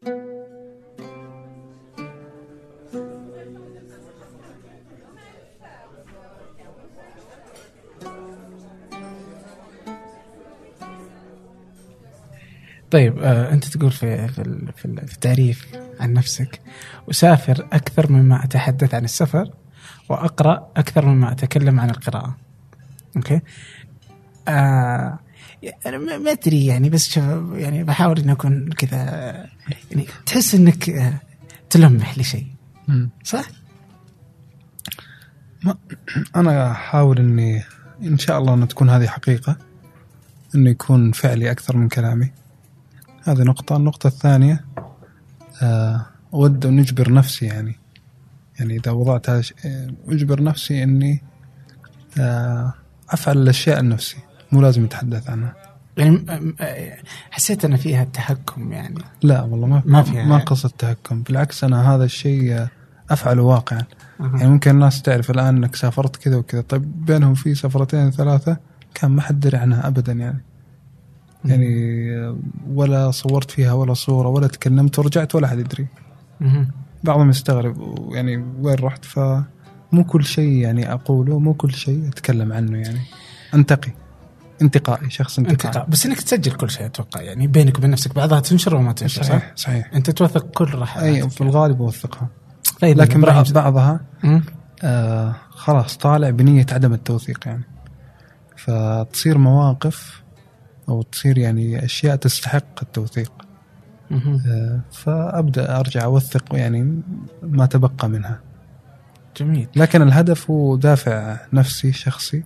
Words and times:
طيب 0.00 0.12
آه 13.18 13.52
أنت 13.52 13.64
تقول 13.64 13.90
في 13.90 14.28
في 14.28 14.42
في 14.76 14.84
التعريف 14.84 15.66
عن 16.00 16.12
نفسك 16.12 16.60
أسافر 17.10 17.66
أكثر 17.72 18.12
مما 18.12 18.44
أتحدث 18.44 18.94
عن 18.94 19.04
السفر 19.04 19.50
وأقرأ 20.08 20.70
أكثر 20.76 21.06
مما 21.06 21.32
أتكلم 21.32 21.80
عن 21.80 21.90
القراءة. 21.90 22.36
أوكي؟ 23.16 23.40
آه 24.48 25.18
أنا 25.86 25.98
ما 25.98 26.18
ما 26.18 26.30
أدري 26.30 26.66
يعني 26.66 26.90
بس 26.90 27.16
يعني 27.52 27.84
بحاول 27.84 28.18
إني 28.18 28.32
أكون 28.32 28.68
كذا 28.68 28.96
يعني 29.90 30.06
تحس 30.26 30.54
إنك 30.54 30.90
آه، 30.90 31.20
تلمح 31.70 32.18
لشيء 32.18 32.46
صح؟ 33.24 33.44
أنا 36.36 36.70
أحاول 36.70 37.18
إني 37.18 37.62
إن 38.02 38.18
شاء 38.18 38.38
الله 38.38 38.54
إن 38.54 38.68
تكون 38.68 38.90
هذه 38.90 39.06
حقيقة 39.06 39.56
إنه 40.54 40.70
يكون 40.70 41.12
فعلي 41.12 41.50
أكثر 41.50 41.76
من 41.76 41.88
كلامي. 41.88 42.32
هذه 43.24 43.42
نقطة. 43.42 43.76
النقطة 43.76 44.06
الثانية 44.06 44.64
آه، 45.62 46.06
أود 46.34 46.66
أن 46.66 46.78
أجبر 46.78 47.12
نفسي 47.12 47.46
يعني. 47.46 47.78
يعني 48.58 48.76
إذا 48.76 48.90
وضعت 48.90 49.30
هذا 49.30 49.42
آه، 49.64 49.90
أجبر 50.08 50.42
نفسي 50.42 50.82
إني 50.82 51.22
أفعل 53.10 53.38
الأشياء 53.38 53.80
لنفسي 53.80 54.16
مو 54.52 54.60
لازم 54.60 54.84
اتحدث 54.84 55.30
عنها. 55.30 55.54
يعني 55.96 56.24
حسيت 57.30 57.64
ان 57.64 57.76
فيها 57.76 58.02
التحكم 58.02 58.72
يعني. 58.72 59.02
لا 59.22 59.42
والله 59.42 59.66
ما 59.66 59.82
ما 59.86 60.02
فيها. 60.02 60.24
ما. 60.24 60.38
قصد 60.38 60.70
تهكم 60.70 61.22
بالعكس 61.22 61.64
أنا 61.64 61.94
هذا 61.94 62.04
الشيء 62.04 62.66
افعله 63.10 63.42
واقعا. 63.42 63.84
أها. 64.20 64.36
يعني 64.38 64.50
ممكن 64.50 64.70
الناس 64.70 65.02
تعرف 65.02 65.30
الآن 65.30 65.56
إنك 65.56 65.76
سافرت 65.76 66.16
كذا 66.16 66.36
وكذا. 66.36 66.60
طيب 66.60 67.06
بينهم 67.06 67.34
في 67.34 67.54
سفرتين 67.54 68.10
ثلاثة 68.10 68.56
كان 68.94 69.10
ما 69.10 69.22
حد 69.22 69.40
دري 69.40 69.56
عنها 69.56 69.86
ابدا 69.86 70.12
يعني. 70.12 70.44
يعني 71.44 72.36
ولا 72.74 73.10
صورت 73.10 73.50
فيها 73.50 73.72
ولا 73.72 73.94
صورة 73.94 74.28
ولا 74.28 74.46
تكلمت 74.46 74.98
ورجعت 74.98 75.34
ولا 75.34 75.48
حد 75.48 75.58
يدري. 75.58 75.86
بعضهم 77.04 77.30
يستغرب 77.30 77.76
يعني 78.12 78.44
وين 78.60 78.74
رحت 78.74 79.04
فمو 79.04 80.04
كل 80.06 80.24
شيء 80.24 80.52
يعني 80.52 80.92
أقوله 80.92 81.38
مو 81.38 81.54
كل 81.54 81.72
شيء 81.72 82.08
أتكلم 82.08 82.52
عنه 82.52 82.78
يعني. 82.78 83.00
أنتقي. 83.54 83.90
انتقائي 84.62 85.10
شخص 85.10 85.38
انتقائي. 85.38 85.68
انتقاء 85.68 85.86
بس 85.88 86.06
إنك 86.06 86.20
تسجل 86.20 86.52
كل 86.52 86.70
شيء 86.70 86.86
أتوقع. 86.86 87.22
يعني 87.22 87.46
بينك 87.46 87.78
وبين 87.78 87.90
نفسك 87.90 88.14
بعضها 88.14 88.40
تنشر 88.40 88.74
وما 88.74 88.92
تنشر 88.92 89.22
صح؟ 89.22 89.28
صحيح. 89.28 89.52
صحيح 89.56 89.90
أنت 89.94 90.10
توثق 90.10 90.46
كل 90.46 90.74
رحلاتك 90.74 91.24
أي 91.24 91.30
في 91.30 91.40
الغالب 91.40 91.82
أوثقها. 91.82 92.28
طيب 92.80 92.98
لكن 92.98 93.18
إبراهيم، 93.18 93.42
بعض 93.42 93.52
بعضها. 93.52 94.00
آه 94.82 95.34
خلاص 95.50 95.96
طالع 95.96 96.30
بنية 96.30 96.66
عدم 96.72 96.92
التوثيق 96.92 97.40
يعني. 97.46 97.64
فتصير 98.56 99.38
مواقف 99.38 100.22
أو 100.88 101.02
تصير 101.02 101.38
يعني 101.38 101.84
أشياء 101.84 102.16
تستحق 102.16 102.82
التوثيق. 102.82 103.32
آه 104.12 104.80
فأبدأ 104.92 105.80
أرجع 105.80 106.04
أوثق 106.04 106.44
يعني 106.52 107.02
ما 107.42 107.66
تبقى 107.66 108.08
منها. 108.08 108.40
جميل. 109.36 109.68
لكن 109.76 110.02
الهدف 110.02 110.50
هو 110.50 110.76
دافع 110.76 111.36
نفسي 111.52 111.92
شخصي 111.92 112.44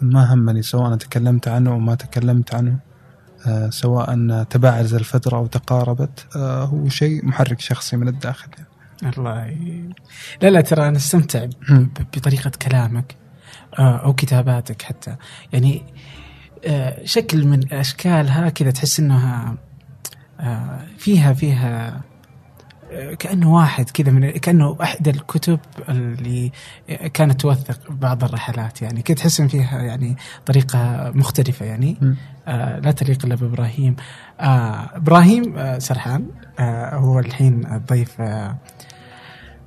ما 0.00 0.34
همني 0.34 0.62
سواء 0.62 0.96
تكلمت 0.96 1.48
عنه 1.48 1.70
أو 1.70 1.78
ما 1.78 1.94
تكلمت 1.94 2.54
عنه 2.54 2.78
آه 3.46 3.70
سواء 3.70 4.42
تباعد 4.50 4.84
الفترة 4.94 5.36
أو 5.36 5.46
تقاربت 5.46 6.26
آه 6.36 6.64
هو 6.64 6.88
شيء 6.88 7.26
محرك 7.26 7.60
شخصي 7.60 7.96
من 7.96 8.08
الداخل 8.08 8.48
يعني. 8.58 9.14
الله 9.16 9.46
ي... 9.46 9.88
لا 10.42 10.48
لا 10.50 10.60
ترى 10.60 10.88
أنا 10.88 10.96
استمتع 10.96 11.44
ب- 11.44 11.88
بطريقة 12.16 12.50
كلامك 12.62 13.16
آه، 13.78 13.96
أو 13.96 14.12
كتاباتك 14.14 14.82
حتى 14.82 15.16
يعني 15.52 15.82
شكل 17.04 17.46
من 17.46 17.72
اشكالها 17.72 18.48
كذا 18.48 18.70
تحس 18.70 19.00
إنها 19.00 19.56
آه، 20.40 20.80
فيها 20.98 21.32
فيها 21.32 22.00
كأنه 23.18 23.54
واحد 23.54 23.90
كذا 23.90 24.12
من 24.12 24.30
كأنه 24.30 24.76
إحدى 24.82 25.10
الكتب 25.10 25.58
اللي 25.88 26.52
كانت 27.14 27.40
توثق 27.40 27.80
بعض 27.90 28.24
الرحلات 28.24 28.82
يعني. 28.82 29.02
كذا 29.02 29.16
تحس 29.16 29.40
إن 29.40 29.48
فيها 29.48 29.82
يعني 29.82 30.16
طريقة 30.46 31.12
مختلفة 31.14 31.66
يعني. 31.66 32.16
آه، 32.48 32.78
لا 32.78 32.90
تليق 32.90 33.24
إلا 33.24 33.34
بإبراهيم. 33.34 33.96
آه، 34.40 34.90
إبراهيم 34.96 35.58
آه، 35.58 35.78
سرحان. 35.78 36.26
آه، 36.58 36.94
هو 36.96 37.18
الحين 37.18 37.72
الضيف 37.72 38.20
آه، 38.20 38.56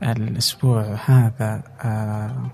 الأسبوع 0.03 0.97
هذا. 1.05 1.63
آه، 1.81 2.51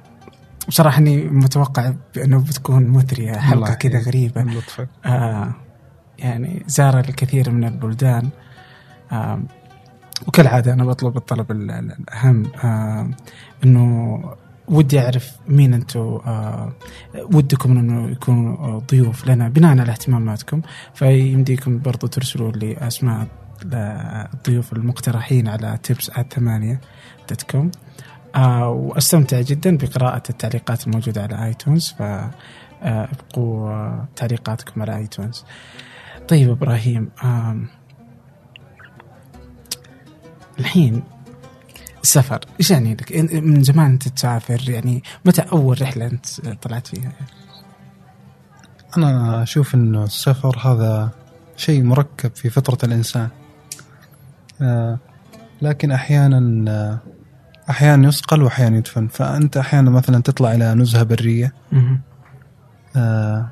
بصراحة 0.67 0.97
إني 0.97 1.23
متوقع 1.23 1.93
بأنه 2.15 2.39
بتكون 2.39 2.87
مثرية 2.87 3.37
حلقة 3.37 3.73
كذا. 3.73 3.99
غريبة. 3.99 4.61
آه 5.05 5.53
يعني 6.19 6.63
زار 6.67 6.99
الكثير 6.99 7.51
من 7.51 7.63
البلدان. 7.63 8.29
آه 9.11 9.39
وكالعادة 10.27 10.73
أنا 10.73 10.85
بطلب 10.85 11.17
الطلب 11.17 11.51
ال- 11.51 11.71
ال- 11.71 11.91
الأهم 11.99 12.45
آه 12.63 13.09
أنه 13.63 14.19
ودي 14.67 14.99
أعرف 14.99 15.31
مين 15.47 15.73
أنتم 15.73 15.99
آه 15.99 16.73
ودكم 17.33 17.77
أنه 17.77 18.09
يكونوا 18.11 18.57
آه، 18.57 18.81
ضيوف 18.91 19.27
لنا 19.27 19.49
بناء 19.49 19.71
على 19.79 19.91
اهتماماتكم. 19.91 20.61
فيمديكم 20.93 21.79
برضو 21.79 22.07
ترسلوا 22.07 22.51
لي 22.51 22.77
أسماء 22.77 23.27
الضيوف 23.65 24.73
المقترحين 24.73 25.47
على 25.47 25.77
تيبس 25.83 26.11
ثمانية 26.33 26.81
كوم 27.51 27.71
آه 28.35 28.69
وأستمتع 28.69 29.41
جدا 29.41 29.77
بقراءة 29.77 30.23
التعليقات 30.29 30.87
الموجودة 30.87 31.21
على 31.23 31.45
iTunes 31.45 31.95
ف 31.99 32.01
آه، 32.01 33.07
آه، 33.69 34.07
تعليقاتكم 34.15 34.81
على 34.81 34.97
iTunes 34.97 35.45
طيب 36.27 36.49
إبراهيم 36.49 37.09
آم، 37.23 37.67
الحين 40.59 41.03
السفر 42.03 42.39
إيش 42.59 42.71
يعني 42.71 42.93
لك؟ 42.93 43.15
من 43.33 43.63
زمان 43.63 43.91
أنت 43.91 44.07
تسافر 44.07 44.69
يعني 44.69 45.03
متى 45.25 45.41
أول 45.41 45.81
رحلة 45.81 46.05
أنت 46.05 46.25
طلعت 46.61 46.87
فيها؟ 46.87 47.11
أنا 48.97 49.43
أشوف 49.43 49.75
أنه 49.75 50.03
السفر 50.03 50.57
هذا 50.57 51.09
شيء 51.57 51.83
مركب 51.83 52.35
في 52.35 52.49
فطرة 52.49 52.77
الإنسان. 52.85 53.29
آه، 54.61 54.97
لكن 55.61 55.91
أحيانا 55.91 56.71
آه، 56.71 56.99
أحيانا 57.69 58.07
يصقل 58.07 58.43
وأحيانا 58.43 58.77
يدفن. 58.77 59.07
فأنت 59.07 59.57
أحيانا 59.57 59.89
مثلا 59.89 60.21
تطلع 60.21 60.53
إلى 60.53 60.73
نزهة 60.73 61.03
برية. 61.03 61.53
مهم. 61.71 62.01
آه، 62.95 63.47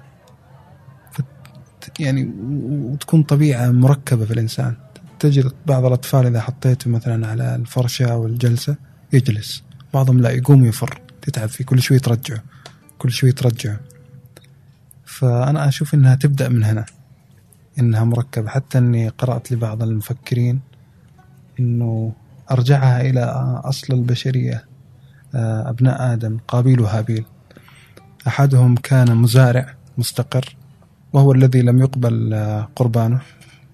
يعني 2.00 2.34
وتكون 2.70 3.24
طبيعة 3.24 3.72
مركبة 3.72 4.26
في 4.26 4.34
الإنسان. 4.34 4.76
تجد 5.22 5.52
بعض 5.66 5.86
الأطفال 5.86 6.26
إذا 6.26 6.42
حطيته 6.42 6.90
مثلا 6.90 7.28
على 7.28 7.56
الفرشة 7.56 8.06
أو 8.06 8.26
الجلسة 8.26 8.76
يجلس. 9.14 9.64
بعضهم 9.94 10.22
لا 10.22 10.30
يقوم 10.30 10.66
يفر 10.66 11.02
تتعب 11.22 11.50
فيه 11.50 11.66
كل 11.66 11.82
شوي 11.82 12.00
ترجعه 12.00 12.44
كل 12.98 13.12
شوي 13.12 13.32
ترجعه. 13.32 13.80
فأنا 15.06 15.68
أشوف 15.68 15.94
إنها 15.94 16.16
تبدأ 16.16 16.50
من 16.50 16.64
هنا 16.64 16.86
إنها 17.80 18.04
مركبة. 18.04 18.50
حتى 18.50 18.78
إني 18.78 19.10
قرأت 19.10 19.52
لبعض 19.52 19.84
المفكرين 19.84 20.60
إنه 21.60 22.14
أرجعها 22.52 23.02
إلى 23.02 23.24
أصل 23.64 23.94
البشرية 23.94 24.66
آه، 25.36 25.70
أبناء 25.70 26.14
آدم 26.14 26.38
قابيل 26.48 26.80
وهابيل. 26.80 27.26
أحدهم 28.28 28.76
كان 28.76 29.16
مزارع 29.18 29.76
مستقر 29.98 30.56
وهو 31.14 31.32
الذي 31.32 31.62
لم 31.62 31.80
يقبل 31.80 32.34
آه، 32.34 32.70
قربانه. 32.76 33.22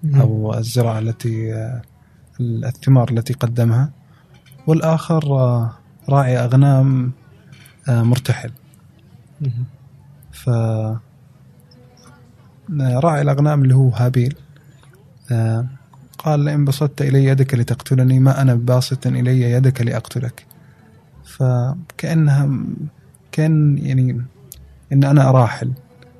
أو 0.04 0.54
الزراعة 0.54 0.98
التي 0.98 1.54
الثمار 2.40 3.10
التي 3.10 3.32
قدمها. 3.32 3.90
والآخر 4.66 5.24
آه، 5.24 5.72
راعي 6.08 6.38
أغنام 6.38 7.12
آه، 7.88 8.02
مرتحل. 8.02 8.50
ف 10.32 10.50
راعي 12.80 13.22
الأغنام 13.22 13.62
اللي 13.62 13.74
هو 13.74 13.88
هابيل. 13.88 14.34
آه، 15.32 15.66
قال 16.18 16.40
لئن 16.40 16.64
بسطت 16.64 17.02
إلي 17.02 17.24
يدك 17.24 17.54
لتقتلني 17.54 18.18
ما 18.18 18.42
أنا 18.42 18.54
باسط 18.54 19.06
إلي 19.06 19.40
يدك 19.40 19.82
لأقتلك. 19.82 20.46
فكأنها 21.24 22.50
كأن 23.32 23.78
يعني 23.78 24.22
إن 24.92 25.04
أنا 25.04 25.30
راحل. 25.30 25.72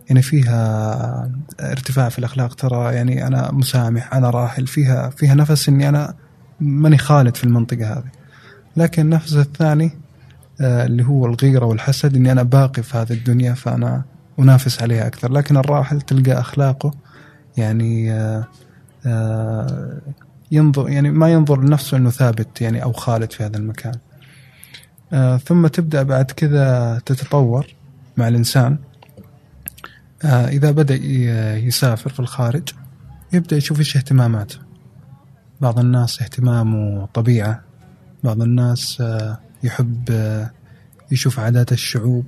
يعني 0.08 0.22
فيها 0.22 1.30
ارتفاع 1.60 2.08
في 2.08 2.18
الأخلاق. 2.18 2.54
ترى 2.54 2.94
يعني 2.94 3.26
أنا 3.26 3.52
مسامح 3.52 4.14
أنا 4.14 4.30
راحل 4.30 4.66
فيها 4.66 5.10
فيها 5.10 5.34
نفس 5.34 5.68
إني 5.68 5.88
أنا 5.88 6.14
ماني 6.60 6.98
خالد 6.98 7.36
في 7.36 7.44
المنطقة 7.44 7.92
هذه. 7.92 8.10
لكن 8.76 9.02
النفس 9.02 9.34
الثاني 9.34 9.90
آه، 10.60 10.86
اللي 10.86 11.04
هو 11.04 11.26
الغيرة 11.26 11.64
والحسد 11.64 12.16
إني 12.16 12.32
أنا 12.32 12.42
باقي 12.42 12.82
في 12.82 12.96
هذه 12.96 13.12
الدنيا 13.12 13.54
فأنا 13.54 14.02
أنافس 14.38 14.82
عليها 14.82 15.06
أكثر. 15.06 15.32
لكن 15.32 15.56
الراحل 15.56 16.00
تلقى 16.00 16.40
أخلاقه 16.40 16.90
يعني 17.56 18.12
آه، 18.12 18.46
آه، 19.06 19.98
ينظر 20.52 20.88
يعني 20.88 21.10
ما 21.10 21.32
ينظر 21.32 21.60
لنفسه 21.60 21.96
إنه 21.96 22.10
ثابت 22.10 22.60
يعني 22.60 22.82
أو 22.82 22.92
خالد 22.92 23.32
في 23.32 23.44
هذا 23.44 23.56
المكان. 23.56 23.94
ثم 25.44 25.66
تبدأ 25.66 26.02
بعد 26.02 26.30
كذا 26.30 27.00
تتطور 27.06 27.66
مع 28.16 28.28
الإنسان. 28.28 28.78
آه 30.24 30.48
إذا 30.48 30.70
بدأ 30.70 30.94
ي- 30.94 31.66
يسافر 31.66 32.10
في 32.10 32.20
الخارج 32.20 32.68
يبدأ 33.32 33.56
يشوف 33.56 33.78
إيش 33.78 33.96
اهتماماته. 33.96 34.58
بعض 35.60 35.78
الناس 35.78 36.22
اهتمامه 36.22 37.06
طبيعة 37.14 37.62
بعض 38.24 38.42
الناس 38.42 39.00
آه 39.00 39.38
يحب 39.62 40.04
آه 40.10 40.50
يشوف 41.12 41.38
عادات 41.40 41.72
الشعوب 41.72 42.26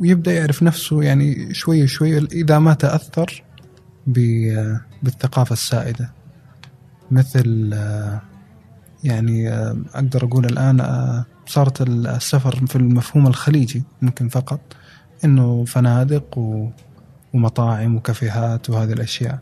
ويبدأ 0.00 0.32
يعرف 0.32 0.62
نفسه 0.62 1.02
يعني 1.02 1.54
شوي 1.54 1.86
شوي 1.86 2.18
إذا 2.18 2.58
ما 2.58 2.74
تأثر 2.74 3.42
ب- 4.06 4.76
بالثقافة 5.02 5.52
السائدة. 5.52 6.10
مثل 7.10 7.74
يعني 9.04 9.48
أقدر 9.94 10.24
أقول 10.24 10.44
الآن 10.44 10.80
آه، 10.80 11.24
صارت 11.46 11.82
السفر 11.82 12.66
في 12.66 12.76
المفهوم 12.76 13.26
الخليجي 13.26 13.84
ممكن 14.02 14.28
فقط. 14.28 14.60
إنه 15.24 15.64
فنادق 15.64 16.38
و- 16.38 16.68
ومطاعم 17.34 17.96
وكافيهات 17.96 18.70
وهذه 18.70 18.92
الأشياء. 18.92 19.38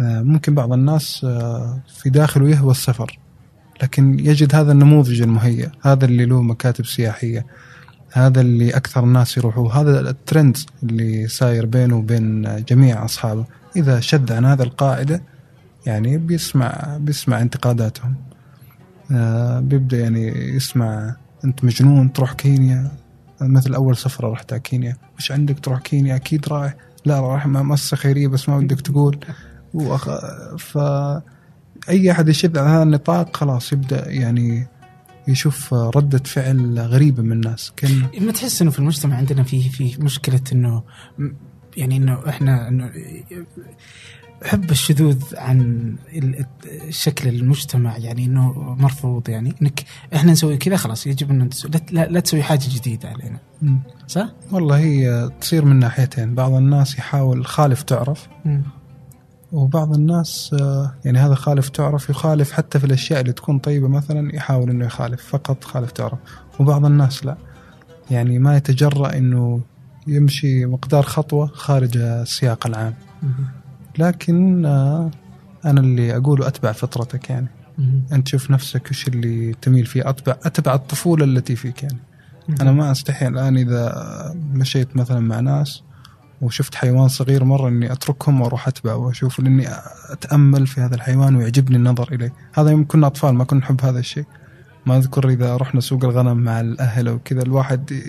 آه، 0.00 0.22
ممكن 0.22 0.54
بعض 0.54 0.72
الناس 0.72 1.24
آه، 1.24 1.78
في 1.96 2.10
داخله 2.10 2.48
يهوى 2.50 2.70
السفر 2.70 3.18
لكن 3.82 4.18
يجد 4.18 4.54
هذا 4.54 4.72
النموذج 4.72 5.22
المهيأ 5.22 5.72
هذا 5.82 6.04
اللي 6.04 6.24
له 6.26 6.42
مكاتب 6.42 6.86
سياحية 6.86 7.46
هذا 8.12 8.40
اللي 8.40 8.70
أكثر 8.76 9.04
الناس 9.04 9.36
يروحوا 9.36 9.72
هذا 9.72 10.10
الترند 10.10 10.56
اللي 10.82 11.28
ساير 11.28 11.66
بينه 11.66 11.96
وبين 11.96 12.56
جميع 12.64 13.04
أصحابه. 13.04 13.44
إذا 13.76 14.00
شذ 14.00 14.32
عن 14.32 14.44
هذا 14.44 14.62
القاعدة 14.62 15.22
يعني 15.86 16.18
بيسمع 16.18 16.96
بيسمع 17.00 17.40
انتقاداتهم. 17.40 18.14
آه، 19.12 19.60
بيبدأ 19.60 19.98
يعني 20.00 20.54
يسمع 20.56 21.16
أنت 21.44 21.64
مجنون 21.64 22.12
تروح 22.12 22.32
كينيا 22.32 22.90
مثل 23.40 23.74
أول 23.74 23.96
سفرة 23.96 24.28
رحت 24.28 24.52
على 24.52 24.60
كينيا. 24.60 24.96
وش 25.18 25.32
عندك 25.32 25.58
تروح 25.58 25.80
كينيا؟ 25.80 26.16
أكيد 26.16 26.48
رايح. 26.48 26.74
لا 27.04 27.20
رايح 27.20 27.46
مع 27.46 27.62
مؤسسة 27.62 27.96
خيرية 27.96 28.28
بس 28.28 28.48
ما 28.48 28.58
بدك 28.58 28.80
تقول. 28.80 29.18
وأخ... 29.74 30.08
ف 30.56 30.78
أي 31.88 32.10
أحد 32.10 32.28
يشد 32.28 32.58
على 32.58 32.68
هذا 32.68 32.82
النطاق 32.82 33.36
خلاص 33.36 33.72
يبدأ 33.72 34.10
يعني 34.10 34.66
يشوف 35.28 35.74
ردة 35.74 36.22
فعل 36.24 36.78
غريبة 36.78 37.22
من 37.22 37.32
الناس. 37.32 37.72
كان 37.76 38.06
ما 38.20 38.32
تحس 38.32 38.62
إنه 38.62 38.70
في 38.70 38.78
المجتمع 38.78 39.16
عندنا 39.16 39.42
في 39.42 39.68
في 39.68 39.96
مشكلة 39.98 40.40
إنه 40.52 40.82
يعني 41.76 41.96
إنه 41.96 42.28
إحنا 42.28 42.68
إنه 42.68 42.90
حب 44.44 44.70
الشذوذ 44.70 45.36
عن 45.36 45.96
شكل 46.90 47.28
المجتمع 47.28 47.96
يعني 47.96 48.24
إنه 48.24 48.74
مرفوض 48.78 49.28
يعني. 49.28 49.54
إنك 49.62 49.84
إحنا 50.14 50.32
نسوي 50.32 50.56
كذا 50.56 50.76
خلاص 50.76 51.06
يجب 51.06 51.30
أن 51.30 51.50
لا, 51.92 52.06
لا 52.06 52.20
تسوي 52.20 52.42
حاجة 52.42 52.64
جديدة 52.68 53.08
علينا. 53.08 53.38
صح؟ 54.06 54.28
والله 54.52 54.78
هي 54.78 55.30
تصير 55.40 55.64
من 55.64 55.76
ناحيتين. 55.78 56.34
بعض 56.34 56.52
الناس 56.52 56.98
يحاول 56.98 57.46
خالف 57.46 57.82
تعرف. 57.82 58.28
وبعض 59.52 59.94
الناس 59.94 60.56
آه، 60.60 60.94
يعني 61.04 61.18
هذا 61.18 61.34
خالف 61.34 61.68
تعرف 61.68 62.10
يخالف 62.10 62.52
حتى 62.52 62.78
في 62.78 62.84
الأشياء 62.84 63.20
اللي 63.20 63.32
تكون 63.32 63.58
طيبة 63.58 63.88
مثلا 63.88 64.34
يحاول 64.36 64.70
إنه 64.70 64.84
يخالف. 64.84 65.22
فقط 65.22 65.64
خالف 65.64 65.90
تعرف. 65.90 66.18
وبعض 66.58 66.86
الناس 66.86 67.24
لا. 67.24 67.36
يعني 68.10 68.38
ما 68.38 68.56
يتجرأ 68.56 69.16
إنه 69.16 69.60
يمشي 70.06 70.66
مقدار 70.66 71.02
خطوة 71.02 71.46
خارج 71.46 71.96
السياق 71.96 72.66
العام. 72.66 72.94
لكن 73.98 74.64
آه، 74.66 75.10
أنا 75.64 75.80
اللي 75.80 76.16
أقوله 76.16 76.46
أتبع 76.46 76.72
فطرتك 76.72 77.30
يعني. 77.30 77.48
أنت 78.12 78.28
شوف 78.28 78.50
نفسك 78.50 78.90
وش 78.90 79.08
اللي 79.08 79.54
تميل 79.62 79.86
فيه. 79.86 80.10
أتبع 80.10 80.36
أتبع 80.42 80.74
الطفولة 80.74 81.24
التي 81.24 81.56
فيك 81.56 81.82
يعني. 81.82 81.98
أنا 82.60 82.72
ما 82.72 82.90
أستحي 82.90 83.26
الآن 83.28 83.56
إذا 83.56 84.34
مشيت 84.52 84.96
مثلا 84.96 85.20
مع 85.20 85.40
ناس 85.40 85.82
وشفت 86.42 86.74
حيوان 86.74 87.08
صغير 87.08 87.44
مرة 87.44 87.68
إني 87.68 87.92
أتركهم 87.92 88.40
وأروح 88.40 88.68
اتبعه 88.68 88.96
وأشوف 88.96 89.40
لإني 89.40 89.68
أتأمل 90.10 90.66
في 90.66 90.80
هذا 90.80 90.94
الحيوان 90.94 91.36
ويعجبني 91.36 91.76
النظر 91.76 92.12
إليه. 92.12 92.32
هذا 92.54 92.70
يوم 92.70 92.84
كنا 92.86 93.06
أطفال 93.06 93.34
ما 93.34 93.44
كنا 93.44 93.60
نحب 93.60 93.80
هذا 93.84 93.98
الشيء. 93.98 94.24
ما 94.86 94.96
أذكر 94.96 95.28
إذا 95.28 95.56
رحنا 95.56 95.80
سوق 95.80 96.04
الغنم 96.04 96.36
مع 96.36 96.60
الأهل 96.60 97.08
وكذا 97.08 97.42
الواحد 97.42 98.02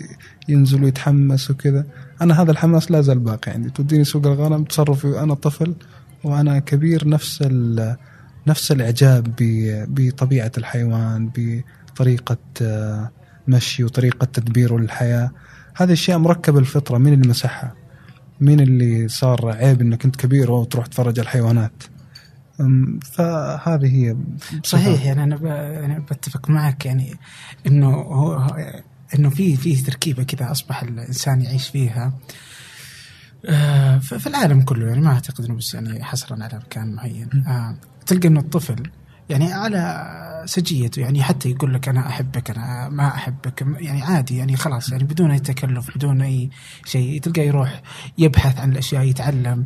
ينزل 0.50 0.84
ويتحمس 0.84 1.52
وكذا. 1.52 1.86
أنا 2.22 2.42
هذا 2.42 2.52
الحماس 2.52 2.92
لا 2.92 3.02
زال 3.02 3.20
باقي 3.20 3.52
عندي. 3.52 3.70
توديني 3.70 4.04
سوق 4.04 4.28
الغنم 4.28 4.64
تصرفي 4.64 5.20
أنا 5.20 5.34
طفل 5.34 5.76
وأنا 6.24 6.60
كبير 6.60 7.08
نفس 7.08 7.44
نفس 8.48 8.72
الإعجاب 8.72 9.24
ب- 9.40 9.86
بطبيعة 9.88 10.52
الحيوان 10.58 11.32
بطريقة 11.38 12.38
آه، 12.62 13.12
مشي 13.48 13.84
وطريقة 13.84 14.26
تدبيره 14.26 14.78
للحياه 14.78 15.32
هذه 15.76 15.94
اشياء 15.94 16.18
مركبه 16.18 16.60
الفطرة 16.60 16.98
من 16.98 17.14
اللي 17.14 17.28
مسحها؟ 17.30 17.76
مين 18.42 18.60
اللي 18.60 19.08
صار 19.08 19.50
عيب 19.50 19.82
إنك 19.82 20.06
أنت 20.06 20.16
كبير 20.16 20.52
وتروح 20.52 20.86
تفرج 20.86 21.20
الحيوانات؟ 21.20 21.72
أم، 21.84 22.01
فهذه 23.02 23.96
هي 23.96 24.16
صحيح 24.64 25.06
يعني 25.06 25.24
أنا 25.24 25.36
ب... 25.36 25.46
يعني 25.46 26.00
بتفق 26.00 26.50
معك 26.50 26.86
يعني 26.86 27.16
إنه 27.68 27.94
هو 27.94 28.48
إنه 29.16 29.30
في 29.30 29.56
في 29.56 29.76
تركيبة 29.76 30.24
كذا 30.24 30.52
أصبح 30.52 30.84
الإنسان 30.84 31.42
يعيش 31.42 31.68
فيها. 31.68 32.14
آه، 33.46 33.98
في 33.98 34.28
العالم 34.28 34.62
كله 34.62 34.88
يعني 34.88 35.02
ما 35.02 35.12
أعتقد 35.12 35.46
إنه 35.46 35.56
بس 35.56 35.74
يعني 35.74 36.04
حصرا 36.04 36.44
على 36.44 36.58
مكان 36.58 36.94
معين. 36.94 37.30
آه، 37.48 37.76
تلقى 38.06 38.28
إنه 38.28 38.40
الطفل 38.40 38.90
يعني 39.30 39.54
على 39.54 40.12
سجيته 40.46 41.00
يعني 41.00 41.24
حتى 41.24 41.50
يقول 41.50 41.74
لك 41.74 41.90
أنا 41.90 42.08
أحبك 42.08 42.50
أنا 42.50 42.90
ما 42.90 43.08
أحبك 43.08 43.66
يعني 43.80 44.02
عادي 44.02 44.38
يعني 44.38 44.56
خلاص 44.56 44.92
يعني 44.92 45.04
بدون 45.04 45.32
أي 45.32 45.40
تكلف 45.40 45.98
بدون 45.98 46.22
أي 46.22 46.50
شيء 46.86 47.22
تلقاه 47.22 47.44
يروح 47.44 47.82
يبحث 48.18 48.60
عن 48.60 48.72
الأشياء 48.72 49.04
يتعلم. 49.04 49.66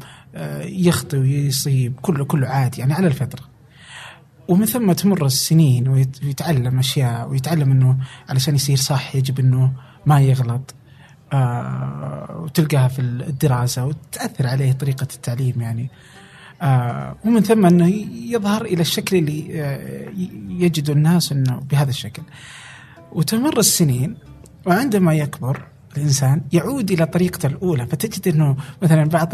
يخطئ 0.65 1.17
ويصيب 1.17 1.93
كله 2.01 2.25
كله 2.25 2.47
عادي 2.47 2.79
يعني 2.81 2.93
على 2.93 3.07
الفطره 3.07 3.41
ومن 4.47 4.65
ثم 4.65 4.91
تمر 4.91 5.25
السنين 5.25 5.87
ويت- 5.87 6.23
ويتعلم 6.23 6.79
أشياء 6.79 7.29
ويتعلم 7.29 7.71
إنه 7.71 7.97
علشان 8.29 8.55
يصير 8.55 8.77
صح 8.77 9.15
يجب 9.15 9.39
إنه 9.39 9.71
ما 10.05 10.21
يغلط 10.21 10.73
آه 11.33 12.39
وتلقاها 12.43 12.87
في 12.87 13.01
الدراسة 13.01 13.85
وتأثر 13.85 14.47
عليه 14.47 14.71
طريقة 14.71 15.07
التعليم 15.15 15.61
يعني. 15.61 15.89
آه 16.61 17.15
ومن 17.25 17.41
ثم 17.41 17.65
إنه 17.65 17.87
يظهر 18.33 18.65
إلى 18.65 18.81
الشكل 18.81 19.17
اللي 19.17 19.47
آه 19.61 20.09
يجد 20.49 20.89
الناس 20.89 21.31
إنه 21.31 21.55
بهذا 21.71 21.89
الشكل. 21.89 22.21
وتمر 23.11 23.59
السنين 23.59 24.17
وعندما 24.65 25.13
يكبر 25.13 25.61
الإنسان 25.97 26.41
يعود 26.53 26.91
إلى 26.91 27.05
طريقته 27.05 27.47
الأولى 27.47 27.85
فتجد 27.87 28.27
إنه 28.35 28.55
مثلا 28.81 29.03
بعض 29.03 29.33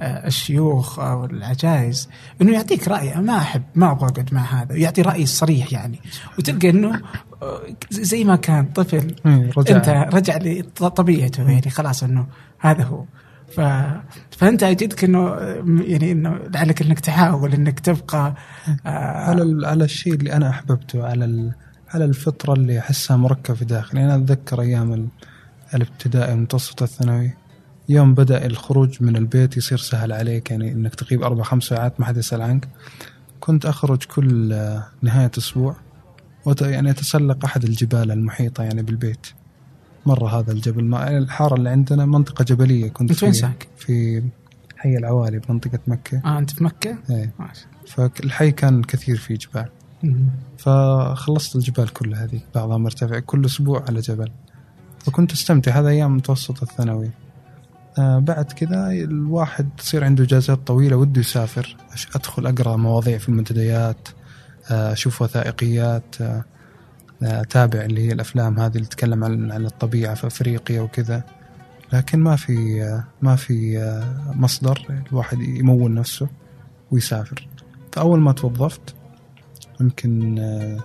الشيوخ 0.00 0.98
أو 0.98 1.24
العجائز 1.24 2.08
إنه 2.42 2.52
يعطيك 2.52 2.88
رأي. 2.88 3.14
ما 3.14 3.36
أحب 3.36 3.62
ما 3.74 3.90
أبغى 3.90 4.08
أقعد 4.08 4.34
مع 4.34 4.40
هذا. 4.62 4.76
يعطي 4.76 5.02
رأي 5.02 5.26
صريح 5.26 5.72
يعني. 5.72 6.00
وتلقى 6.38 6.70
إنه 6.70 7.00
آه، 7.42 7.60
زي 7.90 8.24
ما 8.24 8.36
كان 8.36 8.64
طفل 8.66 9.14
إيه، 9.26 9.50
رجع. 9.58 9.76
أنت 9.76 10.14
رجع 10.14 10.38
لطبيعته 10.80 11.50
يعني 11.50 11.70
خلاص 11.70 12.02
إنه 12.02 12.26
هذا 12.58 12.84
هو. 12.84 13.04
ف... 13.56 13.60
فأنت 14.38 14.62
أجدك 14.62 15.04
إنه 15.04 15.34
يعني 15.82 16.12
إنه 16.12 16.38
لعلك 16.54 16.82
إنك 16.82 17.00
تحاول 17.00 17.52
إنك 17.52 17.80
تبقى 17.80 18.34
آه 18.86 18.88
على 19.28 19.42
ال- 19.42 19.64
على 19.64 19.84
الشيء 19.84 20.14
اللي 20.14 20.32
أنا 20.32 20.50
أحببته 20.50 21.06
على 21.06 21.24
ال- 21.24 21.52
على 21.94 22.04
الفطرة 22.04 22.52
اللي 22.52 22.78
أحسها 22.78 23.16
مركبة 23.16 23.54
في 23.56 23.64
داخلي. 23.64 24.04
أنا 24.04 24.14
أتذكر 24.16 24.60
أيام 24.60 24.92
ال- 24.92 25.08
الابتدائي 25.74 26.32
المتوسط 26.32 26.82
الثانوي. 26.82 27.30
يوم 27.88 28.14
بدأ 28.14 28.46
الخروج 28.46 29.02
من 29.02 29.16
البيت 29.16 29.56
يصير 29.56 29.78
سهل 29.78 30.12
عليك 30.12 30.50
يعني 30.50 30.72
إنك 30.72 30.94
تغيب 30.94 31.22
أربع 31.22 31.42
خمس 31.42 31.64
ساعات 31.64 32.00
ما 32.00 32.06
حد 32.06 32.16
يسأل 32.16 32.42
عنك 32.42 32.68
كنت 33.40 33.66
أخرج 33.66 34.04
كل 34.04 34.52
آه، 34.52 34.86
نهاية 35.02 35.30
أسبوع 35.38 35.76
وت 36.44 36.62
يعني 36.62 36.90
أتسلق 36.90 37.44
أحد 37.44 37.64
الجبال 37.64 38.10
المحيطة 38.10 38.64
يعني 38.64 38.82
بالبيت 38.82 39.26
مرة 40.06 40.38
هذا 40.38 40.52
الجبل 40.52 40.84
ما 40.84 41.18
الحارة 41.18 41.54
اللي 41.54 41.70
عندنا 41.70 42.06
منطقة 42.06 42.44
جبلية 42.44 42.88
كنت 42.88 43.10
أنت 43.10 43.22
وين 43.22 43.32
في؟ 43.32 43.50
في 43.76 44.22
حي 44.76 44.96
العوالي 44.96 45.38
بمنطقة 45.38 45.78
مكة 45.86 46.22
آه 46.24 46.38
أنت 46.38 46.50
في 46.50 46.64
مكة؟ 46.64 46.98
إيه. 47.10 47.32
فالحي 47.86 48.52
كان 48.52 48.82
كثير 48.82 49.16
فيه 49.16 49.34
جبال. 49.34 49.68
فخلصت 50.58 51.56
الجبال 51.56 51.92
كلها 51.92 52.24
هذه 52.24 52.40
بعضها 52.54 52.78
مرتفع 52.78 53.18
كل 53.18 53.44
أسبوع 53.44 53.84
على 53.88 54.00
جبل 54.00 54.30
فكنت 54.98 55.32
أستمتع 55.32 55.72
هذا 55.72 55.88
أيام 55.88 56.16
متوسط 56.16 56.62
الثانوي 56.62 57.10
بعد 57.98 58.52
كذا 58.52 58.90
الواحد 58.90 59.68
تصير 59.78 60.04
عنده 60.04 60.24
إجازات 60.24 60.58
طويلة 60.66 60.96
وده 60.96 61.20
يسافر. 61.20 61.76
أدخل 62.14 62.46
أقرأ 62.46 62.76
مواضيع 62.76 63.18
في 63.18 63.28
المنتديات 63.28 64.08
آه 64.70 64.92
أشوف 64.92 65.22
وثائقيات 65.22 66.16
آه 66.20 66.44
آه، 67.22 67.40
أتابع 67.40 67.80
اللي 67.80 68.08
هي 68.08 68.12
الأفلام 68.12 68.60
هذه 68.60 68.74
اللي 68.76 68.86
تتكلم 68.86 69.24
عن 69.24 69.52
عن 69.52 69.66
الطبيعة 69.66 70.14
في 70.14 70.26
أفريقيا 70.26 70.80
وكذا. 70.80 71.24
لكن 71.92 72.18
ما 72.18 72.36
في 72.36 72.82
آه، 72.82 73.04
ما 73.22 73.36
في 73.36 73.78
آه، 73.78 74.32
مصدر 74.34 75.02
الواحد 75.10 75.40
يمول 75.40 75.94
نفسه 75.94 76.28
ويسافر. 76.90 77.48
فأول 77.92 78.20
ما 78.20 78.32
توظفت 78.32 78.94
يمكن 79.80 80.38
آه، 80.38 80.78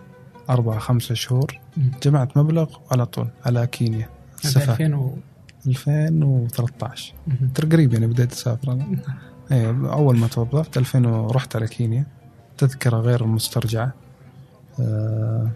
أربعة 0.49 0.79
خمسة 0.79 1.15
شهور. 1.15 1.59
جمعت 2.03 2.37
مبلغ 2.37 2.75
على 2.91 3.05
طول 3.05 3.27
على 3.45 3.67
كينيا 3.67 4.09
السفر 4.43 4.71
2000 4.71 4.93
و 4.93 5.17
2013 5.67 7.13
مهم. 7.27 7.49
ترى 7.55 7.69
قريب 7.69 7.93
يعني 7.93 8.07
بديت 8.07 8.31
أسافر 8.31 8.71
أنا. 8.71 8.99
إيه 9.51 9.69
أول 9.69 10.17
ما 10.17 10.27
توظفت 10.27 10.77
2000 10.77 11.07
ورحت 11.07 11.55
على 11.55 11.67
كينيا. 11.67 12.05
تذكرة 12.57 12.97
غير 12.97 13.25
مسترجعه 13.25 13.93
أه 14.79 15.49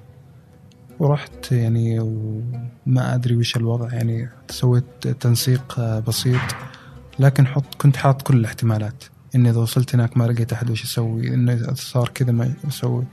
ورحت 0.99 1.51
يعني 1.51 1.99
وما 1.99 3.15
أدري 3.15 3.35
وش 3.35 3.57
الوضع. 3.57 3.93
يعني 3.93 4.29
سويت 4.49 5.07
تنسيق 5.07 5.79
بسيط 5.79 6.41
لكن 7.19 7.47
حط 7.47 7.75
كنت 7.77 7.97
حاط 7.97 8.21
كل 8.21 8.37
الاحتمالات. 8.37 9.03
إني 9.35 9.49
إذا 9.49 9.59
وصلت 9.59 9.95
هناك 9.95 10.17
ما 10.17 10.23
لقيت 10.23 10.53
أحد 10.53 10.69
وش 10.69 10.83
أسوي 10.83 11.33
إنه 11.33 11.73
صار 11.73 12.09
كذا 12.09 12.31
ما 12.31 12.53
أسوي 12.67 13.03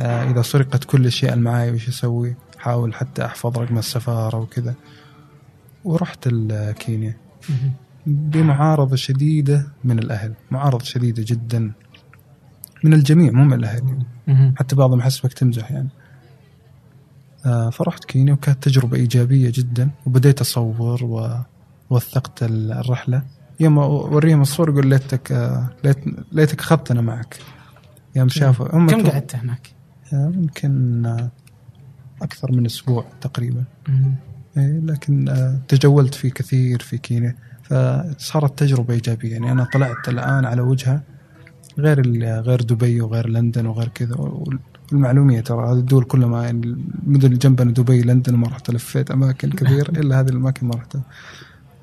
آه 0.00 0.30
إذا 0.30 0.42
سرقت 0.42 0.84
كل 0.84 1.00
الاشياء 1.00 1.32
اللي 1.32 1.44
معاي 1.44 1.70
وش 1.70 1.88
أسوي 1.88 2.34
حاول 2.58 2.94
حتى 2.94 3.24
أحفظ 3.24 3.58
رقم 3.58 3.78
السفارة 3.78 4.36
وكذا. 4.38 4.74
ورحت 5.84 6.28
كينيا. 6.78 7.16
بمعارضة 8.06 8.96
شديدة 8.96 9.66
من 9.84 9.98
الأهل 9.98 10.34
معارضة 10.50 10.84
شديدة 10.84 11.24
جدا 11.26 11.72
من 12.84 12.92
الجميع 12.94 13.32
مو 13.32 13.44
من 13.44 13.52
الأهل 13.52 13.82
يعني. 14.28 14.54
حتى 14.56 14.76
بعضهم 14.76 14.98
يحسبك 14.98 15.32
تمزح 15.32 15.70
يعني. 15.70 15.88
آه 17.46 17.70
فرحت 17.70 18.04
كينيا 18.04 18.32
وكانت 18.32 18.62
تجربة 18.62 18.96
إيجابية 18.96 19.52
جدا 19.54 19.90
وبديت 20.06 20.40
أصور 20.40 21.04
ووثقت 21.90 22.42
ال- 22.42 22.72
الرحلة. 22.72 23.22
يوم 23.60 23.78
أوريهم 23.78 24.40
الصور 24.40 24.68
يقول 24.70 24.86
ليتك 24.86 25.32
آه 25.32 25.68
ليت 25.84 25.98
ليتك 26.32 26.60
أخذتنا 26.60 27.00
معك. 27.00 27.38
يوم 28.16 28.28
شافوا 28.28 28.68
كم 28.68 28.86
قعدت 29.10 29.36
هناك؟ 29.36 29.72
آه، 30.12 30.32
يمكن 30.34 31.06
أكثر 32.22 32.52
من 32.52 32.66
أسبوع 32.66 33.04
تقريبا. 33.20 33.64
لكن 34.56 35.28
آه، 35.28 35.58
تجولت 35.68 36.14
فيه 36.14 36.30
كثير 36.30 36.82
في 36.82 36.98
كينيا. 36.98 37.36
فصارت 37.62 38.58
تجربة 38.58 38.94
إيجابية. 38.94 39.32
يعني 39.32 39.52
أنا 39.52 39.64
طلعت 39.72 40.08
الآن 40.08 40.44
على 40.44 40.60
وجهة 40.62 41.02
غير 41.78 41.98
ال- 42.00 42.24
غير 42.42 42.62
دبي 42.62 43.00
وغير 43.00 43.28
لندن 43.28 43.66
وغير 43.66 43.88
كذا. 43.88 44.16
والمعلومية 44.92 45.40
ترى 45.40 45.66
هذه 45.72 45.78
الدول 45.78 46.04
كلها 46.04 46.28
ما 46.28 46.44
يعني 46.44 46.66
المدن 46.66 47.26
اللي 47.26 47.38
جنبنا 47.38 47.72
دبي 47.72 48.02
لندن 48.02 48.34
ما 48.34 48.48
رحت 48.48 48.70
لفيت 48.70 49.10
أماكن 49.10 49.50
كثير. 49.50 49.88
إلا 49.88 50.20
هذه 50.20 50.28
الأماكن 50.28 50.66
ما 50.66 50.74
رحتها 50.74 51.02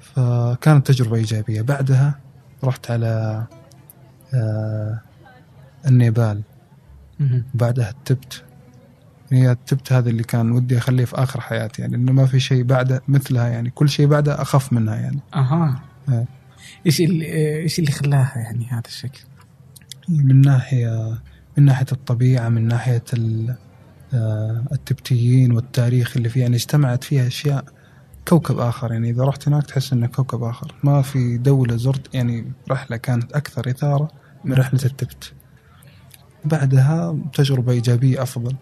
فكانت 0.02 0.88
تجربة 0.88 1.16
إيجابية. 1.18 1.62
بعدها 1.62 2.20
رحت 2.64 2.92
على 2.92 3.44
آه، 4.34 5.00
النيبال. 5.88 6.42
بعدها 7.54 7.90
التبت 7.90 8.44
هي 9.32 9.52
التبت 9.52 9.94
هذا 9.94 10.10
اللي 10.10 10.24
كان 10.24 10.52
ودي 10.52 10.78
أخليه 10.78 11.06
في 11.06 11.16
آخر 11.16 11.42
حياتي 11.42 11.82
يعني 11.82 11.96
إنه 11.96 12.12
ما 12.12 12.26
في 12.26 12.40
شيء 12.40 12.64
بعده 12.64 13.02
مثلها 13.08 13.48
يعني 13.48 13.70
كل 13.70 13.90
شيء 13.90 14.08
بعده 14.08 14.42
أخف 14.42 14.74
منها 14.74 14.96
يعني. 14.96 15.20
أها. 15.36 15.82
إيش 16.86 17.02
اللي 17.02 17.26
إيش 17.62 17.80
اللي 17.80 17.92
خلاها 17.92 18.34
يعني 18.38 18.66
هذا 18.70 18.84
الشكل؟ 18.88 19.22
من 20.10 20.42
ناحية 20.42 21.18
من 21.58 21.66
ناحية 21.66 21.86
الطبيعة 21.92 22.50
من 22.50 22.68
ناحية 22.68 23.04
ال- 23.14 23.56
آه، 24.14 24.66
التبتيين 24.72 25.52
والتاريخ 25.52 26.18
اللي 26.18 26.30
فيها 26.30 26.42
يعني 26.42 26.56
اجتمعت 26.56 27.04
فيها 27.04 27.28
أشياء 27.28 27.66
كوكب 28.28 28.60
آخر 28.60 28.92
يعني 28.92 29.10
إذا 29.10 29.24
رحت 29.24 29.48
هناك 29.48 29.64
تحس 29.66 29.94
إنه 29.94 30.08
كوكب 30.08 30.44
آخر. 30.44 30.76
ما 30.84 31.02
في 31.02 31.38
دولة 31.38 31.76
زرت 31.76 32.16
يعني 32.16 32.52
رحلة 32.72 32.98
كانت 32.98 33.32
أكثر 33.34 33.70
إثارة 33.70 34.08
من 34.46 34.54
رحلة 34.54 34.80
التبت. 34.86 35.34
بعدها 36.46 37.18
تجربة 37.34 37.72
إيجابية 37.72 38.24
أفضل. 38.24 38.56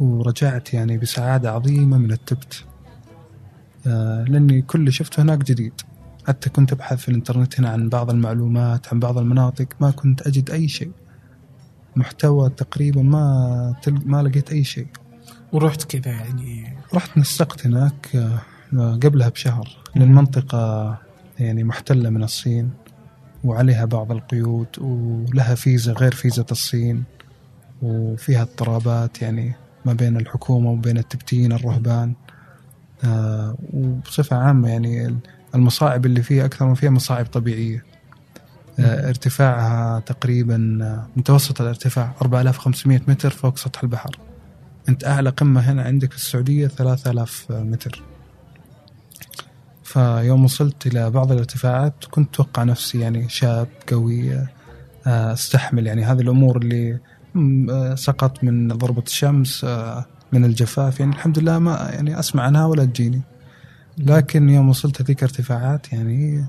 ورجعت 0.00 0.74
يعني 0.74 0.98
بسعادة 0.98 1.52
عظيمة 1.52 1.98
من 1.98 2.12
التبت. 2.12 2.64
آه، 3.86 4.24
لأني 4.24 4.62
كل 4.62 4.80
اللي 4.80 4.92
شفته 4.92 5.22
هناك 5.22 5.38
جديد. 5.38 5.72
حتى 6.28 6.50
كنت 6.50 6.72
أبحث 6.72 6.98
في 6.98 7.08
الإنترنت 7.08 7.60
هنا 7.60 7.68
عن 7.68 7.88
بعض 7.88 8.10
المعلومات 8.10 8.88
عن 8.88 9.00
بعض 9.00 9.18
المناطق 9.18 9.66
ما 9.80 9.90
كنت 9.90 10.26
أجد 10.26 10.50
أي 10.50 10.68
شيء. 10.68 10.90
محتوى 11.96 12.50
تقريبا 12.50 13.02
ما 13.02 13.74
تل... 13.82 13.98
ما 14.06 14.22
لقيت 14.22 14.50
أي 14.50 14.64
شيء. 14.64 14.86
ورحت 15.52 15.96
كذا 15.96 16.12
يعني. 16.12 16.76
رحت 16.94 17.18
نسقت 17.18 17.66
هناك 17.66 18.16
آه، 18.72 18.98
قبلها 19.02 19.28
بشهر 19.28 19.68
لأن 19.94 20.12
منطقة 20.12 20.98
يعني 21.38 21.64
محتلة 21.64 22.10
من 22.10 22.22
الصين 22.22 22.70
وعليها 23.44 23.84
بعض 23.84 24.12
القيود 24.12 24.66
ولها 24.78 25.54
فيزا 25.54 25.92
غير 25.92 26.14
فيزا 26.14 26.44
الصين 26.50 27.04
وفيها 27.82 28.42
اضطرابات 28.42 29.22
يعني. 29.22 29.54
ما 29.84 29.92
بين 29.92 30.16
الحكومة 30.16 30.70
وبين 30.70 30.98
التبتيين 30.98 31.52
الرهبان. 31.52 32.14
آه، 33.04 33.56
وبصفة 33.72 34.36
عامة 34.36 34.68
يعني 34.68 35.18
المصاعب 35.54 36.06
اللي 36.06 36.22
فيها 36.22 36.44
أكثر 36.44 36.66
من 36.66 36.74
فيها 36.74 36.90
مصاعب 36.90 37.26
طبيعية. 37.26 37.84
آه، 38.78 39.08
ارتفاعها 39.08 40.00
تقريبا 40.00 40.78
آه، 40.82 41.08
متوسط 41.16 41.60
الارتفاع 41.60 42.14
4500 42.22 43.00
متر 43.08 43.30
فوق 43.30 43.58
سطح 43.58 43.82
البحر. 43.82 44.18
أنت 44.88 45.04
أعلى 45.04 45.30
قمة 45.30 45.60
هنا 45.60 45.82
عندك 45.82 46.10
في 46.10 46.16
السعودية 46.16 46.66
3000 46.66 47.46
متر. 47.50 48.02
فيوم 49.84 50.44
وصلت 50.44 50.86
إلى 50.86 51.10
بعض 51.10 51.32
الارتفاعات 51.32 51.94
كنت 52.10 52.34
أتوقع 52.34 52.62
نفسي 52.62 53.00
يعني 53.00 53.28
شاب 53.28 53.68
قوي 53.88 54.46
أستحمل 55.06 55.86
يعني 55.86 56.04
هذه 56.04 56.20
الأمور 56.20 56.56
اللي 56.56 56.98
سقط 57.94 58.44
من 58.44 58.68
ضربة 58.68 59.02
الشمس 59.06 59.64
آه، 59.64 60.06
من 60.32 60.44
الجفاف. 60.44 61.00
يعني 61.00 61.12
الحمد 61.12 61.38
لله 61.38 61.58
ما 61.58 61.90
يعني 61.92 62.18
أسمع 62.18 62.42
عنها 62.42 62.66
ولا 62.66 62.84
تجيني. 62.84 63.22
لكن 63.98 64.48
يوم 64.48 64.68
وصلت 64.68 65.02
هذيك 65.02 65.22
ارتفاعات 65.22 65.92
يعني 65.92 66.44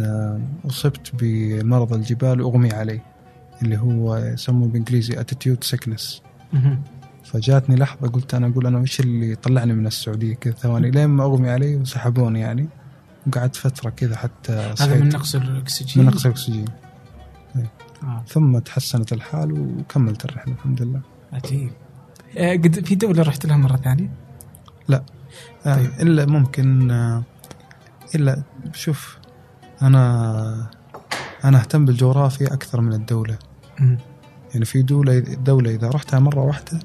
آه، 0.00 0.40
أصبت 0.66 1.12
بمرض 1.14 1.92
الجبال 1.92 2.40
واغمي 2.40 2.72
علي 2.72 3.00
اللي 3.62 3.78
هو 3.78 4.16
يسموه 4.16 4.68
بالانجليزي 4.68 5.20
altitude 5.20 5.64
sickness 5.64 6.22
مهم. 6.52 6.82
فجاتني 7.24 7.76
لحظة 7.76 8.08
قلت 8.08 8.34
أنا 8.34 8.46
أقول 8.46 8.66
أنا 8.66 8.78
وش 8.78 9.00
اللي 9.00 9.34
طلعني 9.34 9.72
من 9.72 9.86
السعودية 9.86 10.34
كذا؟ 10.34 10.54
ثواني 10.54 10.90
لين 10.90 11.06
ما 11.06 11.24
أغمي 11.24 11.50
علي 11.50 11.76
وسحبوني 11.76 12.40
يعني. 12.40 12.68
وقعدت 13.26 13.56
فترة 13.56 13.90
كذا 13.90 14.16
حتى 14.16 14.52
هذا 14.80 15.00
من 15.00 15.08
نقص 15.08 15.34
الأكسجين. 15.34 16.02
من 16.02 16.10
نقص 16.10 16.26
الأكسجين. 16.26 16.64
آه. 18.02 18.24
ثم 18.28 18.58
تحسنت 18.58 19.12
الحال 19.12 19.52
وكملت 19.52 20.24
الرحلة 20.24 20.54
الحمد 20.54 20.82
لله 20.82 21.00
عجيب 21.32 21.70
آه، 22.38 22.52
قد 22.52 22.84
في 22.84 22.94
دولة 22.94 23.22
رحت 23.22 23.46
لها 23.46 23.56
مرة 23.56 23.76
ثانية؟ 23.76 24.10
لا 24.88 25.02
آه 25.66 25.76
طيب. 25.76 25.90
إلا 26.00 26.26
ممكن 26.26 26.90
آه 26.90 27.22
إلا 28.14 28.42
شوف 28.74 29.18
أنا 29.82 30.70
أنا 31.44 31.58
أهتم 31.58 31.84
بالجغرافيا 31.84 32.46
أكثر 32.46 32.80
من 32.80 32.92
الدولة 32.92 33.38
مم. 33.80 33.98
يعني 34.52 34.64
في 34.64 34.82
دولة 34.82 35.18
دولة 35.18 35.70
إذا 35.70 35.88
رحتها 35.88 36.20
مرة 36.20 36.40
واحدة 36.40 36.80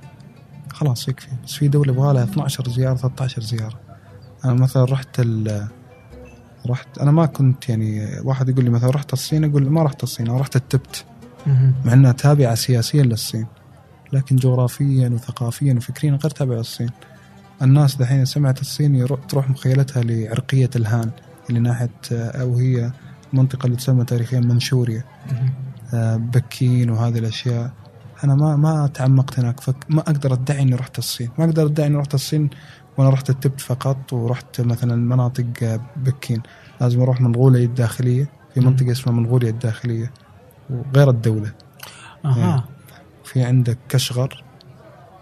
خلاص 0.73 1.07
يكفي 1.07 1.27
بس 1.43 1.53
في 1.53 1.67
دولة 1.67 1.93
يبغى 1.93 2.13
لها 2.13 2.23
12 2.23 2.69
زيارة 2.69 2.95
13 2.95 3.41
زيارة 3.41 3.79
أنا 4.45 4.53
مثلا 4.53 4.83
رحت 4.83 5.19
ال 5.19 5.67
رحت 6.69 6.97
أنا 6.97 7.11
ما 7.11 7.25
كنت 7.25 7.69
يعني 7.69 8.19
واحد 8.23 8.49
يقول 8.49 8.63
لي 8.63 8.69
مثلا 8.69 8.89
رحت 8.89 9.13
الصين 9.13 9.43
أقول 9.43 9.69
ما 9.69 9.83
رحت 9.83 10.03
الصين 10.03 10.29
أنا 10.29 10.39
رحت 10.39 10.55
التبت. 10.55 11.05
مع 11.85 11.93
أنها 11.93 12.11
تابعة 12.11 12.55
سياسيا 12.55 13.03
للصين 13.03 13.45
لكن 14.13 14.35
جغرافيا 14.35 15.09
وثقافيا 15.09 15.73
وفكريا 15.73 16.11
غير 16.11 16.29
تابعة 16.29 16.57
للصين. 16.57 16.89
الناس 17.61 17.95
دحين 17.95 18.25
سمعت 18.25 18.61
الصين 18.61 19.07
تروح 19.29 19.49
مخيلتها 19.49 20.03
لعرقية 20.03 20.69
الهان 20.75 21.09
اللي 21.49 21.59
ناحية 21.59 21.89
أو 22.11 22.55
هي 22.55 22.91
المنطقة 23.33 23.65
اللي 23.65 23.77
تسمى 23.77 24.05
تاريخيا 24.05 24.39
منشوريا. 24.39 25.03
آه، 25.93 26.15
بكين 26.15 26.89
وهذه 26.89 27.17
الأشياء. 27.17 27.71
أنا 28.23 28.35
ما 28.35 28.55
ما 28.55 28.87
تعمقت 28.87 29.39
هناك 29.39 29.59
فك 29.59 29.75
ما 29.89 29.99
أقدر 29.99 30.33
أدعي 30.33 30.61
إني 30.61 30.75
رحت 30.75 30.97
الصين. 30.97 31.29
ما 31.37 31.45
أقدر 31.45 31.65
أدعي 31.65 31.87
إني 31.87 31.97
رحت 31.97 32.13
الصين 32.13 32.49
وأنا 32.97 33.09
رحت 33.09 33.29
التبت 33.29 33.61
فقط 33.61 34.13
ورحت 34.13 34.61
مثلا 34.61 34.95
مناطق 34.95 35.79
بكين. 35.95 36.41
لازم 36.81 37.01
أروح 37.01 37.21
منغوليا 37.21 37.65
الداخلية 37.65 38.29
في. 38.55 38.59
منطقة 38.59 38.91
اسمها 38.91 39.15
منغوليا 39.15 39.49
الداخلية 39.49 40.11
وغير 40.69 41.09
الدولة. 41.09 41.53
أها. 42.25 42.65
في 43.23 43.43
عندك 43.43 43.77
كشغر 43.89 44.43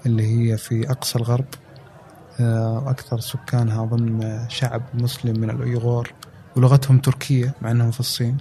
اللي 0.05 0.51
هي 0.51 0.57
في 0.57 0.91
أقصى 0.91 1.19
الغرب. 1.19 1.45
آه، 2.39 2.89
أكثر 2.89 3.19
سكانها 3.19 3.83
أظن 3.83 4.45
شعب 4.49 4.81
مسلم 4.93 5.39
من 5.39 5.49
الأيغور 5.49 6.13
ولغتهم 6.55 6.99
تركية 6.99 7.53
مع 7.61 7.71
إنهم 7.71 7.91
في 7.91 7.99
الصين. 7.99 8.37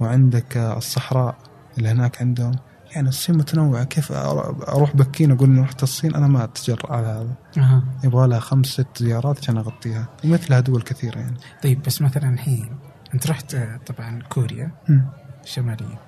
وعندك 0.00 0.56
الصحراء 0.56 1.36
اللي 1.78 1.88
هناك 1.88 2.22
عندهم. 2.22 2.52
يعني 2.94 3.08
الصين 3.08 3.36
متنوعة. 3.36 3.84
كيف 3.84 4.12
أروح 4.12 4.96
بكين 4.96 5.30
أقول 5.30 5.48
اني 5.48 5.60
رحت 5.60 5.82
الصين؟ 5.82 6.14
أنا 6.14 6.26
ما 6.26 6.44
أتجرأ 6.44 6.92
على 6.92 7.06
هذا. 7.06 7.34
أها. 7.58 7.82
يبغى 8.04 8.28
لها 8.28 8.38
خمس 8.40 8.66
ست 8.66 8.86
زيارات 9.02 9.38
عشان 9.38 9.56
أغطيها. 9.58 10.08
ومثلها 10.24 10.60
دول 10.60 10.82
كثيرة 10.82 11.18
يعني. 11.18 11.36
طيب 11.62 11.82
بس 11.82 12.02
مثلا 12.02 12.28
الحين 12.34 12.76
أنت 13.14 13.26
رحت 13.26 13.54
آه، 13.54 13.80
طبعا 13.86 14.22
كوريا. 14.28 14.70
مم. 14.88 15.04
الشمالية 15.44 15.98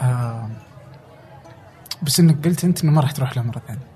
آه 0.00 0.50
بس 2.02 2.20
إنك 2.20 2.44
قلت 2.44 2.64
أنت 2.64 2.84
إنه 2.84 2.92
ما 2.92 3.00
راح 3.00 3.12
تروح 3.12 3.36
لها 3.36 3.44
مرة 3.44 3.62
ثانية. 3.66 3.86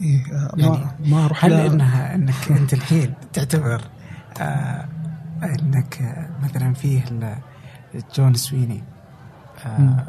إيه 0.00 0.34
آه، 0.34 0.52
يعني 0.56 0.78
ما 0.78 0.96
ما 1.06 1.24
أروح 1.24 1.44
هل 1.44 1.52
انها 1.52 2.14
إنك 2.14 2.50
أنت 2.50 2.72
الحين 2.72 3.14
تعتبر 3.32 3.82
آه 4.40 4.88
إنك 5.42 6.02
آه، 6.02 6.30
مثلا 6.44 6.74
فيه 6.74 7.04
جون 8.16 8.34
سويني 8.34 8.84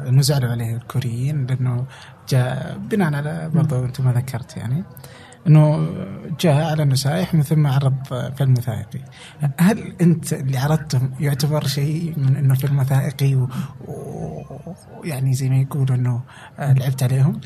انه 0.08 0.22
زعلوا 0.22 0.50
عليه 0.50 0.76
الكوريين 0.76 1.46
لأنه 1.46 1.84
جاء 2.28 2.78
بناء 2.90 3.14
على 3.14 3.50
برضه 3.54 3.84
أنت 3.84 4.00
ما 4.00 4.12
ذكرت 4.12 4.56
يعني 4.56 4.84
إنه 5.46 5.88
جاء 6.40 6.70
على 6.70 6.84
نسائح 6.84 7.34
من 7.34 7.42
ثم 7.42 7.66
عرض 7.66 7.94
فيلم 8.36 8.52
وثائقي 8.52 9.00
هل 9.58 9.94
أنت 10.00 10.32
اللي 10.32 10.58
عرضته 10.58 11.00
يعتبر 11.20 11.66
شيء 11.66 12.14
من 12.16 12.36
إنه 12.36 12.54
فيلم 12.54 12.78
وثائقي 12.78 13.34
ويعني 13.34 13.50
و... 13.88 15.04
يعني 15.04 15.34
زي 15.34 15.48
ما 15.48 15.56
يقولوا 15.56 15.96
إنه 15.96 16.22
آه، 16.58 16.72
لعبت 16.72 17.02
عليهم؟ 17.02 17.40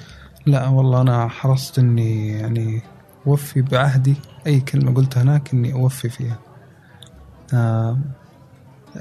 لا 0.47 0.69
والله 0.69 1.00
أنا 1.00 1.29
حرصت 1.29 1.79
إني 1.79 2.29
يعني 2.29 2.83
أوفي 3.27 3.62
بعهدي 3.62 4.15
أي 4.47 4.61
كلمة 4.61 4.95
قلتها 4.95 5.23
هناك 5.23 5.53
إني 5.55 5.73
أوفي 5.73 6.09
فيها. 6.09 6.38
آه 7.55 7.99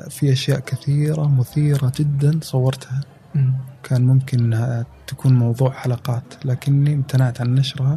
في 0.10 0.32
أشياء 0.32 0.60
كثيرة 0.60 1.27
مثيرة 1.27 1.91
جدا 1.96 2.39
صورتها. 2.41 3.01
كان 3.84 4.06
ممكن 4.06 4.39
إنها 4.39 4.86
تكون 5.08 5.34
موضوع 5.34 5.72
حلقات 5.72 6.46
لكني 6.46 6.94
امتنعت 6.94 7.41
عن 7.41 7.56
نشرها 7.56 7.96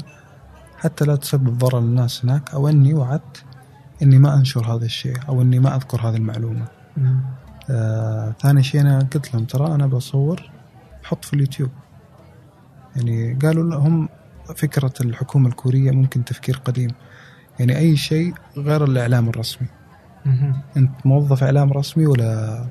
حتى 0.78 1.04
لا 1.04 1.16
تسبب 1.16 1.58
ضرر 1.58 1.80
للناس 1.80 2.24
هناك 2.24 2.50
أو 2.54 2.68
إني 2.68 2.94
وعدت 2.94 3.44
إني 4.02 4.18
ما 4.18 4.34
أنشر 4.34 4.76
هذا 4.76 4.84
الشيء 4.84 5.16
أو 5.28 5.42
إني 5.42 5.58
ما 5.58 5.76
أذكر 5.76 6.00
هذه 6.00 6.16
المعلومة. 6.16 6.64
آه 7.70 8.34
ثاني 8.40 8.62
شيء 8.62 8.80
أنا 8.80 8.98
قلت 8.98 9.34
لهم 9.34 9.44
ترى 9.44 9.74
أنا 9.74 9.86
بصور 9.86 10.50
حط 11.02 11.24
في 11.24 11.34
اليوتيوب. 11.34 11.70
يعني 12.96 13.38
قالوا 13.42 13.70
لا 13.70 13.76
هم 13.76 14.08
فكرة 14.56 14.92
الحكومة 15.00 15.48
الكورية 15.48 15.90
ممكن 15.90 16.24
تفكير 16.24 16.56
قديم. 16.64 16.90
يعني 17.58 17.78
أي 17.78 17.96
شيء 17.96 18.34
غير 18.56 18.84
الإعلام 18.84 19.28
الرسمي. 19.28 19.68
أنت 20.76 20.90
موظف 21.04 21.42
إعلام 21.44 21.72
رسمي 21.72 22.06
ولا 22.06 22.64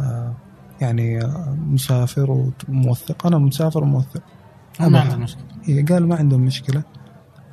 آه 0.00 0.34
يعني 0.80 1.20
مسافر 1.66 2.50
وموثق؟ 2.68 3.26
أنا 3.26 3.38
مسافر 3.38 3.82
وموثق. 3.82 4.22
ما 4.80 5.00
عندهم 5.00 5.22
مشكلة. 5.22 5.44
هي 5.64 5.82
قالوا 5.82 6.08
ما 6.08 6.16
عندهم 6.16 6.40
مشكلة 6.40 6.82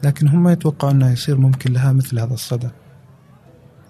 لكن 0.04 0.28
هم 0.28 0.44
ما 0.44 0.52
يتوقعوا 0.52 0.92
أنه 0.92 1.12
يصير 1.12 1.38
ممكن 1.38 1.74
لها 1.74 1.92
مثل 1.92 2.20
هذا 2.20 2.34
الصدى. 2.34 2.70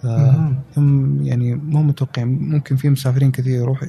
آه،. 0.05 0.53
هم 0.77 1.21
يعني 1.23 1.55
مو 1.55 1.83
متوقعين. 1.83 2.27
ممكن 2.27 2.75
في 2.75 2.89
مسافرين 2.89 3.31
كثير 3.31 3.55
يروح 3.55 3.83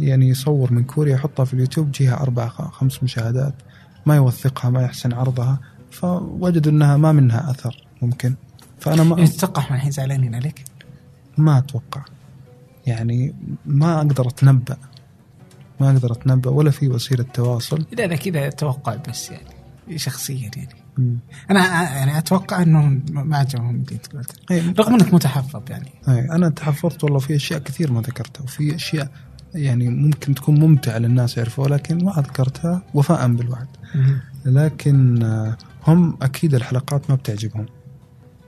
يعني 0.00 0.28
يصور 0.28 0.72
من 0.72 0.84
كوريا 0.84 1.14
يحطها 1.14 1.44
في 1.44 1.54
اليوتيوب 1.54 1.90
جيها 1.90 2.22
أربع 2.22 2.48
خمس 2.48 3.02
مشاهدات 3.02 3.54
ما 4.06 4.16
يوثقها 4.16 4.70
ما 4.70 4.82
يحسن 4.82 5.12
عرضها 5.12 5.60
فوجدوا 5.90 6.72
أنها 6.72 6.96
ما 6.96 7.12
منها 7.12 7.50
أثر 7.50 7.86
ممكن. 8.02 8.34
فأنا 8.80 9.02
ما 9.02 9.26
تتوقع 9.26 9.62
إحنا 9.62 9.76
الحين 9.76 9.90
زعلانين 9.90 10.34
عليك؟ 10.34 10.64
ما 11.38 11.58
أتوقع. 11.58 12.04
يعني 12.86 13.34
ما 13.66 13.98
أقدر 13.98 14.28
أتنبأ. 14.28 14.76
ما 15.80 15.90
أقدر 15.90 16.12
أتنبأ 16.12 16.50
ولا 16.50 16.70
في 16.70 16.88
وسيلة 16.88 17.24
تواصل. 17.34 17.84
لا 17.92 18.06
لا 18.06 18.16
كذا 18.16 18.48
توقع 18.48 18.96
بس 19.08 19.30
يعني 19.30 19.98
شخصيا 19.98 20.50
يعني. 20.56 20.74
مم. 20.98 21.18
أنا 21.50 21.82
يعني 21.82 22.18
أتوقع 22.18 22.62
انهم 22.62 23.04
ما 23.10 23.36
عجبهم 23.36 23.70
اللي 23.70 23.92
أنت 23.92 24.06
قلته 24.06 24.34
إيه، 24.50 24.74
رغم 24.78 24.94
إنك 24.94 25.14
متحفظ 25.14 25.62
يعني. 25.70 25.90
أي 26.08 26.20
أنا 26.20 26.48
تحفظت 26.48 27.04
والله 27.04 27.18
في 27.18 27.36
أشياء 27.36 27.60
كثير 27.60 27.92
ما 27.92 28.00
ذكرتها 28.00 28.42
وفي 28.42 28.74
أشياء 28.74 29.10
يعني 29.54 29.88
ممكن 29.88 30.34
تكون 30.34 30.60
ممتعة 30.60 30.98
للناس 30.98 31.36
يعرفوها 31.36 31.68
لكن 31.68 32.04
ما 32.04 32.12
ذكرتها 32.12 32.82
وفاء 32.94 33.28
بالوعد. 33.28 33.68
لكن 34.44 35.22
آه، 35.22 35.56
هم 35.86 36.16
أكيد 36.22 36.54
الحلقات 36.54 37.10
ما 37.10 37.16
بتعجبهم. 37.16 37.66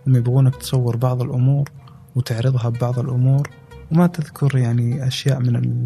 هم 0.07 0.17
يبغونك 0.17 0.57
تصور 0.57 0.97
بعض 0.97 1.23
الأمور 1.23 1.71
وتعرضها 2.17 2.69
ببعض 2.69 2.99
الأمور 2.99 3.51
وما 3.93 4.07
تذكر 4.07 4.59
يعني 4.59 5.07
أشياء 5.07 5.41
من 5.41 5.85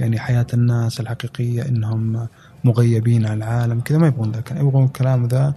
يعني 0.00 0.18
حياة 0.18 0.46
الناس 0.54 1.00
الحقيقية 1.00 1.68
إنهم 1.68 2.28
مغيبين 2.64 3.26
عن 3.26 3.36
العالم 3.36 3.80
كذا 3.80 3.98
ما 3.98 4.06
يبغون 4.06 4.32
ذا 4.32 4.60
يبغون 4.60 4.84
الكلام 4.84 5.26
ذا 5.26 5.54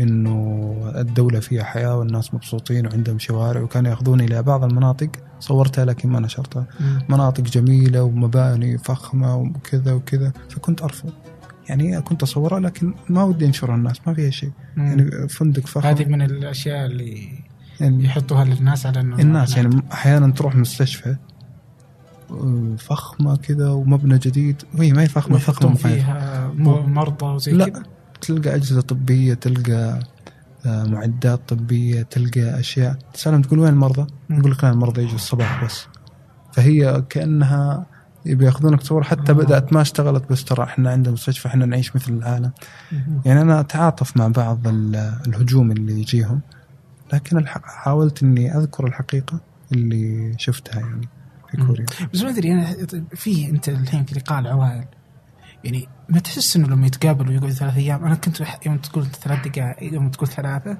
إنه 0.00 0.76
الدولة 0.96 1.40
فيها 1.40 1.64
حياة 1.64 1.98
والناس 1.98 2.34
مبسوطين 2.34 2.86
وعندهم 2.86 3.18
شوارع 3.18 3.60
وكانوا 3.60 3.90
ياخذوني 3.90 4.24
إلى 4.24 4.42
بعض 4.42 4.64
المناطق 4.64 5.08
صورتها 5.40 5.84
لكن 5.84 6.08
ما 6.08 6.20
نشرتها. 6.20 6.66
مناطق 7.08 7.44
جميلة 7.44 8.02
ومباني 8.02 8.78
فخمة 8.78 9.36
وكذا 9.36 9.92
وكذا 9.92 10.32
فكنت 10.50 10.82
أرفض. 10.82 11.12
يعني 11.68 12.00
كنت 12.00 12.22
أصورها 12.22 12.60
لكن 12.60 12.94
ما 13.08 13.24
ودي 13.24 13.46
أنشرها 13.46 13.74
الناس 13.74 13.96
ما 14.06 14.14
فيها 14.14 14.30
شيء. 14.30 14.50
يعني 14.76 15.28
فندق 15.28 15.66
فخم. 15.66 15.88
هذه 15.88 16.04
من 16.04 16.22
الأشياء 16.22 16.86
اللي 16.86 17.28
يعني 17.80 18.04
يحطوها 18.04 18.44
للناس 18.44 18.86
على 18.86 19.00
إنه 19.00 19.18
الناس 19.18 19.56
يعني 19.56 19.82
أحيانا 19.92 20.32
تروح 20.32 20.56
مستشفى 20.56 21.16
فخمة 22.78 23.36
كذا 23.36 23.68
ومبنى 23.70 24.18
جديد. 24.18 24.62
وهي 24.78 24.92
ما 24.92 25.02
هي 25.02 25.06
فخمة 25.08 25.38
فخمة 25.38 25.54
يحطون 25.54 25.72
مخيف. 25.72 25.92
فيها 26.04 26.52
مرضى 26.86 27.26
وزي 27.26 27.52
لا 27.52 27.68
كذا. 27.68 27.82
تلقى 28.20 28.54
أجهزة 28.54 28.80
طبية 28.80 29.34
تلقى 29.34 30.00
آه، 30.66 30.84
معدات 30.84 31.40
طبية 31.48 32.02
تلقى 32.02 32.60
أشياء. 32.60 32.96
تسألهم 33.14 33.42
تقول 33.42 33.58
وين 33.58 33.72
المرضى؟ 33.72 34.06
يقول 34.30 34.50
لك 34.52 34.64
لا 34.64 34.70
المرضى 34.70 35.02
يجوا 35.02 35.14
الصباح 35.14 35.64
بس. 35.64 35.86
فهي 36.52 37.02
كأنها 37.10 37.86
يبي 38.26 38.44
ياخذونك 38.44 38.80
تصور. 38.82 39.02
حتى 39.02 39.32
آه. 39.32 39.34
بدأت 39.34 39.72
ما 39.72 39.80
اشتغلت 39.80 40.30
بس 40.30 40.44
ترى 40.44 40.64
إحنا 40.64 40.90
عندنا 40.90 41.12
مستشفى 41.14 41.48
إحنا 41.48 41.66
نعيش 41.66 41.96
مثل 41.96 42.12
العالم. 42.12 42.50
يعني 43.24 43.40
أنا 43.42 43.60
أتعاطف 43.60 44.16
مع 44.16 44.28
بعض 44.28 44.68
ال- 44.68 45.12
الهجوم 45.26 45.70
اللي 45.72 46.00
يجيهم. 46.00 46.40
لكن 47.12 47.46
حاولت 47.46 48.22
إني 48.22 48.56
أذكر 48.56 48.86
الحقيقة 48.86 49.40
اللي 49.72 50.34
شفتها 50.38 50.80
يعني 50.80 51.08
في. 51.54 51.66
كوريا 51.66 51.86
بس 52.14 52.22
ما 52.22 52.30
أدري 52.30 52.52
أنا 52.52 52.76
في 53.14 53.48
أنت 53.50 53.68
الحين 53.68 54.04
في 54.04 54.14
لقاء 54.14 54.38
العوائل 54.38 54.84
يعني 55.64 55.88
ما 56.08 56.18
تحس 56.18 56.56
إنه 56.56 56.68
لما 56.68 56.86
يتقابلوا 56.86 57.32
يقعدوا 57.32 57.54
ثلاث 57.54 57.76
أيام 57.76 58.04
أنا 58.04 58.14
كنت 58.14 58.42
يوم 58.66 58.78
تقول 58.78 59.06
ثلاث 59.06 59.48
دقائق 59.48 59.94
يوم 59.94 60.10
تقول 60.10 60.28
ثلاثة. 60.28 60.78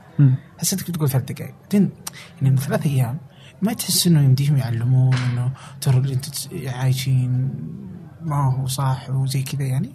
حسيتك 0.59 0.91
بتقول 0.91 1.09
ثلاث 1.09 1.25
دقائق 1.25 1.55
بعدين 1.63 1.91
يعني 2.37 2.51
من 2.51 2.57
ثلاث 2.57 2.87
أيام 2.87 3.19
ما 3.63 3.73
تحس 3.73 4.07
إنه 4.07 4.23
يمديهم 4.23 4.57
يعلمون 4.57 5.15
إنه 5.15 5.53
ترى 5.81 5.99
اللي 5.99 6.15
أنتم 6.15 6.31
عايشين 6.67 7.51
ما 8.23 8.37
هو 8.37 8.67
صح 8.67 9.11
وزي 9.11 9.43
كذا 9.43 9.63
يعني 9.63 9.93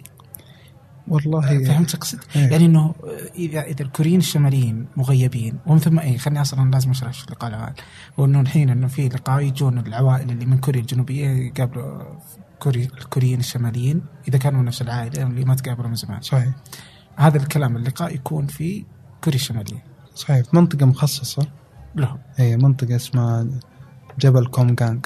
والله. 1.10 1.64
فهمت 1.64 1.94
اقصد؟ 1.94 2.18
إيه. 2.36 2.42
يعني 2.42 2.66
إنه 2.66 2.94
إذا 3.34 3.62
إذا 3.62 3.82
الكوريين 3.82 4.18
الشماليين 4.18 4.86
مغيبين 4.96 5.58
ومن 5.66 5.78
ثم 5.78 5.98
اي 5.98 6.18
خليني 6.18 6.40
أصلا 6.40 6.70
لازم 6.70 6.90
أشرح 6.90 7.12
في 7.12 7.26
لقاء 7.30 7.50
العوائل 7.50 7.74
وإنه 8.18 8.40
الحين 8.40 8.70
إنه 8.70 8.86
في 8.86 9.08
لقاء 9.08 9.40
يجون 9.40 9.78
العوائل 9.78 10.30
اللي 10.30 10.46
من 10.46 10.58
كوريا 10.58 10.80
الجنوبية 10.80 11.28
يقابلوا 11.28 12.02
كوري 12.58 12.84
الكوريين 12.84 13.40
الشماليين 13.40 14.02
إذا 14.28 14.38
كانوا 14.38 14.62
نفس 14.62 14.82
العائلة 14.82 15.22
اللي 15.22 15.44
ما 15.44 15.54
تقابلوا 15.54 15.88
من 15.88 15.94
زمان. 15.94 16.20
صحيح. 16.20 16.48
هذا 17.16 17.36
الكلام 17.36 17.76
اللقاء 17.76 18.14
يكون 18.14 18.46
في 18.46 18.84
كوريا 19.24 19.38
الشمالية. 19.38 19.84
صحيح. 20.14 20.44
في 20.44 20.56
منطقة 20.56 20.86
مخصصة. 20.86 21.46
لهم. 21.94 22.18
هي 22.36 22.56
منطقة 22.56 22.96
اسمها 22.96 23.46
جبل 24.18 24.46
كومغانغ 24.46 25.00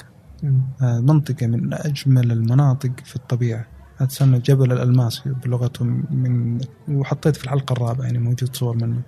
آه، 0.81 0.99
منطقة 0.99 1.47
من 1.47 1.73
أجمل 1.73 2.31
المناطق 2.31 2.91
في 3.05 3.15
الطبيعة. 3.15 3.74
تسمى 4.03 4.39
جبل 4.39 4.71
الألماس 4.71 5.21
بلغتهم 5.45 6.03
من 6.11 6.59
وحطيت 6.87 7.35
في 7.35 7.43
الحلقة 7.43 7.73
الرابعة 7.73 8.05
يعني 8.05 8.19
موجود 8.19 8.55
صور 8.55 8.75
منه 8.75 9.01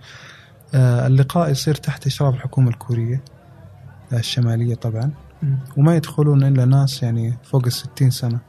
آه، 0.74 1.08
اللقاء 1.08 1.52
يصير 1.52 1.76
تحت 1.76 2.08
إشراف 2.08 2.34
الحكومة 2.34 2.70
الكورية 2.70 3.22
آه، 4.14 4.20
الشمالية 4.20 4.76
طبعا. 4.76 5.12
وما 5.78 5.96
يدخلون 5.96 6.44
إلا 6.44 6.66
ناس 6.66 7.04
يعني 7.04 7.38
فوق 7.44 7.66
الستين 7.66 8.10
سنة 8.10 8.40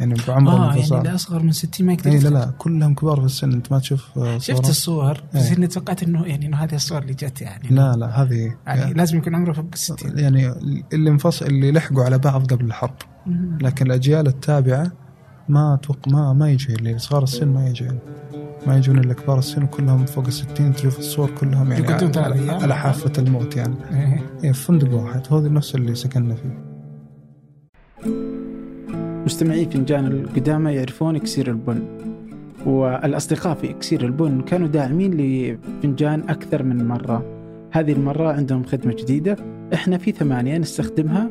يعني 0.00 0.14
بعمر 0.28 0.52
آه 0.52 0.76
يعني 0.76 0.98
اللي 0.98 1.14
أصغر 1.14 1.42
من 1.42 1.52
60 1.52 1.86
ما 1.86 1.92
يقدر 1.92 2.10
اي 2.10 2.18
لا. 2.18 2.28
لا 2.28 2.52
كلهم 2.58 2.94
كبار 2.94 3.20
في 3.20 3.26
السن 3.26 3.52
أنت 3.52 3.72
ما 3.72 3.78
تشوف 3.78 4.18
آه، 4.18 4.38
شفت 4.38 4.50
صورهم؟ 4.56 4.70
الصور 4.70 5.22
بس 5.34 5.46
إيه. 5.46 5.56
إني 5.56 5.66
توقعت 5.66 6.02
انه 6.02 6.26
يعني 6.26 6.46
إنه 6.46 6.56
هذه 6.56 6.74
الصور 6.74 7.02
اللي 7.02 7.14
جت 7.14 7.40
يعني 7.40 7.68
لا 7.68 7.92
لا 7.96 8.22
هذه 8.22 8.56
يعني 8.66 8.94
لازم 8.94 9.18
يكون 9.18 9.34
عمره 9.34 9.52
فوق 9.52 9.74
60 9.74 10.18
يعني 10.18 10.54
اللي 10.92 11.10
انفصل 11.10 11.46
اللي 11.46 11.72
لحقوا 11.72 12.04
على 12.04 12.18
بعض 12.18 12.52
قبل 12.52 12.64
الحرب. 12.64 12.94
لكن 13.60 13.86
الأجيال 13.86 14.26
التابعة 14.26 14.92
ما 15.48 15.74
أتوقع 15.74 16.12
ما 16.12 16.32
ما 16.32 16.50
يجي 16.50 16.74
اللي 16.74 16.98
صغار 16.98 17.22
السن 17.22 17.48
ما 17.48 17.68
يجي. 17.68 17.88
ما 18.66 18.76
يجون 18.76 18.98
إلا 18.98 19.14
كبار 19.14 19.38
السن 19.38 19.66
كلهم 19.66 20.06
فوق 20.06 20.26
الستين 20.26 20.74
تشوف 20.74 20.98
الصور 20.98 21.30
كلهم 21.30 21.72
يعني 21.72 21.86
على. 22.16 22.50
على 22.50 22.76
حافة 22.76 23.22
الموت 23.22 23.56
يعني. 23.56 23.74
إيه. 23.90 24.22
إيه، 24.44 24.52
في 24.52 24.64
فندق 24.64 24.94
واحد. 24.94 25.32
هذا 25.32 25.48
نفس 25.48 25.74
اللي 25.74 25.94
سكننا 25.94 26.34
فيه. 26.34 26.72
مستمعي 29.24 29.66
فنجان 29.66 30.06
القدامى 30.06 30.72
يعرفون 30.72 31.16
إكسير 31.16 31.50
البن. 31.50 31.82
والأصدقاء 32.66 33.54
في 33.54 33.70
إكسير 33.70 34.04
البن 34.04 34.40
كانوا 34.40 34.68
داعمين 34.68 35.14
لفنجان 35.14 36.20
أكثر 36.28 36.62
من 36.62 36.88
مرة. 36.88 37.24
هذه 37.70 37.92
المرة 37.92 38.32
عندهم 38.32 38.64
خدمة 38.64 38.94
جديدة. 38.94 39.36
إحنا 39.74 39.98
في 39.98 40.12
ثمانية 40.12 40.58
نستخدمها. 40.58 41.30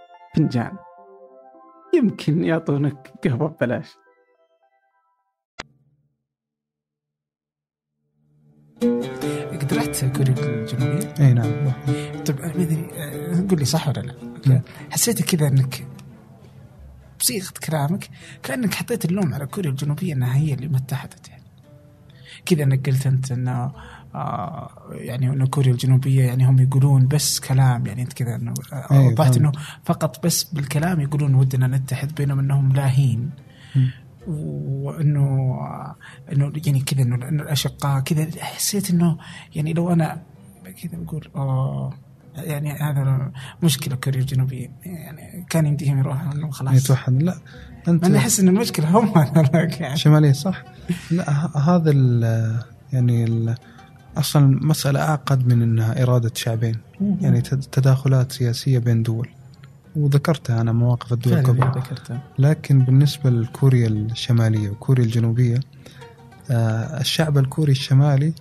فنجان. 0.35 0.77
يمكن 1.93 2.43
يعطونك 2.43 3.13
قهوة 3.23 3.47
ببلاش. 3.49 3.97
قد 9.61 9.73
رحت 9.73 10.05
كوريا 10.05 10.35
الجنوبية؟ 10.39 11.13
إي 11.19 11.33
نعم. 11.33 11.73
طيب 12.25 12.39
ما 12.41 12.63
أدري 12.63 12.89
آه، 12.93 13.45
قول 13.49 13.59
لي 13.59 13.65
صح 13.65 13.87
ولا 13.87 13.99
لا؟ 14.45 14.61
حسيت 14.91 15.21
كذا 15.21 15.47
إنك 15.47 15.87
بصيغة 17.19 17.53
كلامك 17.67 18.09
كأنك 18.43 18.73
حطيت 18.73 19.05
اللوم 19.05 19.33
على 19.33 19.45
كوريا 19.45 19.69
الجنوبية 19.69 20.13
إنها 20.13 20.35
هي 20.37 20.53
اللي 20.53 20.67
ما 20.67 20.77
اتحدت 20.77 21.29
يعني. 21.29 21.43
كذا 22.45 22.63
إنك 22.63 22.89
قلت 22.89 23.07
أنت 23.07 23.31
إنه 23.31 23.71
يعني 24.91 25.29
إنه 25.29 25.47
كوريا 25.47 25.71
الجنوبية 25.71 26.23
يعني 26.23 26.45
هم 26.45 26.59
يقولون 26.59 27.07
بس 27.07 27.39
كلام 27.39 27.85
يعني 27.85 28.01
أنت 28.01 28.13
كذا 28.13 28.35
إنه 28.35 28.53
آه، 28.73 28.87
أيوة، 28.91 29.07
وضحت. 29.07 29.37
إنه 29.37 29.51
فقط 29.83 30.25
بس 30.25 30.43
بالكلام 30.43 30.99
يقولون 30.99 31.35
ودنا 31.35 31.67
نتحد 31.67 32.15
بينما 32.15 32.41
إنهم 32.41 32.73
لاهين. 32.73 33.29
وإنه 34.27 35.57
إنه 36.31 36.51
يعني 36.65 36.79
كذا 36.79 37.01
إنه 37.01 37.15
الأشقاء 37.15 37.99
كذا 37.99 38.27
حسيت 38.39 38.89
إنه 38.89 39.17
يعني 39.55 39.73
لو 39.73 39.93
أنا 39.93 40.21
كذا 40.83 40.91
بقول 40.93 41.27
آه 41.35 41.93
يعني 42.35 42.71
هذا 42.71 43.31
مشكلة 43.63 43.95
كوريا 43.95 44.19
الجنوبية 44.19 44.71
يعني 44.85 45.45
كان 45.49 45.65
يمديهم 45.65 45.99
يروحوا 45.99 46.51
خلاص. 46.51 46.83
يتوحد 46.83 47.23
لا 47.23 47.37
أنت 47.87 48.03
أنا 48.05 48.17
أحس 48.17 48.39
إن 48.39 48.47
المشكلة 48.47 48.99
هم 48.99 49.13
يعني. 49.79 49.97
شمالية 49.97 50.31
صح. 50.31 50.63
لا 51.11 51.57
هذا 51.57 51.91
ال 51.91 52.23
يعني 52.93 53.23
ال 53.23 53.55
أصلا 54.17 54.45
المسألة 54.45 54.99
أعقد 55.01 55.47
من 55.53 55.61
انها 55.61 56.03
إرادة 56.03 56.31
شعبين 56.35 56.75
يعني 57.21 57.41
تد- 57.41 57.59
تداخلات 57.71 58.31
سياسية 58.31 58.79
بين 58.79 59.03
دول. 59.03 59.29
وذكرتها 59.95 60.61
أنا 60.61 60.71
مواقف 60.71 61.13
الدول 61.13 61.43
قبل 61.43 61.59
ذكرتها. 61.59 62.21
لكن 62.39 62.79
بالنسبة 62.79 63.29
لكوريا 63.29 63.87
الشمالية 63.87 64.69
وكوريا 64.69 65.03
الجنوبية 65.05 65.59
آه، 66.51 66.99
الشعب 67.01 67.37
الكوري 67.37 67.71
الشمالي 67.71 68.33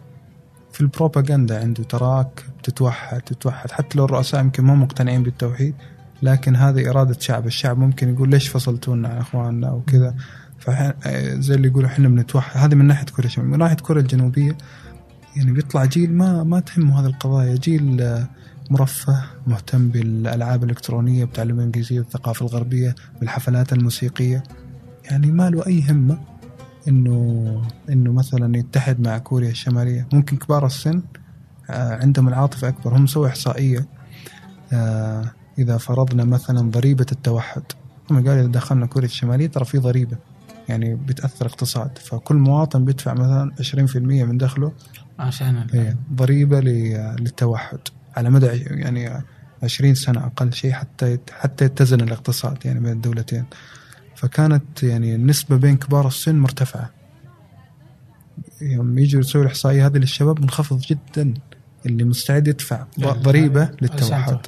في 0.73 0.81
البروباغندا 0.81 1.61
عنده 1.61 1.83
تراك 1.85 2.45
تتوحد 2.63 3.21
تتوحد. 3.21 3.71
حتى 3.71 3.99
لو 3.99 4.05
الرؤساء 4.05 4.41
يمكن 4.41 4.65
ما 4.65 4.75
مقتنعين 4.75 5.23
بالتوحيد 5.23 5.75
لكن 6.23 6.57
هذه 6.57 6.91
إرادة 6.91 7.17
شعب. 7.21 7.47
الشعب 7.47 7.79
ممكن 7.79 8.15
يقول 8.15 8.29
ليش 8.31 8.49
فصلتونا 8.49 9.09
عن 9.09 9.19
إخواننا 9.19 9.71
وكذا؟ 9.71 10.15
فح- 10.59 10.93
آه، 11.07 11.35
زي 11.35 11.55
اللي 11.55 11.69
يقولوا 11.69 11.89
إحنا 11.89 12.09
بنتوحد. 12.09 12.61
هذه 12.61 12.75
من 12.75 12.85
ناحية 12.87 13.07
كوريا 13.07 13.27
الشمالية. 13.27 13.51
من 13.53 13.59
ناحية 13.59 13.77
كوريا 13.77 14.03
الجنوبية 14.03 14.57
يعني 15.37 15.53
بيطلع 15.53 15.85
جيل 15.85 16.13
ما 16.13 16.45
ما 16.45 16.61
تهمه 16.61 17.01
هذه 17.01 17.07
القضايا. 17.07 17.57
جيل 17.57 18.01
آه، 18.01 18.29
مرفه 18.71 19.25
مهتم 19.47 19.89
بالألعاب 19.89 20.65
الإلكترونية 20.65 21.25
بتعلم 21.25 21.59
الانجليزيه 21.59 21.99
والثقافه 21.99 22.47
الغربية 22.47 22.95
بالحفلات 23.21 23.73
الموسيقية. 23.73 24.43
يعني 25.11 25.27
ما 25.27 25.51
له 25.51 25.67
أي 25.67 25.85
همه 25.91 26.19
انه 26.89 27.63
إنه 27.91 28.13
مثلا 28.13 28.59
يتحد 28.59 29.01
مع 29.01 29.19
كوريا 29.19 29.51
الشمالية. 29.51 30.09
ممكن 30.13 30.37
كبار 30.37 30.67
السن 30.67 31.03
آه، 31.71 32.03
عندهم 32.03 32.29
العاطفة 32.29 32.69
أكبر 32.69 32.97
هم 32.97 33.07
سووا 33.07 33.27
إحصائية. 33.27 33.87
آه، 34.73 35.25
إذا 35.59 35.77
فرضنا 35.77 36.25
مثلا 36.25 36.71
ضريبة 36.71 37.07
التوحد 37.13 37.63
هم 38.11 38.17
قالوا 38.17 38.43
إذا 38.43 38.47
دخلنا 38.47 38.87
كوريا 38.87 39.09
الشمالية 39.09 39.47
ترى 39.47 39.65
في 39.65 39.79
ضريبة. 39.79 40.17
يعني 40.71 40.95
بتأثر 40.95 41.47
اقتصاد. 41.47 41.99
فكل 41.99 42.35
مواطن 42.37 42.85
بيدفع 42.85 43.15
مثلا 43.15 43.53
20% 43.61 43.97
من 43.97 44.39
دخله 44.39 44.73
عشان 45.19 45.67
إيه، 45.75 45.97
ل- 46.61 47.17
للتوحد 47.21 47.79
على 48.17 48.31
مدى 48.31 48.47
يعني 48.47 49.23
20 49.63 49.95
سنة 49.95 50.27
أقل 50.27 50.53
شيء 50.53 50.73
حتى 50.73 51.19
حتى 51.33 51.65
يتزن 51.65 52.01
الاقتصاد 52.01 52.59
يعني 52.65 52.81
بين 52.81 52.93
الدولتين. 52.93 53.45
فكانت 54.17 54.83
يعني 54.83 55.15
النسبة 55.15 55.57
بين 55.57 55.77
كبار 55.77 56.07
السن 56.07 56.39
مرتفعة. 56.39 56.91
يوم 58.61 58.99
يجوا 58.99 59.21
يسوي 59.21 59.43
الإحصائية 59.43 59.87
هذه 59.87 59.97
للشباب 59.99 60.41
منخفض 60.41 60.81
جدا. 60.81 61.35
اللي 61.87 62.05
مستعد 62.05 62.49
يدفع 62.49 62.83
ض- 62.99 63.03
يعني 63.03 63.19
ضريبة 63.19 63.63
عشان 63.63 63.77
للتوحد 63.83 64.39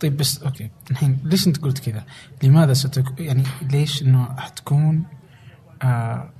طيب 0.00 0.16
بس 0.16 0.42
أوكي. 0.42 0.70
الحين 0.90 1.18
ليش 1.24 1.46
أنت 1.46 1.56
قلت 1.58 1.78
كذا؟ 1.78 2.04
لماذا 2.42 2.72
ستك 2.72 3.20
يعني 3.20 3.42
ليش 3.70 4.02
إنه 4.02 4.24
حتكون 4.36 5.02
آه 5.82 6.30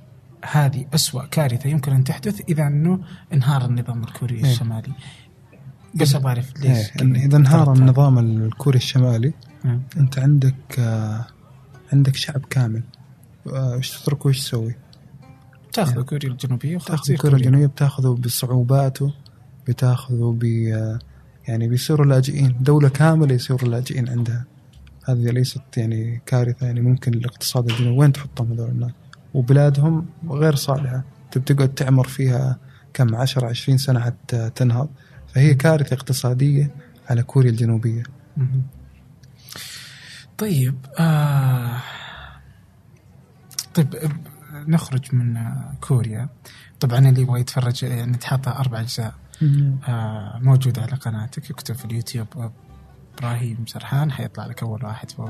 هذه 0.51 0.85
أسوأ 0.93 1.25
كارثة 1.25 1.69
يمكن 1.69 1.91
أن 1.91 2.03
تحدث 2.03 2.41
إذا 2.49 2.67
أنه 2.67 2.99
انهار 3.33 3.65
النظام 3.65 4.03
الكوري 4.03 4.35
إيه. 4.35 4.43
الشمالي 4.43 4.93
بس 5.95 6.15
أبغى 6.15 6.27
أعرف 6.27 6.53
ليش 6.59 6.77
إيه، 7.01 7.25
إذا 7.25 7.37
انهار. 7.37 7.73
النظام 7.73 8.19
الكوري 8.19 8.77
الشمالي 8.77 9.33
إيه. 9.65 9.79
أنت 9.97 10.19
عندك 10.19 10.79
آه، 10.79 11.25
عندك 11.93 12.15
شعب 12.15 12.45
كامل 12.49 12.83
آه، 13.47 13.75
إيش 13.75 13.91
تترك 13.91 14.25
وايش 14.25 14.39
تسوي؟ 14.39 14.75
تاخذ 15.73 16.01
كوريا 16.01 16.29
الجنوبية 16.29 16.77
تاخذ 16.77 17.15
كوريا 17.15 17.37
الجنوبية 17.37 17.67
بتاخذه 17.67 18.07
بصعوباته 18.07 19.13
بتاخذه 19.67 20.37
ب 20.39 20.43
يعني 21.47 21.67
بيصيروا 21.67 22.05
لاجئين 22.05 22.55
دولة 22.61 22.89
كاملة 22.89 23.33
يصيروا 23.33 23.69
لاجئين 23.69 24.09
عندها 24.09 24.45
هذه 25.05 25.29
ليست 25.31 25.77
يعني 25.77 26.21
كارثة 26.25 26.65
يعني 26.65 26.81
ممكن 26.81 27.13
الاقتصاد 27.13 27.69
الجنوبي 27.69 27.99
وين 27.99 28.11
تحطهم 28.11 28.51
هذول 28.51 28.69
الناس 28.69 28.91
وبلادهم 29.33 30.05
غير 30.29 30.55
صالحة. 30.55 31.03
تقعد 31.31 31.73
تعمر 31.73 32.07
فيها 32.07 32.59
كم 32.93 33.15
10 33.15 33.47
20 33.47 33.77
سنة 33.77 33.99
حتى 33.99 34.49
تنهض. 34.49 34.89
فهي 35.27 35.53
كارثة 35.53 35.93
اقتصادية 35.93 36.75
على 37.09 37.23
كوريا 37.23 37.49
الجنوبية. 37.49 38.03
طيب 40.37 40.75
آه 40.99 41.81
طيب 43.73 43.95
نخرج 44.53 45.15
من 45.15 45.37
كوريا. 45.81 46.29
طبعا 46.79 46.99
اللي 46.99 47.21
يبغى 47.21 47.39
يتفرج 47.39 47.83
يعني 47.83 48.17
تحطها 48.17 48.59
أربع 48.59 48.79
أجزاء 48.79 49.13
آه 49.87 50.39
موجودة 50.41 50.81
على 50.81 50.91
قناتك 50.91 51.51
اكتب 51.51 51.75
في 51.75 51.85
اليوتيوب 51.85 52.27
إبراهيم 53.17 53.57
سرحان 53.67 54.11
حيطلع 54.11 54.45
لك 54.45 54.63
أول 54.63 54.85
واحد 54.85 55.11
فوق 55.11 55.29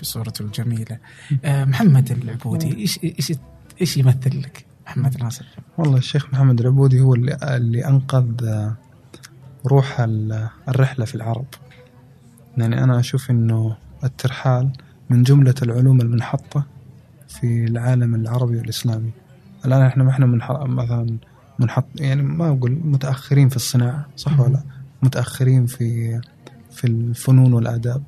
بصورته 0.00 0.42
الجميلة. 0.42 0.98
آه 1.44 1.64
محمد 1.64 2.10
العبودي 2.10 2.76
إيش 2.76 2.98
إيش 3.04 3.32
إيش 3.80 3.96
يمثل 3.96 4.40
لك؟ 4.42 4.66
محمد 4.86 5.22
ناصر. 5.22 5.46
والله 5.78 5.98
الشيخ 5.98 6.26
محمد 6.32 6.60
العبودي 6.60 7.00
هو 7.00 7.14
اللي, 7.14 7.36
اللي 7.42 7.86
أنقذ 7.88 8.44
آه، 8.46 8.76
روح 9.66 10.00
ال- 10.00 10.48
الرحلة 10.68 11.04
في 11.04 11.14
العرب. 11.14 11.46
يعني 12.56 12.84
أنا 12.84 13.00
أشوف 13.00 13.30
أنه 13.30 13.76
الترحال 14.04 14.70
من 15.10 15.22
جملة 15.22 15.54
العلوم 15.62 16.00
المنحطة 16.00 16.66
في 17.28 17.64
العالم 17.64 18.14
العربي 18.14 18.56
والإسلامي. 18.58 19.10
الآن 19.64 19.82
إحنا 19.82 20.04
ما 20.04 20.10
إحنا 20.10 20.26
منح... 20.26 20.50
مثلا 20.50 21.16
منحط 21.58 21.84
يعني 21.96 22.22
ما 22.22 22.48
أقول 22.48 22.78
متأخرين 22.84 23.48
في 23.48 23.56
الصناعة 23.56 24.06
صح 24.16 24.40
ولا 24.40 24.52
لا؟ 24.52 24.62
متأخرين 25.02 25.66
في 25.66 26.20
في 26.76 26.86
الفنون 26.86 27.52
والآداب 27.52 28.02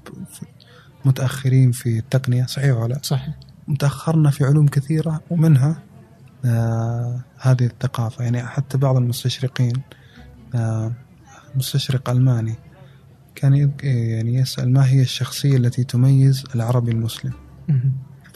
متأخرين 1.04 1.72
في 1.72 1.98
التقنية 1.98 2.46
صحيح 2.46 2.76
ولا 2.76 2.94
لا؟ 2.94 3.00
صحيح. 3.02 3.35
تأخرنا 3.78 4.31
في 4.31 4.44
علوم 4.44 4.68
كثيرة 4.68 5.20
ومنها 5.31 5.83
آه 6.44 7.20
هذه 7.40 7.66
الثقافة. 7.66 8.24
يعني 8.24 8.42
حتى 8.42 8.78
بعض 8.78 8.96
المستشرقين 8.96 9.72
آه 10.54 10.92
مستشرق 11.54 12.11
ألماني 12.11 12.54
كان 13.35 13.70
يعني 13.83 14.35
يسأل 14.35 14.72
ما 14.72 14.88
هي 14.88 15.02
الشخصية 15.02 15.57
التي 15.57 15.85
تميز 15.85 16.44
العربي 16.54 16.92
المسلم. 16.92 17.33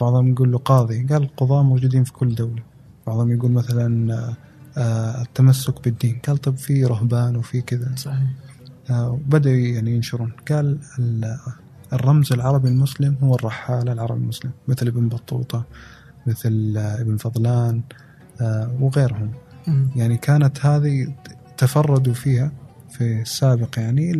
بعضهم 0.00 0.32
يقول 0.32 0.52
له 0.52 0.58
قاضي. 0.58 1.06
قال 1.06 1.22
القضاة 1.22 1.62
موجودين 1.62 2.04
في 2.04 2.12
كل 2.12 2.34
دولة. 2.34 2.62
بعضهم 3.06 3.32
يقول 3.32 3.50
مثلا 3.50 4.14
آه، 4.14 4.36
آه، 4.76 5.22
التمسك 5.22 5.84
بالدين. 5.84 6.18
قال 6.26 6.38
طب 6.38 6.56
في 6.56 6.84
رهبان 6.84 7.36
وفي 7.36 7.60
كذا. 7.60 7.92
صحيح. 7.96 8.22
آه، 8.90 9.20
بدأوا 9.26 9.54
يعني 9.56 9.94
ينشرون. 9.96 10.32
قال 10.50 10.78
ال- 10.98 11.36
الرمز 11.92 12.32
العربي 12.32 12.68
المسلم 12.68 13.16
هو 13.22 13.34
الرحال 13.34 13.88
العربي 13.88 14.20
المسلم 14.20 14.50
مثل 14.68 14.86
ابن 14.86 15.08
بطوطة 15.08 15.64
مثل 16.26 16.74
آه، 16.76 17.00
ابن 17.00 17.16
فضلان 17.16 17.82
آه، 18.40 18.76
وغيرهم. 18.80 19.30
يعني 19.96 20.16
كانت 20.16 20.66
هذه 20.66 21.14
تفردوا 21.58 22.14
فيها 22.14 22.52
في 22.90 23.20
السابق 23.22 23.78
يعني 23.78 24.10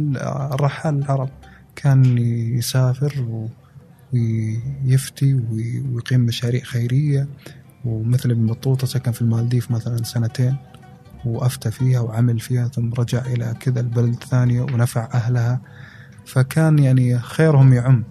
الرحال 0.55 0.99
العرب 0.99 1.29
كان 1.77 2.19
يسافر 2.59 3.49
ويفتي 4.13 5.35
وي- 5.35 5.81
ويقيم 5.93 6.21
مشاريع 6.21 6.63
خيرية. 6.63 7.29
ومثل 7.85 8.31
ابن 8.31 8.47
بطوطة 8.47 8.87
سكن 8.87 9.13
في 9.13 9.23
المالديف 9.23 9.71
مثلا 9.71 10.03
سنتين. 10.03 10.57
وأفتى 11.25 11.71
فيها 11.71 12.01
وعمل 12.01 12.41
فيها 12.41 12.69
ثم 12.69 12.93
رجع 12.93 13.21
إلى 13.27 13.55
كذا 13.61 13.81
البلد 13.81 14.13
الثانية 14.13 14.61
ونفع 14.63 15.09
أهلها. 15.15 15.61
فكان 16.27 16.79
يعني 16.79 17.19
خيرهم 17.19 17.73
يعم 17.73 18.05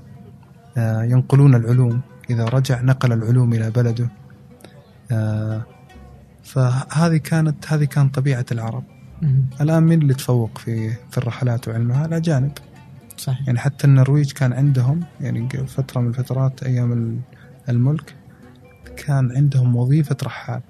آه، 0.77 1.03
ينقلون 1.03 1.55
العلوم. 1.55 2.01
إذا 2.29 2.45
رجع 2.45 2.81
نقل 2.81 3.13
العلوم 3.13 3.53
إلى 3.53 3.71
بلده. 3.71 4.09
آه، 5.11 5.61
فهذه 6.43 7.17
كانت 7.17 7.73
هذه 7.73 7.83
كانت 7.83 8.15
طبيعة 8.15 8.45
العرب. 8.51 8.83
الآن 9.61 9.83
من 9.83 10.01
اللي 10.01 10.13
تفوق 10.13 10.57
في 10.57 10.89
في 11.11 11.17
الرحلات 11.17 11.67
وعلمها؟ 11.67 12.05
الأجانب 12.05 12.51
صحيح. 13.17 13.47
يعني 13.47 13.59
حتى 13.59 13.87
النرويج 13.87 14.31
كان 14.31 14.53
عندهم 14.53 14.99
يعني 15.21 15.49
فترة 15.67 16.01
من 16.01 16.07
الفترات 16.07 16.63
أيام 16.63 16.91
ال- 16.93 17.19
الملك 17.69 18.15
كان 18.97 19.31
عندهم 19.35 19.75
وظيفة 19.75 20.17
رحال. 20.23 20.61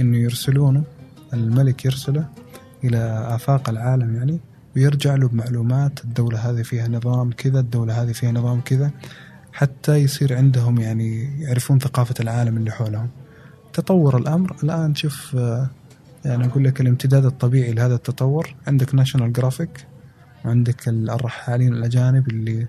إنه 0.00 0.16
يرسلونه 0.16 0.84
الملك 1.34 1.84
يرسله 1.84 2.28
إلى 2.84 3.26
آفاق 3.34 3.68
العالم 3.68 4.16
يعني 4.16 4.40
ويرجع 4.76 5.14
له 5.14 5.28
بمعلومات 5.28 6.04
الدولة 6.04 6.38
هذه 6.50 6.62
فيها 6.62 6.88
نظام 6.88 7.30
كذا 7.32 7.60
الدولة 7.60 8.02
هذه 8.02 8.12
فيها 8.12 8.32
نظام 8.32 8.60
كذا 8.60 8.90
حتى 9.52 9.96
يصير 9.96 10.36
عندهم 10.36 10.78
يعني 10.80 11.40
يعرفون 11.42 11.78
ثقافة 11.78 12.14
العالم 12.20 12.56
اللي 12.56 12.70
حولهم. 12.70 13.08
تطور 13.72 14.16
الأمر. 14.18 14.56
الآن 14.64 14.94
شوف 14.94 15.36
آه، 15.36 15.70
يعني 16.24 16.46
أقول 16.46 16.64
لك 16.64 16.80
الامتداد 16.80 17.24
الطبيعي 17.24 17.72
لهذا 17.72 17.94
التطور. 17.94 18.54
عندك 18.66 18.94
National 18.94 19.32
Geographic 19.32 19.86
وعندك 20.44 20.88
ال- 20.88 21.10
الرحالين 21.10 21.72
الأجانب 21.74 22.28
اللي 22.28 22.66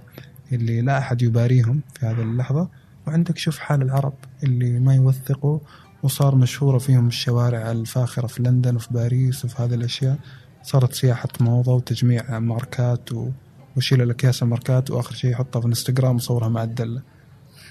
اللي 0.52 0.82
لا 0.82 0.98
أحد 0.98 1.22
يباريهم 1.22 1.82
في 2.00 2.06
هذه 2.06 2.22
اللحظة 2.22 2.68
وعندك 3.08 3.38
شوف 3.38 3.60
حال 3.60 3.82
العرب 3.82 4.14
اللي 4.44 4.80
ما 4.80 4.96
يوثقوا 4.96 5.60
وصار 6.04 6.36
مشهورة 6.36 6.78
فيهم 6.78 7.08
الشوارع 7.08 7.72
الفاخرة 7.72 8.28
في 8.28 8.44
لندن 8.44 8.76
وفي 8.76 8.88
باريس 8.92 9.46
وفي 9.46 9.62
هذه 9.62 9.74
الأشياء. 9.74 10.18
صارت 10.64 10.94
سياحة 10.94 11.30
موضة 11.40 11.74
وتجميع 11.74 12.40
ماركات 12.40 13.12
و... 13.12 13.30
وشيل 13.78 14.02
الأكياس 14.02 14.44
الماركات 14.44 14.92
وآخر 14.92 15.16
شيء 15.16 15.32
يحطها 15.32 15.60
في 15.60 15.66
الانستغرام 15.66 16.16
وصورها 16.16 16.50
مع 16.50 16.64
الدلة. 16.64 17.02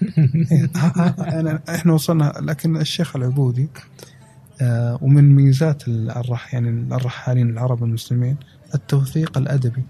يعني 1.33 1.62
إحنا 1.68 1.92
وصلنا 1.92 2.33
لكن 2.40 2.77
الشيخ 2.77 3.16
العبودي 3.16 3.68
آه، 4.61 4.99
ومن 5.03 5.35
ميزات 5.35 5.88
الرح 5.88 6.55
يعني 6.55 6.95
الرحالين 6.95 7.51
العرب 7.51 7.85
المسلمين 7.85 8.37
التوثيق 8.75 9.38
الأدبي. 9.38 9.83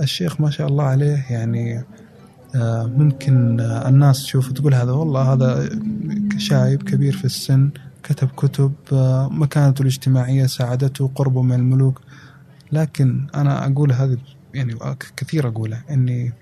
الشيخ 0.00 0.40
ما 0.40 0.50
شاء 0.50 0.68
الله 0.68 0.84
عليه 0.84 1.26
يعني 1.30 1.84
آه، 2.54 2.86
ممكن 2.86 3.60
آه، 3.60 3.88
الناس 3.88 4.22
تشوف 4.22 4.52
تقول 4.52 4.74
هذا 4.74 4.92
والله 4.92 5.32
هذا 5.32 5.68
شايب 6.40 6.82
كبير 6.82 7.16
في 7.16 7.24
السن 7.24 7.70
كتب 8.02 8.28
كتب 8.28 8.72
آه، 8.92 9.28
مكانته 9.28 9.82
الاجتماعية 9.82 10.46
ساعدته 10.46 11.10
قربه 11.14 11.42
من 11.42 11.52
الملوك. 11.52 12.00
لكن 12.72 13.26
أنا 13.34 13.66
أقول 13.66 13.92
هذه 13.92 14.18
يعني 14.54 14.74
كثير 15.16 15.48
أقولها 15.48 15.84
أني 15.90 16.32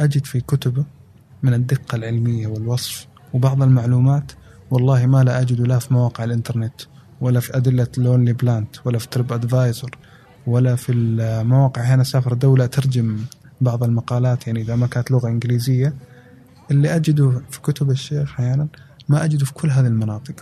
أجد 0.00 0.24
في 0.26 0.40
كتبه 0.40 0.84
من 1.42 1.54
الدقة 1.54 1.96
العلمية 1.96 2.46
والوصف 2.46 3.06
وبعض 3.32 3.62
المعلومات 3.62 4.32
والله 4.70 5.06
ما 5.06 5.24
لا 5.24 5.40
أجد 5.40 5.60
لا 5.60 5.78
في 5.78 5.94
مواقع 5.94 6.24
الإنترنت 6.24 6.82
ولا 7.20 7.40
في 7.40 7.56
أدلة 7.56 7.88
لونلي 7.98 8.32
بلانت 8.32 8.76
ولا 8.84 8.98
في 8.98 9.08
ترب 9.08 9.32
أدفايزر 9.32 9.90
ولا 10.46 10.76
في 10.76 10.92
المواقع. 10.92 11.82
هنا 11.82 12.04
سافر 12.04 12.34
دولة 12.34 12.66
ترجم 12.66 13.18
بعض 13.60 13.84
المقالات 13.84 14.46
يعني 14.46 14.60
إذا 14.60 14.76
ما 14.76 14.86
كانت 14.86 15.10
لغة 15.10 15.28
إنجليزية. 15.28 15.94
اللي 16.70 16.96
أجده 16.96 17.42
في 17.50 17.60
كتب 17.60 17.90
الشيخ 17.90 18.32
أحيانا 18.32 18.68
ما 19.08 19.24
أجده 19.24 19.44
في 19.44 19.52
كل 19.52 19.70
هذه 19.70 19.86
المناطق. 19.86 20.34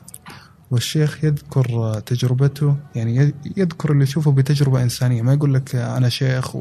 والشيخ 0.70 1.24
يذكر 1.24 2.00
تجربته 2.06 2.76
يعني 2.94 3.34
يذكر 3.56 3.92
اللي 3.92 4.02
يشوفه 4.02 4.32
بتجربة 4.32 4.82
إنسانية. 4.82 5.22
ما 5.22 5.32
يقول 5.32 5.54
لك 5.54 5.74
أنا 5.74 6.08
شيخ 6.08 6.56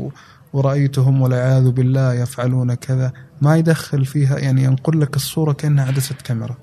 ورأيتهم 0.53 1.21
والعياذ 1.21 1.69
بالله 1.69 2.13
يفعلون 2.13 2.73
كذا. 2.73 3.13
ما 3.41 3.57
يدخل 3.57 4.05
فيها 4.05 4.37
يعني 4.39 4.63
ينقل 4.63 5.01
لك 5.01 5.15
الصورة 5.15 5.53
كأنها 5.53 5.85
عدسة 5.85 6.15
كاميرا. 6.23 6.57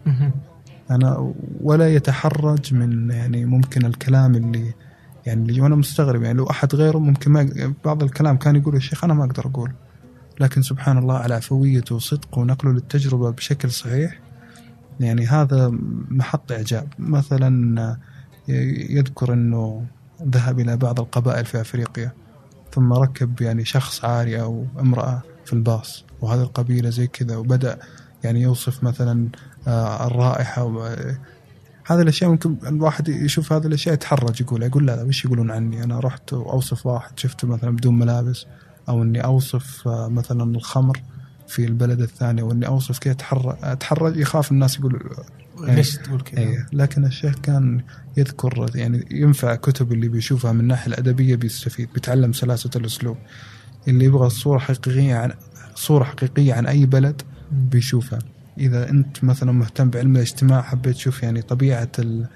أنا 0.90 1.34
ولا 1.60 1.94
يتحرج 1.94 2.74
من 2.74 3.10
يعني 3.10 3.44
ممكن 3.44 3.86
الكلام 3.86 4.34
اللي 4.34 4.74
يعني 5.26 5.50
اللي 5.50 5.60
وأنا 5.60 5.76
مستغرب. 5.76 6.22
يعني 6.22 6.38
لو 6.38 6.50
أحد 6.50 6.74
غيره 6.74 6.98
ممكن 6.98 7.32
ما 7.32 7.74
بعض 7.84 8.02
الكلام 8.02 8.36
كان 8.36 8.56
يقول 8.56 8.74
يا 8.74 8.80
شيخ 8.80 9.04
أنا 9.04 9.14
ما 9.14 9.24
أقدر 9.24 9.46
أقول. 9.46 9.72
لكن 10.40 10.62
سبحان 10.62 10.98
الله 10.98 11.14
على 11.14 11.34
عفويته 11.34 11.94
وصدقه 11.94 12.38
ونقله 12.38 12.72
للتجربة 12.72 13.30
بشكل 13.30 13.70
صحيح 13.70 14.25
يعني 15.00 15.26
هذا 15.26 15.72
محط 16.08 16.52
إعجاب. 16.52 16.88
مثلا 16.98 17.96
يذكر 18.48 19.32
أنه 19.32 19.86
ذهب 20.22 20.60
إلى 20.60 20.76
بعض 20.76 21.00
القبائل 21.00 21.44
في 21.44 21.60
أفريقيا 21.60 22.12
ثم 22.72 22.92
ركب 22.92 23.40
يعني 23.40 23.64
شخص 23.64 24.04
عاري 24.04 24.40
أو 24.40 24.66
امرأة 24.80 25.22
في 25.44 25.52
الباص 25.52 26.04
وهذه 26.20 26.42
القبيلة 26.42 26.90
زي 26.90 27.06
كذا 27.06 27.36
وبدأ 27.36 27.78
يعني 28.24 28.42
يوصف 28.42 28.84
مثلا 28.84 29.28
آه، 29.68 30.06
الرائحة 30.06 30.86
هذه 31.86 32.02
الأشياء 32.02 32.30
ممكن 32.30 32.56
الواحد 32.66 33.08
يشوف 33.08 33.52
هذه 33.52 33.66
الأشياء 33.66 33.94
يتحرج 33.94 34.40
يقول 34.40 34.62
يقول 34.62 34.86
لا 34.86 34.96
لا 34.96 35.02
وش 35.02 35.24
يقولون 35.24 35.50
عني؟ 35.50 35.84
أنا 35.84 36.00
رحت 36.00 36.32
وأوصف 36.32 36.86
واحد 36.86 37.18
شفته 37.18 37.48
مثلا 37.48 37.70
بدون 37.70 37.98
ملابس 37.98 38.46
أو 38.88 39.02
إني 39.02 39.24
أوصف 39.24 39.88
آه، 39.88 40.08
مثلا 40.08 40.56
الخمر 40.56 41.02
في 41.48 41.64
البلد 41.64 42.00
الثاني 42.00 42.42
وإني 42.42 42.66
أوصف 42.66 42.98
كذا 42.98 43.12
أتحرج 43.12 43.56
أتحرج 43.62 44.16
يخاف 44.16 44.52
الناس 44.52 44.78
يقول 44.78 45.00
يعني- 45.60 45.76
ليش 45.76 45.96
تقول 45.96 46.20
كذا؟ 46.20 46.40
أيه. 46.40 46.66
لكن 46.72 47.04
الشيخ 47.04 47.34
كان 47.42 47.80
يذكر 48.16 48.66
يعني 48.74 49.06
ينفع 49.10 49.54
كتب 49.54 49.92
اللي 49.92 50.08
بيشوفها 50.08 50.52
من 50.52 50.60
الناحيه 50.60 50.86
الأدبية 50.86 51.36
بيستفيد 51.36 51.88
بيتعلم 51.94 52.32
سلاسة 52.32 52.70
الأسلوب 52.76 53.16
اللي 53.88 54.04
يبغى 54.04 54.30
صورة 54.30 54.58
حقيقية 54.58 55.14
عن 55.14 55.32
صورة 55.74 56.04
حقيقية 56.04 56.54
عن 56.54 56.66
أي 56.66 56.86
بلد 56.86 57.22
بيشوفها 57.52 58.18
إذا 58.58 58.90
أنت 58.90 59.24
مثلا 59.24 59.52
مهتم 59.52 59.90
بعلم 59.90 60.16
الاجتماع 60.16 60.62
حبيت 60.62 60.94
تشوف 60.94 61.22
يعني 61.22 61.42
طبيعة 61.42 61.88
ال 61.98 62.26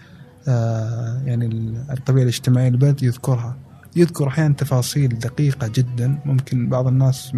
آه 0.48 1.22
يعني 1.26 1.46
ال- 1.46 1.84
الطبيعة 1.90 2.22
الاجتماعية 2.22 2.68
للبلد 2.68 3.02
يذكرها 3.02 3.56
يذكر 3.96 4.28
أحيانا 4.28 4.54
تفاصيل 4.54 5.18
دقيقة 5.18 5.68
جدا 5.68 6.18
ممكن 6.24 6.68
بعض 6.68 6.86
الناس 6.86 7.32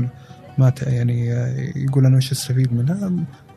ما 0.58 0.72
يعني 0.82 1.32
آه، 1.32 1.72
يقول 1.76 2.06
أنا 2.06 2.16
وش 2.16 2.32
أستفيد 2.32 2.72
منها؟ 2.74 3.12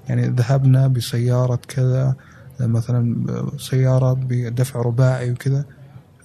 يعني 0.10 0.28
ذهبنا 0.28 0.88
بسيارة 0.88 1.60
كذا 1.68 2.16
مثلا 2.60 3.26
سيارة 3.58 4.14
بدفع 4.14 4.82
رباعي 4.82 5.32
وكذا. 5.32 5.66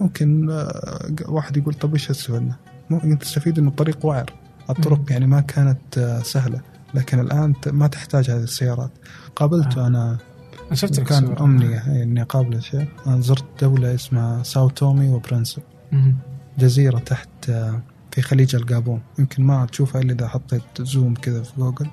ممكن 0.00 0.50
آه، 0.50 1.10
واحد 1.28 1.56
يقول 1.56 1.74
طب 1.74 1.92
إيش 1.92 2.10
استفدنا؟ 2.10 2.56
ممكن 2.90 3.18
تستفيد 3.18 3.58
انه 3.58 3.68
الطريق 3.68 4.06
وعر 4.06 4.32
الطرق 4.70 5.00
يعني 5.10 5.26
ما 5.26 5.40
كانت 5.40 5.98
آه، 5.98 6.22
سهلة. 6.22 6.60
لكن 6.94 7.20
الآن 7.20 7.60
ت- 7.62 7.68
ما 7.68 7.86
تحتاج 7.86 8.30
هذه 8.30 8.42
السيارات. 8.42 8.90
قابلته 9.36 9.84
آه. 9.84 9.86
أنا 9.86 10.18
أنا 10.66 10.74
شفت 10.74 11.00
كان 11.00 11.26
صورة. 11.26 11.44
أمنية 11.44 12.02
إني 12.02 12.22
أقابله 12.22 12.60
شيء. 12.60 12.86
أنا 13.06 13.20
زرت 13.20 13.44
دولة 13.60 13.94
اسمها 13.94 14.42
ساو 14.42 14.68
تومي 14.68 15.08
وبرنسل 15.08 15.62
مهم. 15.92 16.16
جزيرة 16.58 16.98
تحت 16.98 17.28
آه، 17.50 17.80
في 18.20 18.26
خليج 18.26 18.56
الجابون 18.56 19.00
يمكن 19.18 19.42
ما 19.42 19.66
تشوفها 19.66 20.00
إلا 20.00 20.12
إذا 20.12 20.28
حطيت 20.28 20.62
zoom 20.80 21.14
كذا 21.14 21.42
في 21.42 21.52
جوجل 21.58 21.90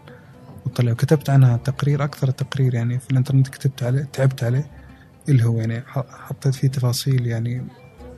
وطلع. 0.66 0.94
كتبت 0.94 1.30
عنها 1.30 1.58
تقرير 1.58 2.04
أكثر 2.04 2.32
تقرير 2.32 2.74
يعني 2.74 3.00
في 3.00 3.12
الإنترنت 3.12 3.48
كتبت 3.48 3.84
عليه 3.84 4.04
تعبت 4.14 4.44
عليه 4.44 4.70
اللي 5.30 5.46
هو 5.46 5.60
يعني 5.60 5.84
حطيت 6.10 6.56
فيه 6.56 6.68
تفاصيل 6.68 7.28
يعني 7.28 7.68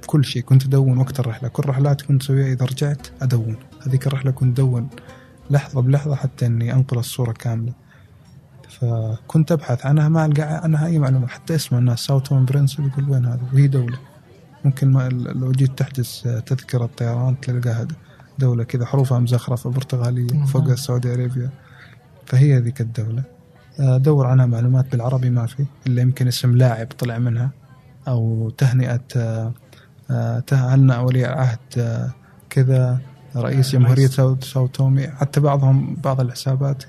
كل 0.06 0.26
شيء. 0.26 0.42
كنت 0.42 0.66
أدون 0.66 0.98
وقت 0.98 1.20
الرحلة. 1.20 1.50
كل 1.50 1.70
رحلات 1.70 2.02
كنت 2.02 2.22
أسويها 2.24 2.54
إذا 2.54 2.66
رجعت 2.66 3.08
أدون. 3.22 3.58
هذيك 3.88 4.08
الرحلة 4.08 4.32
كنت 4.32 4.60
أدون 4.60 4.90
لحظة 5.50 5.82
بلحظة 5.82 6.16
حتى 6.16 6.46
إني 6.46 6.74
أنقل 6.74 6.98
الصورة 6.98 7.32
كاملة. 7.32 7.74
فكنت 8.70 9.52
أبحث. 9.52 9.86
عنها 9.86 10.10
ما 10.10 10.26
ألقى 10.26 10.44
عنها 10.44 10.88
أي 10.88 11.00
معلومة. 11.00 11.28
حتى 11.28 11.56
اسم 11.56 11.78
الناس 11.78 12.00
ساو 12.00 12.15
تومي 12.15 12.46
وبرينسيب 12.46 12.88
يقول 12.88 13.10
وين 13.10 13.26
هذا؟ 13.26 13.42
وهي 13.54 13.68
دولة. 13.68 13.98
ممكن 14.66 14.92
ما 14.92 15.10
لو 15.10 15.52
جيت 15.52 15.78
تحجز 15.78 16.22
تذكرة 16.46 16.90
طيران 16.98 17.40
تلقاها 17.40 17.88
دولة 18.40 18.64
كذا 18.64 18.86
حروفها 18.86 19.20
مزخرفة 19.20 19.70
برتغالية 19.70 20.34
مم. 20.34 20.46
فوق 20.46 20.64
السعودية 20.64 21.14
أرابيا. 21.14 21.50
فهي 22.26 22.60
ذيك 22.60 22.82
الدولة. 22.82 23.24
آه، 23.80 23.98
دور 23.98 24.28
عنها 24.28 24.46
معلومات 24.46 24.92
بالعربي 24.92 25.30
ما 25.30 25.46
في 25.46 25.66
إلا 25.88 26.02
يمكن 26.02 26.28
اسم 26.28 26.58
لاعب 26.58 26.88
طلع 26.88 27.18
منها 27.18 27.52
أو 28.08 28.50
تهنئة 28.50 29.02
آه، 29.16 29.54
آه، 30.12 30.40
تهنأ 30.40 31.00
ولي 31.00 31.26
العهد 31.26 31.60
كذا 32.50 33.00
رئيس 33.36 33.72
جمهورية 33.72 34.08
ساو 34.42 34.68
تومي 34.68 35.08
حتى 35.08 35.40
بعضهم 35.40 35.96
بعض 36.04 36.22
الحسابات 36.22 36.84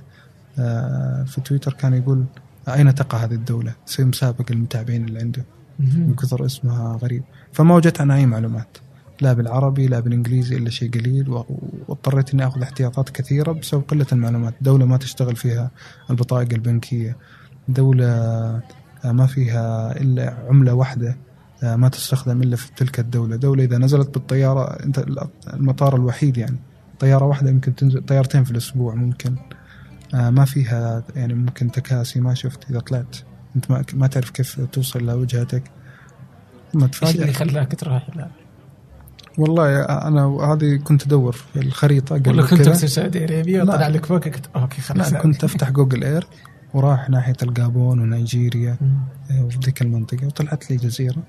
في 1.26 1.40
تويتر 1.44 1.72
كان 1.72 1.94
يقول 1.94 2.24
أين 2.68 2.94
تقع 2.94 3.18
هذه 3.18 3.34
الدولة؟ 3.34 3.74
يصير 3.88 4.06
مسابق 4.06 4.44
المتابعين 4.50 5.04
اللي 5.04 5.20
عنده. 5.20 5.44
من 5.80 6.14
كثر 6.14 6.46
اسمها 6.46 6.98
غريب. 7.02 7.22
فما 7.52 7.74
وجدت 7.74 8.00
عنها 8.00 8.16
أي 8.16 8.26
معلومات. 8.26 8.78
لا 9.20 9.32
بالعربي 9.32 9.86
لا 9.86 10.00
بالإنجليزي 10.00 10.56
إلا 10.56 10.70
شيء 10.70 10.90
قليل 10.90 11.28
واضطريت 11.88 12.34
إني 12.34 12.46
أخذ 12.46 12.62
احتياطات 12.62 13.10
كثيرة 13.10 13.52
بسبب 13.52 13.82
قلة 13.88 14.06
المعلومات، 14.12 14.54
دولة 14.60 14.84
ما 14.86 14.96
تشتغل 14.96 15.36
فيها 15.36 15.70
البطائق 16.10 16.52
البنكية، 16.52 17.16
دولة 17.68 18.06
آه، 19.04 19.12
ما 19.12 19.26
فيها 19.26 19.96
إلا 20.00 20.36
عملة 20.48 20.74
واحدة 20.74 21.16
آه، 21.62 21.76
ما 21.76 21.88
تستخدم 21.88 22.42
إلا 22.42 22.56
في 22.56 22.70
تلك 22.76 23.00
الدولة، 23.00 23.36
دولة 23.36 23.64
إذا 23.64 23.78
نزلت 23.78 24.14
بالطيارة 24.14 24.64
أنت 24.64 25.04
المطار 25.54 25.96
الوحيد 25.96 26.36
يعني. 26.36 26.56
طيارة 27.00 27.24
واحدة 27.24 27.50
يمكن 27.50 27.74
تنزل 27.74 28.02
طيارتين 28.02 28.44
في 28.44 28.50
الأسبوع 28.50 28.94
ممكن. 28.94 29.36
آه، 30.14 30.30
ما 30.30 30.44
فيها 30.44 31.02
يعني 31.16 31.34
ممكن 31.34 31.70
تكاسي 31.70 32.20
ما 32.20 32.34
شفت 32.34 32.70
إذا 32.70 32.80
طلعت. 32.80 33.16
أنت 33.56 33.70
ما, 33.70 33.84
ما 33.94 34.06
تعرف 34.06 34.30
كيف 34.30 34.60
توصل 34.60 35.06
لوجهتك. 35.06 35.62
ثم 36.72 36.82
إيش 36.82 37.02
اللي 37.02 37.12
تفاجئ 37.12 37.32
خلاك 37.32 37.74
تروح 37.74 38.08
والله 39.38 39.82
أنا 39.82 40.24
هذه 40.24 40.76
كنت 40.76 41.06
أدور 41.06 41.32
في 41.32 41.60
الخريطة 41.60 42.14
قبل 42.14 42.30
ولا 42.30 42.46
كنت. 42.46 42.68
في 42.68 42.84
السعوديه 42.84 43.24
العربيه. 43.24 43.62
وطلع 43.62 43.88
لك 43.88 44.06
فوق 44.06 44.28
كنت 44.28 44.46
okay 44.56 44.80
خلاص. 44.80 45.12
لا 45.12 45.18
كنت 45.18 45.44
أفتح 45.44 45.70
جوجل 45.70 46.04
إير 46.04 46.26
وراح 46.74 47.10
ناحية 47.10 47.36
الجابون 47.42 48.00
ونيجيريا. 48.00 48.76
آه، 49.30 49.44
وفي 49.44 49.58
ذيك 49.64 49.82
المنطقة 49.82 50.26
وطلعت 50.26 50.70
لي 50.70 50.76
جزيرة. 50.76 51.22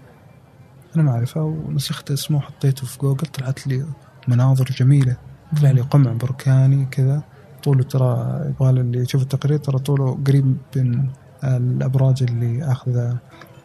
أنا 0.95 1.03
ما 1.03 1.11
أعرفها 1.11 1.43
ونسخت 1.43 2.11
اسمه 2.11 2.37
وحطيته 2.37 2.87
في 2.87 2.99
جوجل 2.99 3.27
طلعت 3.27 3.67
لي 3.67 3.85
مناظر 4.27 4.65
جميلة. 4.65 5.17
طلع 5.57 5.71
لي 5.71 5.81
قمع 5.81 6.13
بركاني 6.13 6.85
كذا. 6.85 7.23
طوله 7.63 7.83
ترى 7.83 8.41
يبغى 8.49 8.69
اللي 8.69 8.99
يشوف 8.99 9.21
التقرير 9.21 9.57
ترى 9.57 9.79
طوله 9.79 10.19
قريب 10.27 10.57
من 10.75 11.09
الأبراج 11.43 12.23
اللي 12.23 12.71
آخذ 12.71 13.13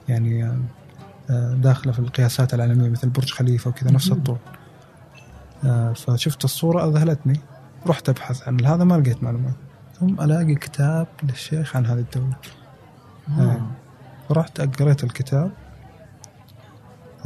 يعني 0.09 0.45
آه، 1.31 1.55
داخله 1.55 1.93
في 1.93 1.99
القياسات 1.99 2.55
العالمية 2.55 2.89
مثل 2.89 3.09
برج 3.09 3.31
خليفة 3.31 3.71
وكذا 3.71 3.91
نفس. 3.91 4.12
الطول. 4.12 4.39
آه، 5.65 5.93
فشفت 5.93 6.45
الصورة 6.45 6.89
أذهلتني. 6.89 7.41
رحت 7.87 8.09
أبحث 8.09 8.49
عن 8.49 8.65
هذا 8.65 8.85
ما 8.85 8.95
لقيت 8.95 9.23
معلومات. 9.23 9.55
ثم 10.01 10.21
ألاقي 10.21 10.55
كتاب 10.55 11.07
للشيخ 11.23 11.77
عن 11.77 11.87
هذه 11.87 11.99
الدولة. 11.99 12.37
آه. 13.39 13.61
رحت 14.31 14.61
قريت 14.61 15.05
الكتاب 15.05 15.51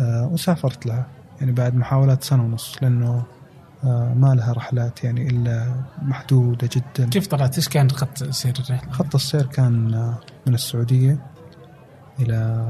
آه، 0.00 0.26
وسافرت 0.32 0.86
لها. 0.86 1.06
يعني 1.40 1.52
بعد 1.52 1.74
محاولات 1.74 2.24
سنة 2.24 2.44
ونص 2.44 2.76
لأنه 2.82 3.08
آه، 3.08 3.22
ما 3.84 4.34
لها 4.34 4.52
رحلات 4.52 5.04
يعني 5.04 5.28
إلا 5.28 5.74
محدودة 6.02 6.68
جدا. 6.72 7.08
كيف 7.10 7.26
طلعت؟ 7.26 7.56
إيش 7.56 7.68
كان 7.68 7.90
خط 7.90 8.24
سير 8.24 8.54
الرحلة؟ 8.60 8.92
خط 8.92 9.14
السير 9.14 9.46
كان 9.46 9.74
من 10.46 10.54
السعودية 10.54 11.18
إلى 12.20 12.66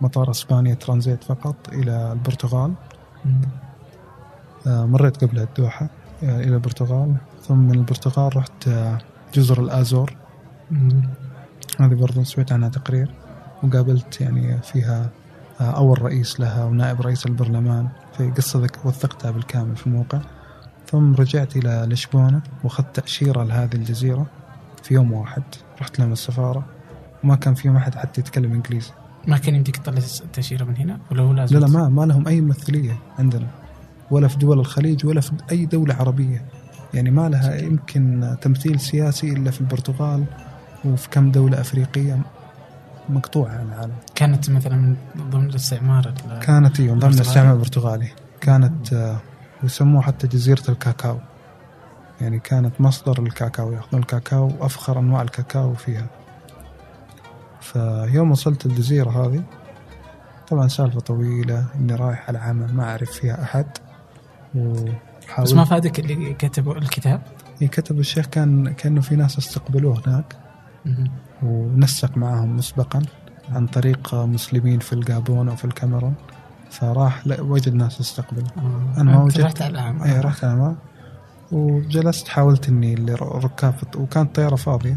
مطار 0.00 0.30
إسبانيا 0.30 0.74
ترانزيت 0.74 1.24
فقط 1.24 1.56
إلى 1.72 2.12
البرتغال. 2.12 2.74
مريت 4.66 5.24
قبل 5.24 5.38
الدوحة 5.38 5.88
آه، 6.22 6.40
إلى 6.40 6.54
البرتغال 6.54 7.16
ثم 7.42 7.58
من 7.58 7.74
البرتغال 7.74 8.36
رحت 8.36 8.68
جزر 9.34 9.62
الآزور. 9.62 10.16
مم. 10.70 11.08
هذه 11.80 11.94
برضو 11.94 12.24
سويت 12.24 12.52
عنها 12.52 12.68
تقرير 12.68 13.10
وقابلت 13.62 14.20
يعني 14.20 14.58
فيها 14.62 15.10
أول 15.60 16.02
رئيس 16.02 16.40
لها 16.40 16.64
ونائب 16.64 17.00
رئيس 17.00 17.26
البرلمان 17.26 17.88
في 18.16 18.32
ذك- 18.56 18.84
وثقتها 18.84 19.30
بالكامل 19.30 19.76
في 19.76 19.86
الموقع. 19.86 20.20
ثم 20.90 21.14
رجعت 21.14 21.56
إلى 21.56 21.86
لشبونة 21.90 22.40
وأخذت 22.64 22.96
تأشيرة 22.96 23.42
لهذه 23.42 23.74
الجزيرة 23.74 24.26
في 24.82 24.94
يوم 24.94 25.12
واحد. 25.12 25.42
رحت 25.80 25.98
لهم 25.98 26.12
السفارة 26.12 26.64
وما 27.24 27.36
كان 27.36 27.54
فيهم 27.54 27.76
أحد 27.76 27.94
حتى 27.94 28.20
يتكلم 28.20 28.52
إنجليزي. 28.52 28.90
ما 29.28 29.38
كان 29.38 29.54
يمديك 29.54 29.76
تطلع 29.76 29.98
التأشيرة 30.24 30.64
من 30.64 30.76
هنا؟ 30.76 30.98
ولا 31.10 31.22
هو 31.22 31.32
لازم 31.32 31.58
لا 31.58 31.66
لا 31.66 31.72
ما 31.72 31.88
ما 31.88 32.02
لهم 32.06 32.28
أي 32.28 32.40
ممثلية 32.40 32.98
عندنا. 33.18 33.46
ولا 34.10 34.28
في 34.28 34.36
دول 34.38 34.60
الخليج 34.60 35.06
ولا 35.06 35.20
في 35.20 35.32
أي 35.50 35.66
دولة 35.66 35.94
عربية. 35.94 36.44
يعني 36.94 37.10
ما 37.10 37.28
لها 37.28 37.56
يمكن 37.56 38.36
تمثيل 38.40 38.80
سياسي 38.80 39.32
إلا 39.32 39.50
في 39.50 39.60
البرتغال 39.60 40.24
وفي 40.84 41.08
كم 41.10 41.30
دولة 41.30 41.60
أفريقية 41.60 42.18
مقطوعة 43.08 43.50
عن 43.50 43.66
العالم. 43.68 43.94
كانت 44.14 44.50
مثلا 44.50 44.76
من 44.76 44.96
ضمن 45.30 45.46
الاستعمار 45.50 46.06
ال- 46.08 46.38
كانت 46.40 46.80
هي 46.80 46.88
ضمن. 46.88 47.14
الاستعمار 47.14 47.52
البرتغالي. 47.52 48.08
كانت 48.40 49.16
يسموها 49.62 50.02
حتى 50.02 50.26
جزيرة 50.26 50.62
الكاكاو. 50.68 51.18
يعني 52.20 52.38
كانت 52.38 52.80
مصدر 52.80 53.22
الكاكاو 53.22 53.72
ياخذون 53.72 54.00
الكاكاو 54.00 54.52
وأفخر 54.60 54.98
أنواع 54.98 55.22
الكاكاو 55.22 55.74
فيها. 55.74 56.06
فيوم 57.60 58.30
وصلت 58.30 58.66
الجزيرة 58.66 59.10
هذه 59.10 59.42
طبعا 60.48 60.68
سالفة 60.68 61.00
طويلة 61.00 61.64
إني 61.74 61.94
رايح 61.94 62.28
على 62.28 62.38
عمل 62.38 62.74
ما 62.74 62.84
أعرف 62.84 63.10
فيها 63.10 63.42
أحد. 63.42 63.66
وحاولت. 64.54 65.50
بس 65.50 65.52
ما 65.52 65.64
فادك 65.64 66.00
اللي 66.00 66.34
كتبوا 66.34 66.74
الكتاب؟ 66.74 67.22
إيه، 67.62 67.68
كتب 67.68 67.98
الشيخ 67.98 68.26
كان 68.26 68.72
كأنه 68.72 69.00
في 69.00 69.16
ناس 69.16 69.38
استقبلوه 69.38 70.02
هناك. 70.06 70.36
ونسق 71.42 72.16
معهم 72.16 72.56
مسبقا 72.56 73.02
عن 73.52 73.66
طريق 73.66 74.14
مسلمين 74.14 74.78
في 74.78 74.92
الجابون 74.92 75.48
أو 75.48 75.56
في 75.56 75.64
الكاميرون. 75.64 76.14
فراح 76.70 77.22
وجد 77.40 77.74
ناس 77.74 78.00
استقبله 78.00 78.44
آه. 78.56 79.00
أنا 79.00 79.12
ما 79.12 79.22
وجدت- 79.22 79.40
رحت 79.40 79.62
على 79.62 79.70
العام 79.72 80.02
اي 80.02 80.20
رحت 80.20 80.44
أنا 80.44 80.54
معه 80.54 80.74
وجلست 81.52 82.28
حاولت 82.28 82.68
إني 82.68 82.94
اللي 82.94 83.14
ر- 83.14 83.44
ركاب 83.44 83.74
وكانت 83.96 84.34
طيارة 84.36 84.56
فاضية. 84.56 84.96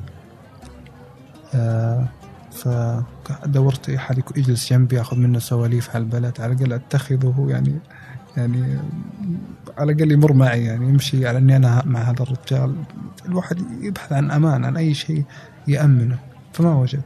آه 1.56 2.06
فدورت 2.52 3.90
يك- 3.90 4.38
يجلس 4.38 4.70
جنبي 4.74 5.02
اخذ 5.02 5.18
منه 5.18 5.40
سواليف 5.40 5.90
على 5.96 6.04
البلد 6.04 6.42
على 6.42 6.54
الأقل 6.54 6.74
أتخذه 6.74 7.46
يعني 7.50 7.80
يعني 8.38 8.80
على 9.78 9.92
الأقل 9.92 10.12
يمر 10.12 10.34
معي 10.34 10.64
يعني 10.66 10.90
يمشي 10.90 11.28
على 11.28 11.38
إني 11.38 11.56
أنا 11.56 11.84
مع 11.86 12.00
هذا 12.00 12.24
الرجال. 12.24 12.76
الواحد 13.26 13.58
يبحث 13.82 14.14
عن 14.14 14.32
أمان 14.32 14.66
عن 14.66 14.78
أي 14.78 14.94
شيء 14.94 15.24
يأمنه. 15.68 16.18
فما 16.54 16.76
وجد 16.76 17.02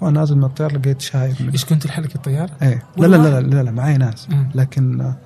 وأنا 0.00 0.20
نازل 0.20 0.36
من 0.36 0.44
الطياره 0.44 0.76
لقيت 0.78 1.00
شايب 1.00 1.34
إيش 1.52 1.64
كنت 1.64 1.86
لحالك 1.86 2.14
الطيارة؟ 2.16 2.50
إيه. 2.62 2.82
لا 2.96 3.06
لا 3.06 3.16
لا 3.16 3.40
لا, 3.40 3.62
لا, 3.62 3.70
معي 3.70 3.96
ناس. 3.98 4.30
مم. 4.30 4.48
لكن 4.54 5.00
آه، 5.00 5.16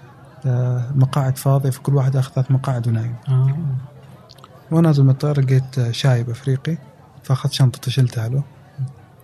آه، 0.47 0.85
مقاعد 0.95 1.37
فاضيه 1.39 1.71
فكل 1.71 1.95
واحد 1.95 2.17
اخذ 2.17 2.33
ثلاث 2.33 2.51
مقاعد 2.51 2.89
ونايم. 2.89 3.15
آه. 3.29 3.57
وأنا 4.71 4.89
نازل 4.89 5.03
من 5.05 5.11
الطياره 5.11 5.41
لقيت 5.41 5.91
شايب 5.91 6.31
افريقي 6.31 6.79
فاخذت 7.23 7.53
شنطته 7.53 7.91
شلتها 7.91 8.29
له 8.29 8.43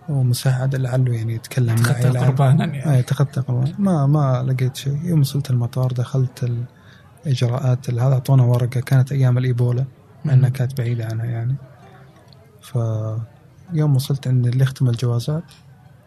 ومساعد 0.09 0.75
لعله 0.75 1.13
يعني 1.13 1.33
يتكلم 1.35 1.75
معي 1.81 2.03
لعل- 2.03 2.17
قربانا 2.25 2.65
يعني. 2.65 2.91
اي 2.93 2.99
اتخذتها 2.99 3.41
قربان 3.41 3.73
ما 3.79 4.05
ما 4.07 4.43
لقيت 4.47 4.75
شيء. 4.75 4.99
يوم 5.03 5.19
وصلت 5.19 5.49
المطار 5.49 5.91
دخلت 5.91 6.51
الاجراءات 7.25 7.89
هذا 7.89 8.01
أعطونا 8.13 8.43
ورقة 8.43 8.79
كانت 8.81 9.11
أيام 9.11 9.37
الإيبولا 9.37 9.85
مع 10.25 10.33
انها 10.33 10.49
كانت 10.49 10.77
بعيدة 10.77 11.05
عنها 11.05 11.25
يعني. 11.25 11.55
ف 12.61 12.77
يوم 13.73 13.95
وصلت 13.95 14.27
عند 14.27 14.47
اللي 14.47 14.63
يختم 14.63 14.89
الجوازات 14.89 15.43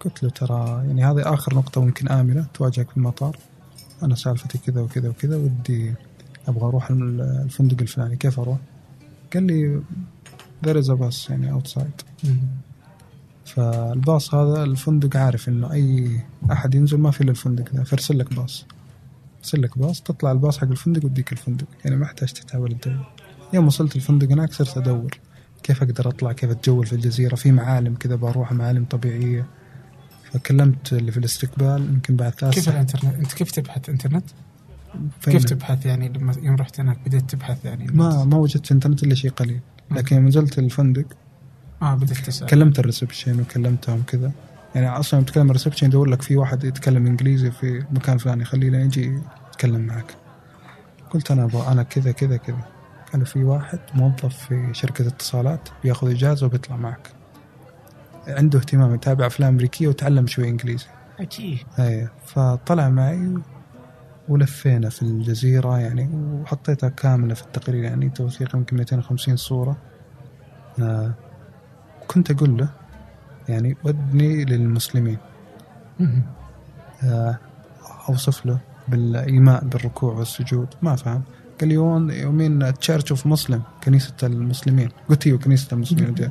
قلت 0.01 0.23
له 0.23 0.31
ترى 0.31 0.85
يعني 0.87 1.05
هذه 1.05 1.35
آخر 1.35 1.55
نقطة 1.55 1.85
ممكن 1.85 2.09
آمنة 2.09 2.46
تواجهك 2.55 2.90
في 2.90 2.96
المطار. 2.96 3.37
أنا 4.03 4.14
سالفتي 4.14 4.59
كذا 4.59 4.81
وكذا 4.81 5.09
وكذا 5.09 5.37
ودي 5.37 5.94
أبغى 6.49 6.66
أروح 6.66 6.90
الفندق 6.90 7.77
الفلاني 7.81 8.16
كيف 8.16 8.40
أروح؟ 8.40 8.59
قال 9.35 9.42
لي 9.42 9.83
there 10.66 10.83
is 10.83 10.87
a 10.87 10.96
bus 10.96 11.31
يعني 11.31 11.61
outside. 11.61 12.27
فالباص 13.44 14.35
هذا 14.35 14.63
الفندق 14.65 15.17
عارف 15.17 15.48
إنه 15.48 15.73
أي 15.73 16.21
أحد 16.52 16.75
ينزل 16.75 16.98
ما 16.98 17.11
في 17.11 17.21
إلا 17.21 17.31
الفندق 17.31 17.75
ذا 17.75 17.85
فارسل 17.85 18.19
لك 18.19 18.35
باص. 18.35 18.67
ارسل 19.38 19.63
لك 19.63 19.79
باص 19.79 20.00
تطلع 20.00 20.33
الباص 20.33 20.58
حق 20.58 20.69
الفندق 20.69 21.04
ويديك 21.04 21.33
الفندق. 21.33 21.67
يعني 21.85 21.96
ما 21.96 22.04
أحتاج 22.04 22.33
تتحول 22.33 22.79
تدور 22.79 23.06
يوم 23.52 23.67
وصلت 23.67 23.96
الفندق 23.96 24.31
هناك 24.31 24.52
صرت 24.52 24.77
أدور. 24.77 25.19
كيف 25.71 25.83
أقدر 25.83 26.08
أطلع 26.08 26.33
كيف 26.33 26.50
اتجول 26.50 26.87
في 26.87 26.92
الجزيرة؟ 26.92 27.35
في 27.35 27.52
معالم 27.52 27.94
كذا 27.94 28.14
بروح 28.14 28.52
معالم 28.52 28.85
طبيعية. 28.85 29.46
فكلمت 30.33 30.92
اللي 30.92 31.12
في 31.12 31.18
الاستقبال 31.18 31.85
يمكن 31.94 32.16
بعد 32.16 32.33
ثلاث 32.33 32.54
كيف. 32.54 32.68
الانترنت؟ 32.68 33.14
أنت 33.14 33.33
كيف 33.33 33.50
تبحث؟ 33.50 33.88
إنترنت؟ 33.88 34.25
كيف 35.23 35.44
تبحث 35.44 35.87
يعني 35.87 36.08
لما 36.08 36.35
يوم 36.42 36.56
رحت 36.56 36.81
هناك 36.81 36.98
بديت 37.06 37.31
تبحث 37.31 37.64
يعني؟ 37.64 37.87
ما 37.87 38.25
ما 38.25 38.37
وجدت 38.37 38.64
في 38.66 38.71
الانترنت 38.71 39.02
إلا 39.02 39.14
شيء 39.14 39.31
قليل. 39.31 39.60
لكن 39.90 40.16
يوم 40.16 40.27
نزلت 40.27 40.58
الفندق 40.58 41.06
آه 41.83 41.94
بديت 41.94 42.16
تسأل. 42.16 42.46
كلمت 42.46 42.79
ال 42.79 42.85
reception 42.85 43.40
وكلمتهم 43.40 44.02
كذا. 44.06 44.33
يعني 44.75 44.88
أصلا 44.88 45.25
تكلم 45.25 45.46
ال 45.46 45.50
reception 45.50 45.87
يدور 45.87 46.08
لك 46.08 46.23
في 46.23 46.37
واحد 46.37 46.64
يتكلم 46.64 47.06
إنجليزي 47.06 47.50
في 47.50 47.85
مكان 47.90 48.18
فلاني 48.18 48.44
خليه 48.44 48.79
يجي 48.79 49.21
يتكلم 49.50 49.81
معك. 49.81 50.14
قلت 51.10 51.31
أنا 51.31 51.44
أبغى 51.44 51.73
أنا 51.73 51.83
كذا 51.83 52.12
كذا 52.12 52.37
كذا. 52.37 52.64
قالوا 53.13 53.27
في 53.27 53.44
واحد 53.44 53.79
موظف 53.94 54.37
في 54.37 54.69
شركة 54.73 55.06
اتصالات 55.06 55.69
بياخذ 55.83 56.11
إجازة 56.11 56.46
وبيطلع 56.46 56.77
معك. 56.77 57.11
عنده 58.29 58.58
اهتمام 58.58 58.94
يتابع 58.94 59.27
أفلام 59.27 59.52
أمريكية 59.52 59.88
وتعلم 59.88 60.27
شوي 60.27 60.48
إنجليزي. 60.48 60.87
عجيب 61.21 61.58
اي 61.79 62.08
فطلع 62.27 62.88
معي 62.88 63.35
ولفينا 64.29 64.88
في 64.88 65.02
الجزيرة 65.02 65.79
يعني 65.79 66.11
وحطيتها 66.15 66.88
كاملة 66.88 67.35
في 67.35 67.42
التقرير 67.42 67.85
يعني 67.85 68.11
توثيق 68.11 68.56
يمكن 68.56 68.77
250 68.77 69.37
صورة. 69.37 69.77
آه 70.81 71.13
كنت 72.08 72.31
أقول 72.31 72.56
له 72.56 72.69
يعني 73.48 73.77
ودني 73.85 74.44
للمسلمين. 74.44 75.19
آه 77.04 77.38
أوصف 78.08 78.46
له 78.46 78.58
بالإيماء 78.88 79.65
بالركوع 79.65 80.15
والسجود. 80.15 80.69
ما 80.83 80.96
فهم. 80.96 81.23
قال 81.61 81.69
لي 81.69 81.75
يوم 81.75 82.11
يومين 82.11 82.75
تشيرش 82.75 83.11
اوف 83.11 83.27
مسلم 83.27 83.63
كنيسة 83.85 84.15
المسلمين. 84.23 84.88
قلت 85.08 85.27
إيوه 85.27 85.38
كنيسة 85.38 85.69
المسلمين. 85.73 86.15
دي. 86.15 86.31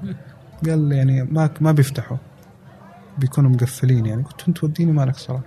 قال 0.69 0.91
يعني 0.91 1.23
ما 1.23 1.49
ما 1.61 1.71
بيفتحوا. 1.71 2.17
بيكونوا 3.17 3.49
مقفلين 3.49 4.05
يعني. 4.05 4.23
قلت 4.23 4.47
أنت 4.47 4.63
وديني 4.63 4.91
مالك 4.91 5.15
صراحة 5.15 5.43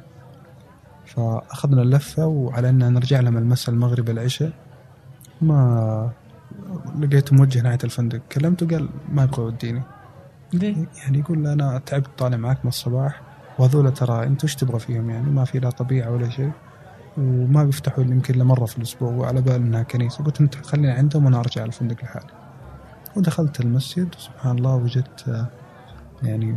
فأخذنا 1.06 1.82
اللفة 1.82 2.26
وعلى 2.26 2.68
أن 2.68 2.92
نرجع 2.92 3.20
لهم 3.20 3.36
المساء 3.36 3.74
المغرب 3.74 4.10
العشاء 4.10 4.52
ما 5.42 6.10
لقيته 6.98 7.36
موجه 7.36 7.62
ناحية 7.62 7.78
الفندق. 7.84 8.20
كلمته 8.32 8.66
قال 8.66 8.88
ما 9.12 9.22
يبغى 9.22 9.42
يوديني 9.42 9.82
ليه؟ 10.52 10.76
يعني 11.02 11.18
يقول 11.18 11.46
أنا 11.46 11.78
تعبت 11.86 12.08
طالع 12.18 12.36
معك 12.36 12.58
من 12.64 12.68
الصباح. 12.68 13.22
وهذول 13.58 13.94
ترى 13.94 14.26
أنت 14.26 14.44
وش 14.44 14.54
تبغى 14.54 14.78
فيهم 14.78 15.10
يعني؟ 15.10 15.30
ما 15.30 15.44
في 15.44 15.58
لا 15.58 15.70
طبيعة 15.70 16.10
ولا 16.10 16.30
شيء. 16.30 16.52
وما 17.18 17.64
بيفتحوا 17.64 18.04
يمكن 18.04 18.34
لمرة 18.34 18.64
في 18.64 18.78
الأسبوع 18.78 19.12
وعلى 19.12 19.40
بال 19.40 19.54
إنها 19.54 19.82
كنيسة. 19.82 20.24
قلت 20.24 20.40
أنت 20.40 20.54
خليني 20.54 20.90
عندهم 20.90 21.24
وأنا 21.24 21.40
أرجع 21.40 21.64
الفندق 21.64 22.04
لحالي. 22.04 22.32
ودخلت 23.16 23.60
المسجد 23.60 24.14
سبحان 24.18 24.58
الله 24.58 24.74
وجدت 24.74 25.28
آه، 25.28 25.46
يعني 26.22 26.56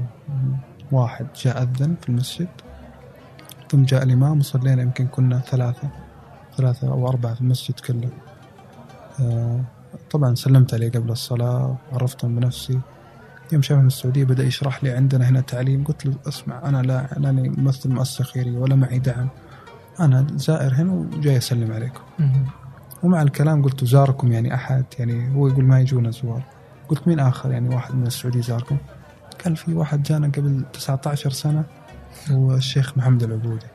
واحد 0.92 1.28
جاء 1.44 1.64
أذن 1.64 1.96
في 2.02 2.10
المسجد. 2.10 2.48
ثم 3.70 3.84
جاء 3.84 4.04
الإمام 4.04 4.40
وصلينا 4.40 4.82
يمكن 4.82 5.08
كنا 5.08 5.40
ثلاثة 5.40 5.90
ثلاثة 6.58 6.92
أو 6.92 7.08
أربعة 7.08 7.34
في 7.34 7.42
المسجد 7.42 7.80
كله. 7.80 8.10
آه، 9.20 9.62
طبعا 10.12 10.36
سلمت 10.36 10.74
عليه 10.74 10.92
قبل 10.92 11.12
الصلاة 11.12 11.76
عرفتهم 11.94 12.36
بنفسي. 12.36 12.80
يوم 13.52 13.62
شافني 13.62 13.82
من 13.82 13.88
السعودية 13.88 14.24
بدأ 14.24 14.44
يشرح 14.44 14.84
لي 14.84 14.92
عندنا 14.92 15.30
هنا 15.30 15.42
تعليم. 15.42 15.84
قلت 15.84 16.06
له 16.06 16.16
اسمع 16.28 16.70
أنا 16.70 16.82
لا 16.82 17.18
أنني 17.18 17.50
ممثل 17.50 17.90
مؤسسة 17.90 18.24
خيرية 18.24 18.58
ولا 18.58 18.76
معي 18.76 19.00
دعم. 19.00 19.30
أنا 20.00 20.28
زائر 20.36 20.74
هنا 20.74 20.92
وجاي 20.94 21.38
أسلم 21.38 21.72
عليكم. 21.72 22.02
ومع 23.04 23.22
الكلام 23.22 23.64
قلت 23.64 23.86
زاركم 23.86 24.32
يعني 24.32 24.54
أحد 24.54 24.86
يعني 25.00 25.36
هو 25.36 25.48
يقول 25.48 25.64
ما 25.66 25.80
يجونا 25.80 26.12
زوار. 26.12 26.44
قلت 26.90 27.08
مين 27.08 27.20
آخر 27.20 27.52
يعني 27.52 27.76
واحد 27.76 27.96
من 27.96 28.08
السعودية 28.08 28.42
زاركم. 28.42 28.78
قال 29.46 29.56
في 29.56 29.74
واحد 29.74 30.04
جانا 30.04 30.28
قبل 30.28 30.64
19 30.74 31.30
سنة 31.30 31.64
هو 32.32 32.56
الشيخ 32.56 32.98
محمد 32.98 33.24
العبودي. 33.24 33.66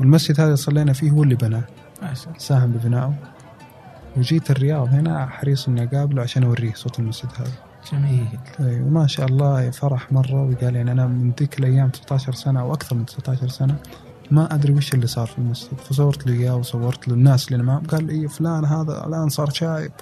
والمسجد 0.00 0.40
هذا 0.40 0.54
صلينا 0.54 0.92
فيه 0.92 1.10
هو 1.10 1.22
اللي 1.22 1.34
بناه. 1.34 1.64
ساهم 2.38 2.72
ببنائه. 2.72 3.14
وجيت 4.16 4.50
الرياض 4.50 4.88
هنا 4.88 5.26
حريص 5.26 5.68
إني 5.68 5.84
أقابله 5.84 6.22
عشان 6.22 6.44
أوريه 6.44 6.74
صوت 6.74 6.98
المسجد 6.98 7.30
هذا. 7.38 7.52
جميل. 7.92 8.26
أي، 8.60 8.80
وما 8.80 9.06
شاء 9.06 9.26
الله 9.26 9.70
فرح 9.70 10.12
مرة 10.12 10.42
وقال 10.42 10.76
يعني 10.76 10.92
أنا 10.92 11.06
من 11.06 11.32
ذيك 11.40 11.58
الأيام 11.58 11.88
19 11.88 12.32
سنة 12.32 12.60
أو 12.60 12.74
أكثر 12.74 12.96
من 12.96 13.06
19 13.06 13.48
سنة 13.48 13.76
ما 14.32 14.54
أدري 14.54 14.72
وش 14.72 14.94
اللي 14.94 15.06
صار 15.06 15.26
في 15.26 15.38
المسجد 15.38 15.78
فصورت 15.78 16.26
له 16.26 16.32
إياه 16.32 16.56
وصورت 16.56 17.08
له 17.08 17.14
الناس 17.14 17.52
اللي 17.52 17.62
معه. 17.62 17.82
قال 17.88 18.10
إي 18.10 18.28
فلان 18.28 18.64
هذا 18.64 19.06
الآن 19.06 19.28
صار 19.28 19.50
شايب. 19.50 19.92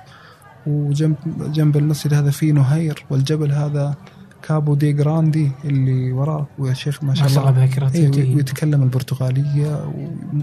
وجنب 0.67 1.17
جنب 1.53 1.77
المسجد 1.77 2.15
هذا 2.15 2.31
فيه 2.31 2.53
نهير 2.53 3.05
والجبل 3.11 3.53
هذا 3.53 3.95
كابو 4.43 4.75
دي 4.75 4.93
جراندي 4.93 5.53
اللي 5.65 6.13
وراه. 6.13 6.47
ويا 6.59 6.75
شيخ 6.75 7.05
ما 7.05 7.15
شاء 7.15 7.29
الله. 7.29 7.95
إيه،. 7.95 8.37
ويتكلم 8.37 8.83
البرتغالية 8.83 9.93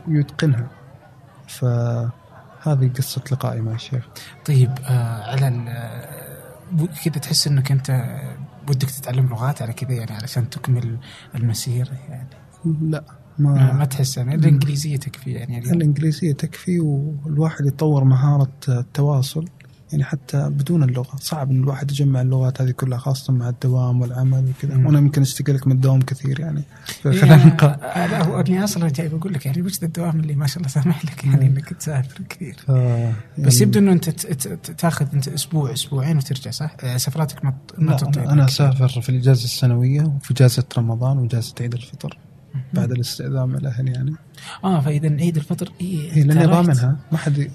ويتقنها. 0.08 0.68
فهذه 1.48 2.92
قصة 2.98 3.22
لقائي 3.32 3.62
مع 3.62 3.72
الشيخ. 3.72 4.08
طيب 4.46 4.72
آه 4.86 5.32
على 5.32 5.48
آه، 5.70 6.88
كذا 7.06 7.14
تحس 7.14 7.48
إنك 7.48 7.72
أنت 7.72 8.06
ودك 8.70 8.92
تتعلم 8.92 9.28
لغات 9.28 9.62
على 9.62 9.74
كذا 9.74 9.92
يعني 9.94 10.12
علشان 10.12 10.50
تكمل 10.50 10.98
المسيرة 11.36 11.94
يعني. 12.10 12.30
لا. 12.82 13.04
ما, 13.40 13.74
ما 13.74 13.86
تحس. 13.86 14.18
يعني 14.18 14.36
الإنجليزية 14.36 14.98
تكفي 14.98 15.32
يعني 15.32 15.58
اليوم. 15.60 15.74
الإنجليزية 15.74 16.32
تكفي 16.34 16.80
والواحد 16.80 17.66
يطور 17.66 18.04
مهارة 18.04 18.52
التواصل 18.70 19.46
يعني 19.92 20.04
حتى 20.04 20.50
بدون 20.50 20.84
اللغة. 20.84 21.16
صعب 21.20 21.52
إن 21.52 21.64
الواحد 21.64 21.92
يجمع 21.92 22.22
اللغات 22.22 22.62
هذه 22.62 22.72
كلها 22.72 22.98
خاصة 22.98 23.34
مع 23.34 23.50
الدوام 23.50 24.02
والعمل 24.02 24.46
وكذا. 24.60 24.78
مم. 24.78 24.86
وأنا 24.86 24.98
يمكن 25.00 25.22
أشتكي 25.22 25.52
لك 25.54 25.68
من 25.68 25.74
الدوام 25.76 26.02
كثير 26.02 26.40
يعني. 26.40 26.64
خلال 27.04 27.22
آه، 27.62 28.08
لا 28.08 28.24
هو 28.24 28.40
أني 28.40 28.64
أصلا 28.64 28.90
جاي 28.90 29.08
بقول 29.08 29.34
لك 29.34 29.46
يعني 29.46 29.62
وش 29.62 29.84
الدوام 29.84 30.20
اللي 30.20 30.36
ما 30.36 30.48
شاء 30.48 30.58
الله 30.58 30.68
سامح 30.70 31.06
لك 31.06 31.24
يعني 31.26 31.46
إنك 31.48 31.74
تسافر 31.74 32.22
كثير. 32.30 32.56
ف- 32.68 32.70
يعني 32.70 33.14
بس 33.40 33.62
يبدو 33.62 33.80
إنه 33.80 33.92
أنت 33.92 34.10
تأخذ 34.78 35.06
أنت 35.14 35.28
أسبوع 35.28 35.74
أسبوعين 35.74 36.18
وترجع 36.18 36.52
صح؟ 36.52 36.76
آه، 36.84 36.98
سفراتك 36.98 37.46
ما 37.46 37.54
ما 37.78 37.98
أنا, 38.18 38.34
أنا 38.34 38.46
أسافر 38.46 39.02
في 39.02 39.10
الإجازة 39.10 39.44
السنوية 39.44 40.02
وفي 40.04 40.32
إجازة 40.34 40.64
رمضان 40.78 41.18
وإجازة 41.18 41.54
عيد 41.62 41.74
الفطر. 41.74 42.18
بعد 42.80 42.92
الاستئذان 42.92 43.50
من 43.50 43.56
الأهل 43.56 43.88
يعني. 43.90 44.14
آه 44.64 44.80
فاذا 44.82 45.16
عيد 45.16 45.38
الفطر 45.38 45.72
إيه 45.82 46.12
هي 46.12 46.22
أنت 46.22 46.34
لأني 46.34 46.46
رحت- 46.46 46.66
ضامنها. 46.66 46.98
ما 47.12 47.18
حد 47.18 47.52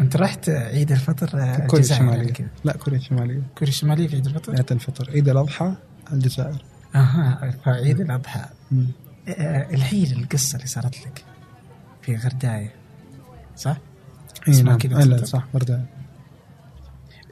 أنت 0.00 0.16
رحت 0.16 0.48
عيد 0.48 0.92
الفطر 0.92 1.26
آه، 1.26 1.66
كوريا 1.66 1.84
يعني 1.90 2.00
الشمالية. 2.10 2.32
كذا 2.32 2.48
لا 2.64 2.72
كوريا 2.76 2.98
الشمالية. 2.98 3.42
كوريا 3.58 3.72
الشمالية 3.72 4.08
في 4.08 4.14
عيد 4.16 4.26
الفطر؟ 4.26 4.56
عيد 4.56 4.72
الفطر. 4.72 5.10
عيد 5.10 5.28
الأضحى 5.28 5.74
الجزائر. 6.12 6.64
أها 6.94 7.54
فعيد 7.64 8.00
الأضحى. 8.00 8.40
آه، 9.28 9.74
الحين 9.74 10.12
القصة 10.12 10.56
اللي 10.56 10.66
صارت 10.66 11.06
لك 11.06 11.24
في 12.02 12.16
غرداية 12.16 12.72
صح؟ 13.56 13.76
إي 14.48 14.62
نعم. 14.62 14.78
كذا 14.78 14.98
إيه،. 15.16 15.24
صح 15.24 15.44
بردان 15.54 15.84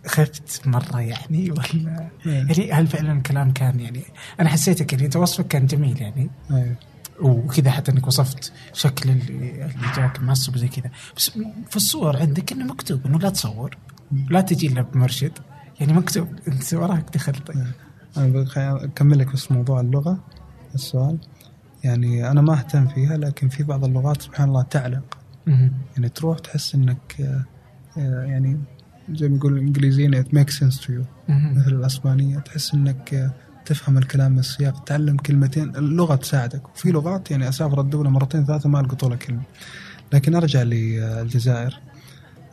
خفت 0.06 0.66
مرة 0.66 1.00
يعني 1.00 1.50
ولا؟ 1.50 2.08
إيه. 2.26 2.32
يعني 2.32 2.72
هل 2.72 2.86
فعلا 2.86 3.12
الكلام 3.12 3.52
كان 3.52 3.80
يعني 3.80 4.02
أنا 4.40 4.48
حسيتك 4.48 4.92
يعني 4.92 5.04
انت 5.04 5.16
وصفك 5.16 5.46
كان 5.48 5.66
جميل 5.66 6.02
يعني. 6.02 6.30
أيوه. 6.50 6.76
وكذا 7.20 7.70
حتى 7.70 7.92
إنك 7.92 8.06
وصفت 8.06 8.52
شكل 8.72 9.10
اللي 9.10 9.68
جاك 9.96 10.20
معصب 10.20 10.56
زي 10.56 10.68
كذا. 10.68 10.90
بس 11.16 11.30
في 11.70 11.76
الصور 11.76 12.16
عندك 12.16 12.52
إنه 12.52 12.64
مكتوب 12.64 13.06
إنه 13.06 13.18
لا 13.18 13.28
تصور 13.30 13.76
لا 14.30 14.40
تجي 14.40 14.66
إلا 14.66 14.82
بمرشد. 14.82 15.32
يعني 15.80 15.92
مكتوب 15.92 16.28
أنت 16.48 16.74
وراك 16.74 17.14
دخل. 17.14 17.32
طيب. 17.32 17.66
أنا 18.16 18.26
بخ- 18.28 18.58
أكمل 18.58 19.18
لك 19.18 19.32
بس 19.32 19.52
موضوع 19.52 19.80
اللغة 19.80 20.18
السؤال. 20.74 21.18
يعني 21.84 22.30
أنا 22.30 22.40
ما 22.40 22.52
أهتم 22.58 22.86
فيها 22.88 23.16
لكن 23.16 23.48
في 23.48 23.62
بعض 23.62 23.84
اللغات 23.84 24.22
سبحان 24.22 24.48
الله 24.48 24.62
تعلق. 24.62 25.18
يعني 25.46 26.08
تروح 26.14 26.38
تحس 26.38 26.74
إنك 26.74 27.16
آه، 27.20 27.44
آه، 27.98 28.22
يعني 28.24 28.58
زي 29.12 29.28
ما 29.28 29.36
يقول 29.36 29.72
it 30.24 30.26
makes 30.36 30.52
sense 30.58 30.80
to 30.80 30.88
you. 30.88 31.04
مهم. 31.28 31.58
مثل 31.58 31.68
الأسبانية 31.74 32.38
تحس 32.38 32.74
إنك 32.74 33.14
آه، 33.14 33.30
تفهم 33.66 33.98
الكلام 33.98 34.32
من 34.32 34.38
السياق 34.38 34.84
تعلم 34.84 35.16
كلمتين 35.16 35.76
اللغة 35.76 36.14
تساعدك. 36.14 36.68
وفي 36.68 36.90
لغات 36.90 37.30
يعني 37.30 37.48
أسافر 37.48 37.80
الدولة 37.80 38.10
مرتين 38.10 38.44
ثلاثة 38.44 38.68
ما 38.68 38.80
ألقط 38.80 39.04
ولا 39.04 39.16
كلمة. 39.16 39.42
لكن 40.12 40.34
أرجع 40.34 40.62
للجزائر. 40.62 41.80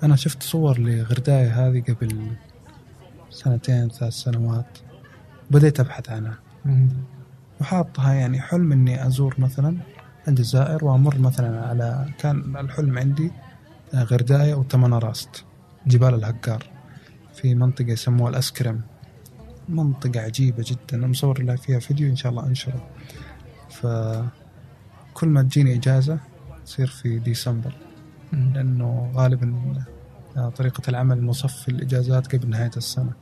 أنا 0.03 0.16
شفت 0.16 0.43
صور 0.43 0.80
لغرداية 0.80 1.68
هذه 1.68 1.84
قبل 1.89 2.32
سنتين 3.30 3.89
ثلاث 3.89 4.14
سنوات. 4.14 4.78
بديت 5.51 5.80
أبحث 5.80 6.09
عنها. 6.09 6.38
وحاطها 7.62 8.14
يعني 8.14 8.41
حلم 8.41 8.72
إني 8.72 9.07
أزور 9.07 9.36
مثلا 9.38 9.78
الجزائر 10.28 10.86
وأمر 10.86 11.18
مثلا 11.18 11.68
على 11.68 12.05
كان 12.20 12.57
الحلم 12.57 12.97
عندي 12.97 13.32
آه، 13.93 14.03
غرداية 14.03 14.53
وتمنراست 14.53 15.43
جبال 15.88 16.14
الهكار 16.14 16.64
في 17.34 17.55
منطقة 17.55 17.91
يسموها 17.91 18.30
الأسكرم. 18.30 18.82
منطقة 19.70 20.22
عجيبة 20.22 20.64
جدا. 20.68 20.97
أنا 20.97 21.07
مصور 21.07 21.41
لها 21.41 21.55
فيها 21.55 21.80
فيديو 21.80 22.09
إن 22.09 22.16
شاء 22.16 22.32
الله 22.32 22.47
أنشره. 22.47 22.88
فكل 23.70 25.28
ما 25.28 25.41
تجيني 25.41 25.76
إجازة 25.76 26.20
تصير 26.66 26.88
في 26.88 27.20
ديسمبر. 27.20 27.74
لأنه 28.34 29.12
غالبا 29.16 29.84
آه، 30.38 30.49
طريقة 30.49 30.82
العمل 30.89 31.18
المصفي 31.18 31.70
الإجازات 31.70 32.36
قبل 32.36 32.49
نهاية 32.49 32.72
السنة. 32.78 33.14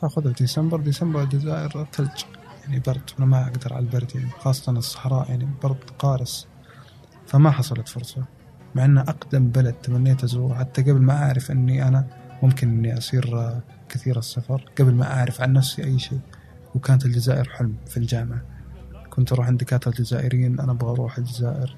فأخذها 0.00 0.32
في 0.32 0.42
ديسمبر. 0.44 0.80
ديسمبر 0.80 1.22
الجزائر 1.22 1.86
ثلج 1.92 2.24
يعني 2.64 2.80
برد. 2.80 3.10
أنا 3.18 3.26
ما 3.26 3.42
أقدر 3.46 3.74
على 3.74 3.84
البرد 3.84 4.12
يعني 4.14 4.30
خاصة 4.30 4.72
الصحراء 4.72 5.30
يعني 5.30 5.48
برد 5.62 5.90
قارس. 5.98 6.46
فما 7.26 7.50
حصلت 7.50 7.88
فرصة. 7.88 8.24
مع 8.74 8.84
أنها 8.84 9.02
أقدم 9.02 9.48
بلد 9.48 9.74
تمنيت 9.74 10.24
أزوره. 10.24 10.54
حتى 10.54 10.82
قبل 10.82 11.00
ما 11.00 11.24
أعرف 11.24 11.50
أني 11.50 11.88
أنا 11.88 12.06
ممكن 12.42 12.68
أني 12.68 12.98
أصير 12.98 13.38
آه، 13.38 13.62
كثير 13.88 14.18
السفر 14.18 14.64
قبل 14.78 14.94
ما 14.94 15.12
أعرف 15.12 15.40
عن 15.40 15.52
نفسي 15.52 15.84
أي 15.84 15.98
شيء. 15.98 16.20
وكانت 16.74 17.06
الجزائر 17.06 17.48
حلم 17.48 17.74
في 17.86 17.96
الجامعة. 17.96 18.42
كنت 19.10 19.32
أروح 19.32 19.46
عند 19.46 19.58
دكاترة 19.60 19.90
الجزائريين 19.90 20.60
أنا 20.60 20.72
أبغى 20.72 20.90
أروح 20.90 21.18
الجزائر. 21.18 21.76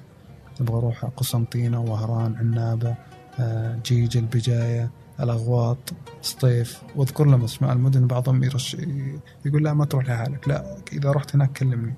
أبغى 0.61 0.77
أروح 0.77 1.05
قسنطينة 1.05 1.81
وهران 1.81 2.35
عنابة 2.35 2.95
آه، 3.39 3.79
جيجة 3.85 4.19
البجاية 4.19 4.91
الأغواط 5.19 5.93
سطيف. 6.21 6.81
واذكر 6.95 7.25
لهم 7.25 7.43
أسماء 7.43 7.73
المدن 7.73 8.07
بعضهم 8.07 8.43
يرش 8.43 8.77
يقول 9.45 9.63
لا 9.63 9.73
ما 9.73 9.85
تروح 9.85 10.05
لحالك. 10.05 10.47
لا 10.47 10.77
إذا 10.93 11.11
رحت 11.11 11.35
هناك 11.35 11.51
كلمني. 11.51 11.93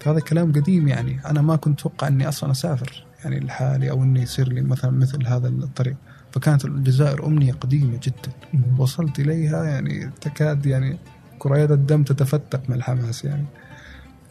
فهذا 0.00 0.20
كلام 0.20 0.52
قديم 0.52 0.88
يعني. 0.88 1.26
أنا 1.26 1.42
ما 1.42 1.56
كنت 1.56 1.80
أتوقع 1.80 2.08
أني 2.08 2.28
أصلا 2.28 2.50
أسافر 2.50 3.06
يعني 3.24 3.40
لحالي 3.40 3.90
أو 3.90 4.02
اني 4.02 4.22
يصير 4.22 4.48
لي 4.48 4.60
مثلا 4.60 4.90
مثل 4.90 5.26
هذا 5.26 5.48
الطريق. 5.48 5.96
فكانت 6.32 6.64
الجزائر 6.64 7.26
أمنية 7.26 7.52
قديمة 7.52 8.00
جدا. 8.02 8.32
وصلت 8.78 9.18
إليها 9.18 9.64
يعني 9.64 10.10
تكاد 10.20 10.66
يعني 10.66 10.98
كريات 11.38 11.70
الدم 11.70 12.02
تتفتق 12.02 12.60
من 12.68 12.76
الحماس 12.76 13.24
يعني. 13.24 13.44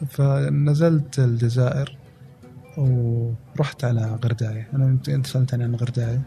فنزلت 0.08 1.18
الجزائر 1.18 1.96
ورحت 2.76 3.84
على 3.84 4.18
غرداية. 4.24 4.68
أنا 4.74 4.98
أنت 5.08 5.26
سألتني 5.26 5.64
عن 5.64 5.74
غرداية. 5.74 6.22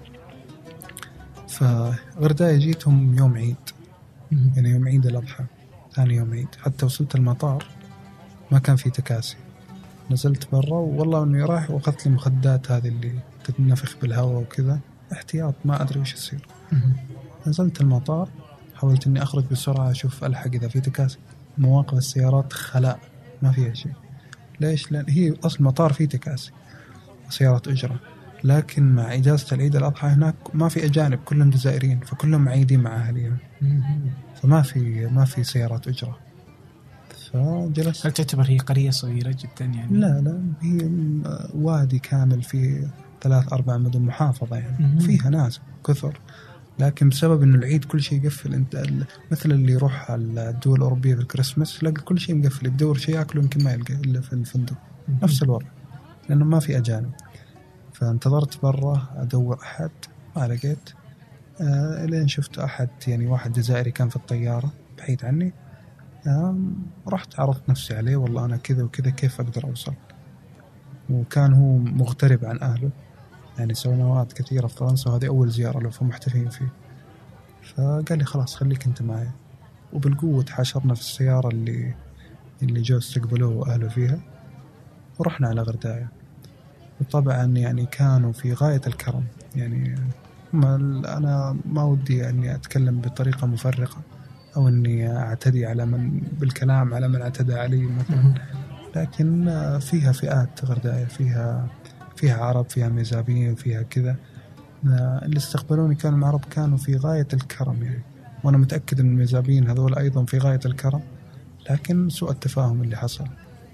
فغرداية 1.48 2.58
جيتهم 2.58 3.18
يوم 3.18 3.34
عيد. 3.34 3.56
يعني 4.56 4.70
يوم 4.70 4.88
عيد 4.88 5.06
الأضحى. 5.06 5.44
ثاني 5.96 6.16
يوم 6.16 6.34
عيد. 6.34 6.48
حتى 6.62 6.86
وصلت 6.86 7.16
المطار 7.16 7.66
ما 8.52 8.60
كان 8.60 8.76
في 8.76 8.90
تكاسي. 8.90 9.38
نزلت 10.12 10.52
برا 10.52 10.78
والله 10.78 11.24
إني 11.24 11.44
رايح 11.44 11.72
وأخذت 11.72 12.06
لي 12.06 12.14
مخدات 12.14 12.72
هذه 12.72 12.88
اللي 12.88 13.12
تتنفخ 13.44 13.96
بالهواء 14.02 14.42
وكذا. 14.42 14.80
احتياط 15.12 15.56
ما 15.66 15.82
أدري 15.82 16.00
وش 16.00 16.14
يصير. 16.14 16.48
نزلت 17.48 17.82
المطار 17.82 18.30
حاولت 18.76 19.08
إني 19.08 19.24
أخرج 19.24 19.46
بسرعة 19.52 19.92
أشوف 19.92 20.24
ألحق 20.24 20.48
إذا 20.48 20.68
في 20.68 20.82
تكاسي. 20.82 21.18
مواقف 21.58 21.98
السيارات 21.98 22.54
خلاء 22.54 23.00
ما 23.42 23.52
فيها 23.52 23.74
شيء. 23.74 23.94
ليش؟ 24.60 24.92
لأن 24.92 25.06
هي 25.10 25.34
أصل 25.44 25.60
المطار 25.60 25.94
فيه 25.94 26.06
تكاسي 26.06 26.52
سيارات 27.30 27.68
إجرة. 27.68 28.00
لكن 28.44 28.96
مع 28.96 29.14
إجازة 29.14 29.56
العيد 29.56 29.76
الأضحى 29.76 30.08
هناك 30.08 30.36
ما 30.54 30.70
في 30.70 30.86
أجانب 30.86 31.20
كلهم 31.26 31.50
جزائريين 31.50 32.00
فكلهم 32.00 32.42
معيدين 32.42 32.80
مع 32.80 33.08
اهاليهم 33.08 33.38
فما 34.42 34.62
في 34.62 35.08
ما 35.08 35.26
في 35.26 35.44
سيارات 35.44 35.88
إجرة. 35.88 36.18
فجلست. 37.34 38.06
هل 38.06 38.12
تعتبر 38.12 38.44
هي 38.50 38.58
قرية 38.58 38.90
صغيرة 38.90 39.36
جدا 39.40 39.66
يعني؟ 39.66 39.98
لا 39.98 40.22
لا 40.22 40.44
هي 40.62 40.90
وادي 41.56 42.00
كامل 42.00 42.44
فيه 42.44 42.88
ثلاث 43.22 43.54
أربع 43.54 43.78
مدن 43.78 44.02
محافظة 44.02 44.56
يعني. 44.56 45.00
فيها 45.00 45.30
ناس 45.30 45.62
كثر. 45.88 46.20
لكن 46.80 47.10
بسبب 47.10 47.44
إنه 47.44 47.58
العيد 47.58 47.86
كل 47.86 48.02
شيء 48.02 48.24
يقفل 48.24 48.54
أنت 48.54 48.84
مثل 49.32 49.52
اللي 49.52 49.74
يروح 49.74 50.12
الدول 50.12 50.78
الأوروبية 50.78 51.16
في 51.16 51.22
الكريسماس 51.22 51.80
تلاقي 51.80 52.02
كل 52.02 52.20
شيء 52.20 52.36
مقفل. 52.36 52.66
يدور 52.66 52.98
شيء 52.98 53.16
يأكله 53.16 53.42
يمكن 53.42 53.64
ما 53.64 53.72
يلقى 53.72 53.94
إلا 53.94 54.22
في 54.22 54.34
الفندق. 54.34 54.76
نفس 55.24 55.44
الوضع. 55.44 55.66
لأنه 56.30 56.46
ما 56.46 56.60
في 56.60 56.78
أجانب. 56.78 57.12
فانتظرت 57.94 58.62
برا 58.62 59.08
أدور 59.16 59.60
أحد 59.62 59.92
ما 60.36 60.48
لقيت. 60.48 60.90
آه 61.62 62.06
لين 62.06 62.28
شفت 62.28 62.60
أحد 62.60 62.90
يعني 63.08 63.28
واحد 63.28 63.54
جزائري 63.54 63.92
كان 63.92 64.10
في 64.10 64.16
الطيارة 64.16 64.74
بعيد 64.98 65.26
عني. 65.26 65.54
آه 66.28 66.58
رحت 67.08 67.40
عرضت 67.40 67.70
نفسي 67.70 67.96
عليه 67.96 68.16
والله 68.16 68.46
أنا 68.46 68.58
كذا 68.58 68.84
وكذا 68.84 69.10
كيف 69.10 69.42
أقدر 69.42 69.64
أوصل؟ 69.64 69.94
وكان 71.10 71.54
هو 71.54 71.78
مغترب 71.78 72.46
عن 72.46 72.60
أهله. 72.60 72.90
يعني 73.60 73.74
سنوات 73.74 74.34
كثيرة 74.34 74.68
في 74.68 74.76
فرنسا 74.76 75.10
وهذه 75.10 75.28
أول 75.28 75.50
زيارة 75.50 75.80
له 75.80 75.90
فمحتفين 75.90 76.50
فيه. 76.50 76.70
فقال 77.64 78.18
لي 78.18 78.26
خلاص 78.26 78.56
خليك 78.56 78.86
أنت 78.86 79.02
معي. 79.02 79.30
وبالقوة 79.94 80.44
تحاشرنا 80.44 80.94
في 80.94 81.02
السيارة 81.02 81.48
اللي 81.48 81.94
اللي 82.64 82.82
جو 82.82 82.98
استقبلوه 82.98 83.56
وأهله 83.56 83.88
فيها. 83.88 84.20
ورحنا 85.20 85.48
على 85.48 85.62
غرداية. 85.62 86.08
وطبعا 87.02 87.46
يعني 87.46 87.86
كانوا 87.86 88.32
في 88.32 88.54
غاية 88.54 88.82
الكرم. 88.88 89.24
يعني 89.56 89.96
ما 90.54 90.76
أنا 91.18 91.58
ما 91.66 91.84
ودي 91.84 92.30
أني 92.30 92.56
أتكلم 92.56 93.02
بطريقة 93.02 93.48
مفرقة 93.48 93.98
أو 94.58 94.68
أني 94.68 95.18
أعتدي 95.18 95.66
على 95.66 95.86
من 95.86 96.20
بالكلام 96.40 96.94
على 96.94 97.08
من 97.08 97.22
اعتدى 97.22 97.54
علي 97.54 97.82
مثلا. 97.86 98.34
لكن 98.96 99.46
فيها 99.82 100.12
فئات 100.12 100.66
غرداية 100.66 101.06
فيها 101.06 101.68
فيها 102.16 102.46
عرب 102.46 102.70
فيها 102.70 102.90
ميزابيين 102.90 103.56
فيها 103.56 103.82
كذا. 103.82 104.16
اللي 104.86 105.38
استقبلوني 105.38 105.96
كانوا 105.96 106.20
العرب 106.20 106.42
كانوا 106.52 106.78
في 106.78 106.96
غاية 106.96 107.28
الكرم 107.34 107.84
يعني. 107.84 108.02
وأنا 108.44 108.58
متأكد 108.58 109.00
أن 109.00 109.06
الميزابيين 109.06 109.70
هذول 109.70 109.96
أيضا 109.96 110.26
في 110.26 110.38
غاية 110.38 110.60
الكرم. 110.66 111.02
لكن 111.70 112.10
سوء 112.10 112.32
التفاهم 112.32 112.82
اللي 112.82 112.96
حصل. 112.98 113.26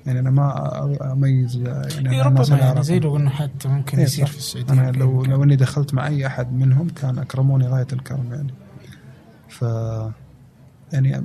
يعني 0.05 0.19
أنا 0.19 0.29
ما 0.29 1.11
أميز 1.13 1.55
يعني 1.55 2.11
إيه 2.11 2.21
ربما 2.21 2.57
يعني 2.57 2.83
زي 2.83 2.99
لو 2.99 3.17
أنه 3.17 3.29
حتى 3.29 3.67
ممكن 3.67 3.97
إيه 3.97 4.03
يصير 4.03 4.25
في 4.25 4.37
السعودية 4.37 4.73
أنا 4.73 4.91
لو 4.91 5.25
لو 5.25 5.43
إني 5.43 5.55
دخلت 5.55 5.93
مع 5.93 6.07
أي 6.07 6.27
أحد 6.27 6.53
منهم 6.53 6.89
كان 6.89 7.17
أكرموني 7.17 7.67
غاية 7.67 7.87
الكرم 7.93 8.33
يعني. 8.33 8.53
ف 9.49 9.61
يعني 10.93 11.21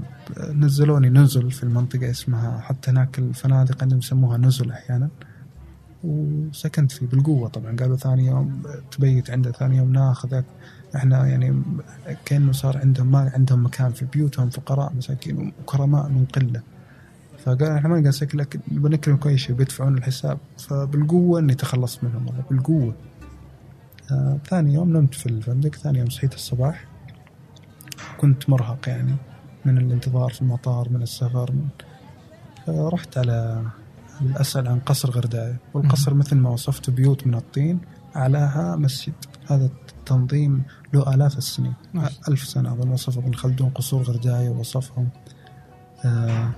نزلوني 0.54 1.08
نزل 1.08 1.50
في 1.50 1.62
المنطقة 1.62 2.10
اسمها 2.10 2.60
حتى 2.60 2.90
هناك 2.90 3.18
الفنادق 3.18 3.82
عندهم 3.82 3.98
يسموها 3.98 4.38
نزل 4.38 4.70
أحيانا. 4.70 5.08
وسكنت 6.04 6.92
فيه 6.92 7.06
بالقوة 7.06 7.48
طبعا. 7.48 7.76
قالوا 7.76 7.96
ثاني 7.96 8.26
يوم 8.26 8.62
تبيت 8.90 9.30
عنده 9.30 9.52
ثاني 9.52 9.76
يوم 9.76 9.92
ناخذك 9.92 10.44
إحنا 10.96 11.26
يعني 11.26 11.62
كأنه 12.24 12.52
صار 12.52 12.78
عندهم 12.78 13.10
ما 13.10 13.30
عندهم 13.34 13.64
مكان 13.64 13.92
في 13.92 14.04
بيوتهم 14.04 14.50
فقراء 14.50 14.92
مساكين 14.92 15.52
وكرماء 15.62 16.08
من 16.08 16.24
قلة. 16.24 16.62
فقال 17.44 17.70
إحنا 17.70 17.88
ما 17.88 17.96
نقدر 17.96 18.08
نسكن 18.08 18.38
لك 18.38 18.60
بنكرم 18.68 19.16
كل 19.16 19.38
شيء 19.38 19.56
بيدفعون 19.56 19.98
الحساب. 19.98 20.38
فبالقوة 20.58 21.40
إني 21.40 21.54
تخلصت 21.54 22.04
منهم 22.04 22.26
والله 22.26 22.42
بالقوة. 22.50 22.94
آه 24.10 24.38
ثاني 24.46 24.74
يوم 24.74 24.92
نمت 24.96 25.14
في 25.14 25.26
الفندق 25.26 25.74
ثاني 25.74 25.98
يوم 25.98 26.10
صحيت 26.10 26.34
الصباح. 26.34 26.84
كنت 28.18 28.50
مرهق 28.50 28.88
يعني 28.88 29.14
من 29.64 29.78
الانتظار 29.78 30.30
في 30.30 30.42
المطار 30.42 30.88
من 30.90 31.02
السفر. 31.02 31.52
من 31.52 31.68
فرحت 32.66 33.18
على 33.18 33.62
أسأل 34.36 34.68
عن 34.68 34.78
قصر 34.78 35.10
غرداية 35.10 35.56
والقصر 35.74 36.14
مثل 36.14 36.36
ما 36.36 36.50
وصفت 36.50 36.90
بيوت 36.90 37.26
من 37.26 37.34
الطين 37.34 37.80
أعلاها 38.16 38.76
مسجد. 38.76 39.12
هذا 39.46 39.70
التنظيم 39.98 40.62
له 40.92 41.14
آلاف 41.14 41.38
السنين. 41.38 41.74
نعم. 41.92 42.08
ألف 42.28 42.44
سنة 42.44 42.72
أظن 42.72 42.88
وصف 42.88 43.18
ابن 43.18 43.34
خلدون 43.34 43.70
قصور 43.70 44.02
غرداية 44.02 44.48
ووصفهم. 44.48 45.08
آه 46.04 46.50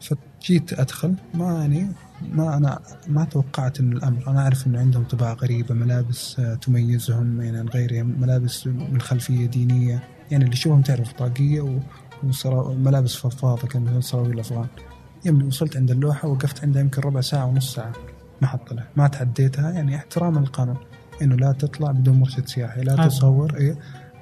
فجيت 0.00 0.72
أدخل. 0.80 1.14
ما 1.34 1.52
يعني 1.52 1.88
ما 2.32 2.56
أنا 2.56 2.80
ما 3.08 3.24
توقعت 3.24 3.80
إن 3.80 3.92
الأمر. 3.92 4.30
أنا 4.30 4.40
أعرف 4.40 4.66
إنه 4.66 4.78
عندهم 4.78 5.04
طباع 5.04 5.32
غريبة 5.32 5.74
ملابس 5.74 6.40
آه 6.40 6.54
تميزهم 6.54 7.42
يعني 7.42 7.58
عن 7.58 7.68
غيرهم 7.68 8.20
ملابس 8.20 8.66
من 8.66 9.00
خلفية 9.00 9.46
دينية. 9.46 10.02
يعني 10.30 10.44
اللي 10.44 10.56
يشوفهم 10.56 10.82
تعرف 10.82 11.12
طاقية 11.12 11.80
وملابس 12.44 13.14
فضفاضة 13.14 13.68
كان 13.68 14.00
سراويل 14.00 14.44
يوم 15.24 15.46
وصلت 15.46 15.76
عند 15.76 15.90
اللوحة 15.90 16.28
وقفت 16.28 16.64
عندها 16.64 16.82
يمكن 16.82 17.02
ربع 17.02 17.20
ساعة 17.20 17.46
ونص 17.46 17.74
ساعة. 17.74 17.92
ما 18.42 18.48
حط 18.48 18.72
له 18.72 18.84
ما 18.96 19.08
تعديتها. 19.08 19.70
يعني 19.70 19.96
احتراما 19.96 20.40
للقانون 20.40 20.76
إنه 21.22 21.36
لا 21.36 21.52
تطلع 21.52 21.90
بدون 21.90 22.20
مرشد 22.20 22.46
سياحي. 22.46 22.80
لا 22.80 23.06
تصور 23.06 23.56
إيه 23.56 23.78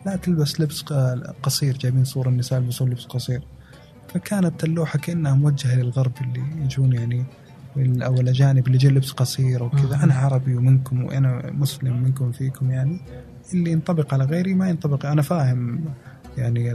لا 0.07 0.17
تلبس 0.17 0.61
لبس 0.61 0.83
قصير. 1.43 1.79
جايبين 1.79 2.05
صور 2.05 2.29
النساء 2.29 2.61
يلبسون 2.61 2.91
لبس 2.91 3.05
قصير. 3.05 3.43
فكانت 4.09 4.65
اللوحة 4.65 4.99
كأنها 4.99 5.35
موجهة 5.35 5.75
للغرب 5.75 6.13
اللي 6.21 6.65
يجون 6.65 6.93
يعني 6.93 7.25
أو 7.79 8.15
الأجانب 8.15 8.67
اللي 8.67 8.79
جاي 8.79 8.93
لبس 8.93 9.11
قصير 9.11 9.63
وكذا 9.63 10.01
أنا 10.03 10.15
عربي 10.15 10.55
ومنكم 10.55 11.05
وأنا 11.05 11.51
مسلم 11.53 12.03
منكم 12.03 12.33
فيكم 12.33 12.71
يعني. 12.71 13.01
اللي 13.55 13.71
ينطبق 13.71 14.15
على 14.15 14.25
غيري 14.25 14.55
ما 14.55 14.69
ينطبق. 14.69 15.07
أنا 15.07 15.23
فاهم 15.23 15.85
يعني 16.37 16.73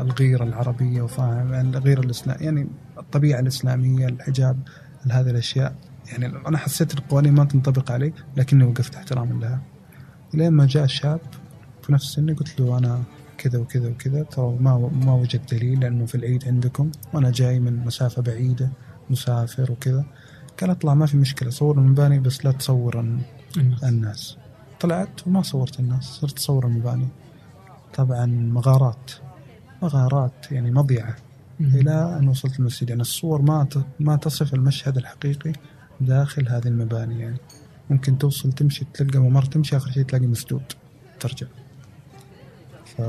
الغيرة 0.00 0.44
العربية 0.44 1.02
وفاهم 1.02 1.52
يعني 1.52 1.68
الغيرة 1.68 2.00
الإسلام 2.00 2.36
يعني 2.40 2.68
الطبيعة 2.98 3.40
الإسلامية 3.40 4.06
الحجاب 4.06 4.56
هذه 5.10 5.30
الأشياء. 5.30 5.74
يعني 6.12 6.26
أنا 6.26 6.58
حسيت 6.58 6.94
القوانين 6.94 7.34
ما 7.34 7.44
تنطبق 7.44 7.92
علي 7.92 8.12
لكني 8.36 8.64
وقفت 8.64 8.94
احتراما 8.94 9.40
لها. 9.40 9.60
لين 10.34 10.52
ما 10.52 10.66
جاء 10.66 10.86
شاب 10.86 11.20
في 11.82 11.92
نفس 11.92 12.04
سني 12.06 12.32
قلت 12.32 12.60
له 12.60 12.78
أنا 12.78 13.02
كذا 13.38 13.58
وكذا 13.58 13.88
وكذا 13.88 14.22
ترى 14.22 14.56
ما 14.60 14.90
ما 15.04 15.14
وجد 15.14 15.46
دليل 15.46 15.80
لأنه 15.80 16.06
في 16.06 16.14
العيد 16.14 16.44
عندكم 16.48 16.90
وأنا 17.12 17.30
جاي 17.30 17.60
من 17.60 17.84
مسافة 17.84 18.22
بعيدة 18.22 18.70
مسافر 19.10 19.72
وكذا. 19.72 20.04
قال 20.60 20.70
أطلع 20.70 20.94
ما 20.94 21.06
في 21.06 21.16
مشكلة 21.16 21.50
صور 21.50 21.78
المباني 21.78 22.20
بس 22.20 22.44
لا 22.44 22.52
تصور 22.52 23.18
الناس. 23.84 24.36
طلعت 24.80 25.26
وما 25.26 25.42
صورت 25.42 25.80
الناس 25.80 26.04
صرت 26.04 26.38
أصور 26.38 26.66
المباني 26.66 27.08
طبعا 27.94 28.26
مغارات. 28.26 29.10
مغارات 29.82 30.52
يعني 30.52 30.70
مضيعة. 30.70 31.16
إلى 31.60 32.18
أن 32.20 32.28
وصلت 32.28 32.58
المسجد. 32.58 32.88
يعني 32.88 33.02
الصور 33.02 33.42
ما 33.42 33.68
ما 34.00 34.16
تصف 34.16 34.54
المشهد 34.54 34.96
الحقيقي 34.96 35.52
داخل 36.00 36.48
هذه 36.48 36.68
المباني. 36.68 37.20
يعني 37.20 37.36
ممكن 37.90 38.18
توصل 38.18 38.52
تمشي 38.52 38.86
تلقى 38.94 39.18
ممر 39.18 39.44
تمشي 39.44 39.76
آخر 39.76 39.90
شيء 39.90 40.02
تلاقي 40.02 40.26
مسدود. 40.26 40.62
ترجع. 41.20 41.46
ف 42.84 43.02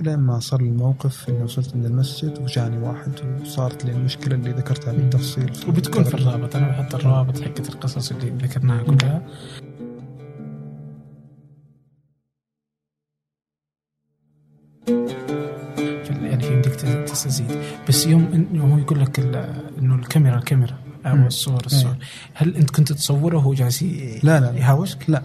إلى 0.00 0.16
ما 0.16 0.40
صار 0.40 0.60
الموقف 0.60 1.28
إني 1.28 1.42
وصلت 1.42 1.74
عند 1.74 1.86
المسجد 1.86 2.38
وجاني 2.42 2.78
واحد 2.78 3.12
وصارت 3.42 3.84
لي 3.84 3.92
المشكلة 3.92 4.34
اللي 4.34 4.50
ذكرتها 4.50 4.92
بالتفصيل. 4.92 5.52
وبتكون 5.68 6.04
في 6.04 6.14
الرابط. 6.14 6.56
أنا 6.56 6.68
بحط 6.68 6.94
الروابط 6.94 7.40
حقت 7.40 7.68
القصص 7.68 8.10
اللي 8.10 8.30
ذكرناها 8.30 8.82
كلها. 8.82 9.22
تستزيد 17.12 17.58
بس 17.88 18.06
يوم 18.06 18.24
انه 18.52 18.74
هو 18.74 18.78
يقول 18.78 19.00
لك 19.00 19.20
إنه 19.78 19.94
الكاميرا 19.94 20.38
الكاميرا. 20.38 20.78
أو 21.06 21.16
مم. 21.16 21.26
الصور. 21.26 21.66
الصور 21.66 21.96
هل 22.34 22.56
أنت 22.56 22.70
كنت 22.70 22.92
تصوره 22.92 23.36
وهو 23.36 23.54
جالس 23.54 23.82
لا 24.22 24.40
لا. 24.40 24.50
يهاوشك؟ 24.50 25.10
لا. 25.10 25.22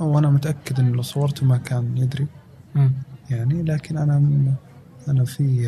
وأنا 0.00 0.30
متأكد 0.30 0.80
إنه 0.80 0.96
لو 0.96 1.02
صورته 1.02 1.46
ما 1.46 1.56
كان 1.56 1.98
يدري. 1.98 2.26
مم. 2.74 2.92
يعني 3.30 3.62
لكن 3.62 3.96
أنا 3.98 4.16
أنا 5.08 5.24
في 5.24 5.66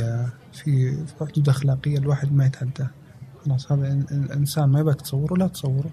في 0.53 0.93
في 1.07 1.25
حدود 1.33 1.49
أخلاقية 1.49 1.99
الواحد 1.99 2.33
ما 2.33 2.47
يتعداها 2.47 2.91
خلاص 3.47 3.73
هذا 3.73 3.93
ال- 3.93 4.07
الانسان 4.13 4.69
ما 4.69 4.81
يبغاك 4.81 5.01
تصوره 5.01 5.35
لا 5.35 5.47
تصوره. 5.47 5.91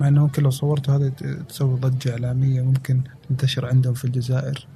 مع 0.00 0.08
إنه 0.08 0.20
ممكن 0.22 0.42
لو 0.42 0.50
صورته 0.50 0.96
هذا 0.96 1.08
تسوي 1.48 1.78
ضجة 1.78 2.12
إعلامية 2.12 2.62
ممكن 2.62 3.00
تنتشر 3.28 3.66
عندهم 3.66 3.94
في 3.94 4.04
الجزائر. 4.04 4.66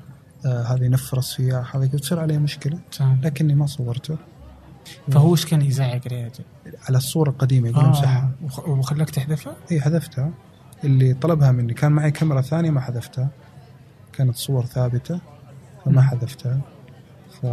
آه 0.46 0.62
هذا 0.62 0.84
ينفر 0.84 1.18
السياح 1.18 1.76
هذا 1.76 1.86
تصير 1.86 2.20
عليه 2.20 2.38
مشكلة. 2.38 2.78
لكني 3.22 3.54
ما 3.54 3.66
صورته. 3.66 4.16
فهو 5.12 5.32
إيش 5.32 5.46
كان 5.46 5.62
يزعق 5.62 6.00
رياض؟ 6.08 6.30
على 6.88 6.96
الصورة 6.98 7.30
القديمة 7.30 7.68
يقول 7.68 7.84
امسحها 7.84 8.30
آه. 8.42 8.44
وخ- 8.44 8.68
وخلاك 8.68 9.10
تحذفها؟ 9.10 9.56
اي 9.72 9.80
حذفتها. 9.80 10.30
اللي 10.84 11.14
طلبها 11.14 11.52
مني. 11.52 11.74
كان 11.74 11.92
معي 11.92 12.10
كاميرا 12.10 12.40
ثانية 12.40 12.70
ما 12.70 12.80
حذفتها. 12.80 13.28
كانت 14.12 14.36
صور 14.36 14.64
ثابتة 14.66 15.20
فما. 15.84 16.02
حذفتها. 16.02 16.60
ف 17.40 17.46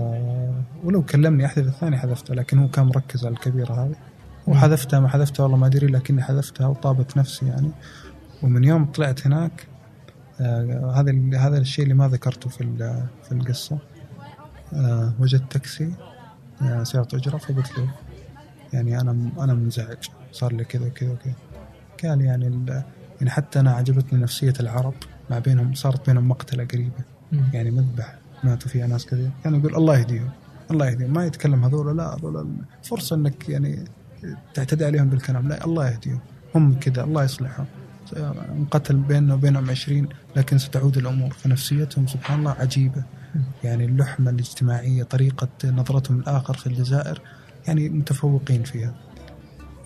ولو 0.83 1.03
كلمني 1.09 1.45
أحذف 1.45 1.67
الثانية 1.67 1.97
حذفتها 1.97 2.35
لكن 2.35 2.59
هو 2.59 2.67
كان 2.67 2.85
مركز 2.85 3.25
على 3.25 3.33
الكبيرة 3.33 3.73
هذه. 3.73 3.95
وحذفتها 4.47 4.99
ما 4.99 5.07
حذفتها 5.07 5.43
والله 5.43 5.57
ما 5.57 5.67
أدري 5.67 5.87
لكني 5.87 6.23
حذفتها 6.23 6.67
وطابت 6.67 7.17
نفسي 7.17 7.45
يعني. 7.47 7.71
ومن 8.43 8.63
يوم 8.63 8.85
طلعت 8.85 9.27
هناك 9.27 9.67
آه 10.41 10.93
هذا 10.95 11.37
هذا 11.39 11.57
الشيء 11.57 11.83
اللي 11.83 11.95
ما 11.95 12.07
ذكرته 12.07 12.49
في 12.49 12.77
في 13.23 13.31
القصة. 13.31 13.77
آه 14.73 15.13
وجدت 15.19 15.51
تاكسي. 15.51 15.93
سيارة 16.83 17.07
أجرة 17.13 17.37
فقلت 17.37 17.77
له 17.77 17.89
يعني 18.73 19.01
أنا 19.01 19.29
أنا 19.39 19.53
منزعج 19.53 19.97
صار 20.31 20.53
لي 20.53 20.63
كذا 20.63 20.85
وكذا 20.87 21.11
وكذا 21.11 21.33
قال 22.03 22.21
يعني 22.21 22.47
ال- 22.47 22.83
يعني 23.19 23.29
حتى 23.31 23.59
أنا 23.59 23.71
عجبتني 23.71 24.19
نفسية 24.19 24.53
العرب 24.59 24.93
مع 25.29 25.39
بينهم 25.39 25.73
صارت 25.73 26.05
بينهم 26.07 26.29
مقتلة 26.29 26.65
قريبة. 26.65 27.03
يعني 27.53 27.71
مذبح 27.71 28.15
ماتوا 28.43 28.69
فيها 28.69 28.87
ناس 28.87 29.05
كثير 29.05 29.29
كان 29.43 29.55
يقول 29.55 29.75
الله 29.75 29.97
يهديهم 29.97 30.29
الله 30.71 30.85
يهديهم. 30.89 31.13
ما 31.13 31.25
يتكلم 31.25 31.63
هذول 31.65 31.97
لا 31.97 32.15
هذول 32.15 32.47
فرصة 32.83 33.15
إنك 33.15 33.49
يعني 33.49 33.83
تعتدي 34.53 34.85
عليهم 34.85 35.09
بالكلام. 35.09 35.47
لا 35.47 35.65
الله 35.65 35.89
يهديهم. 35.89 36.19
هم 36.55 36.79
كذا 36.79 37.03
الله 37.03 37.23
يصلحهم. 37.23 37.65
انقتل 38.57 38.95
بيننا 38.95 39.33
وبينهم 39.33 39.69
عشرين 39.69 40.09
لكن 40.35 40.57
ستعود 40.57 40.97
الأمور. 40.97 41.33
فنفسيتهم 41.33 42.07
سبحان 42.07 42.39
الله 42.39 42.51
عجيبة. 42.51 43.03
يعني 43.63 43.85
اللحمة 43.85 44.31
الاجتماعية 44.31 45.03
طريقة 45.03 45.49
نظرتهم 45.65 46.19
الآخر 46.19 46.57
في 46.57 46.67
الجزائر 46.67 47.21
يعني 47.67 47.89
متفوقين 47.89 48.63
فيها. 48.63 48.93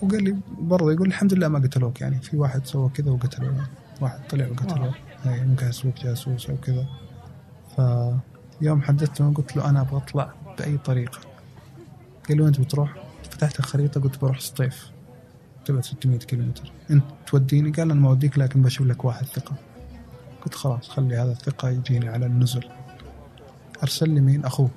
وقال 0.02 0.24
لي 0.24 0.36
برضه 0.58 0.92
يقول 0.92 1.08
الحمد 1.08 1.34
لله 1.34 1.48
ما 1.48 1.58
قتلوك 1.58 2.00
يعني 2.00 2.20
في 2.20 2.36
واحد 2.36 2.66
سوى 2.66 2.88
كذا 2.88 3.10
وقتلوه 3.10 3.52
يعني. 3.52 3.68
واحد 4.00 4.18
طلع 4.28 4.48
وقتلوه. 4.48 4.94
يعني 5.24 5.46
ممكن 5.46 5.66
يسوق 5.66 5.94
جاسوس 6.02 6.50
أو 6.50 6.56
كذا. 6.56 6.86
فيوم 8.58 8.82
حدثته 8.82 9.32
قلت 9.32 9.56
له 9.56 9.70
أنا 9.70 9.80
أبغى 9.80 9.96
أطلع 9.96 10.34
بأي 10.58 10.78
طريقة. 10.78 11.18
قال 12.28 12.38
له 12.38 12.44
وين 12.44 12.52
تبي 12.52 12.64
تروح؟ 12.64 12.94
فتحت 13.30 13.58
الخريطة 13.58 14.00
قلت 14.00 14.20
بروح 14.20 14.40
سطيف. 14.40 14.90
تبعد 15.64 15.84
600 15.84 16.18
كيلومتر. 16.18 16.72
أنت 16.90 17.04
توديني؟ 17.26 17.70
قال 17.70 17.90
أنا 17.90 18.00
ما 18.00 18.08
أوديك 18.08 18.38
لكن 18.38 18.62
بشوف 18.62 18.86
لك 18.86 19.04
واحد 19.04 19.26
ثقة. 19.26 19.54
قلت 20.44 20.54
خلاص 20.54 20.88
خلي 20.88 21.16
هذا 21.16 21.32
الثقة 21.32 21.68
يجيني 21.68 22.08
على 22.08 22.26
النزل. 22.26 22.64
أرسل 23.82 24.10
لي 24.10 24.20
مين 24.20 24.44
أخوه. 24.44 24.68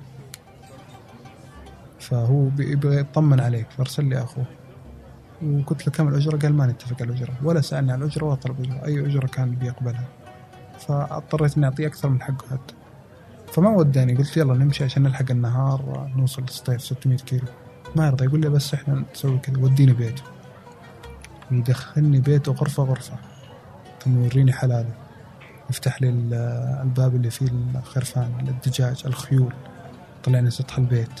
فهو 2.00 2.48
بيبغى 2.48 2.96
يطمن 3.00 3.40
عليك 3.40 3.70
فأرسل 3.70 4.04
لي 4.04 4.22
أخوه. 4.22 4.44
وقلت 5.42 5.86
له 5.86 5.92
كم 5.92 6.08
الأجرة؟ 6.08 6.36
قال 6.36 6.54
ما 6.54 6.66
نتفق 6.66 7.02
على 7.02 7.10
الأجرة 7.10 7.34
ولا 7.42 7.60
سألني 7.60 7.92
عن 7.92 8.02
الأجرة 8.02 8.24
ولا 8.24 8.34
طلب 8.34 8.60
أجرة 8.60 8.86
أي 8.86 9.06
أجرة 9.06 9.26
كان 9.26 9.54
بيقبلها. 9.54 10.04
فأضطريت 10.78 11.56
إني 11.56 11.66
أعطيه 11.66 11.86
أكثر 11.86 12.08
من 12.08 12.22
حقه 12.22 12.48
حتى. 12.50 12.74
فما 13.52 13.70
وداني 13.70 14.16
قلت 14.16 14.36
يلا 14.36 14.54
نمشي 14.54 14.84
عشان 14.84 15.02
نلحق 15.02 15.30
النهار 15.30 16.10
نوصل 16.16 16.42
للصيف 16.42 16.82
600 16.82 17.18
كيلو. 17.18 17.46
ما 17.96 18.06
يرضى 18.06 18.24
يقول 18.24 18.40
لي 18.40 18.48
بس 18.48 18.74
إحنا 18.74 19.04
نسوي 19.12 19.38
كذا 19.38 19.58
وديني 19.58 19.92
بيته. 19.92 20.22
يدخلني 21.50 22.20
بيته 22.20 22.52
غرفة 22.52 22.82
غرفة 22.82 23.14
ثم 24.04 24.22
يوريني 24.22 24.52
حلاله. 24.52 24.94
يفتح 25.70 26.02
لي 26.02 26.08
ال- 26.08 26.34
الباب 26.82 27.14
اللي 27.14 27.30
فيه 27.30 27.46
الخرفان 27.74 28.30
الدجاج 28.48 29.02
الخيول. 29.06 29.52
طلعني 30.24 30.50
سطح 30.50 30.78
البيت. 30.78 31.20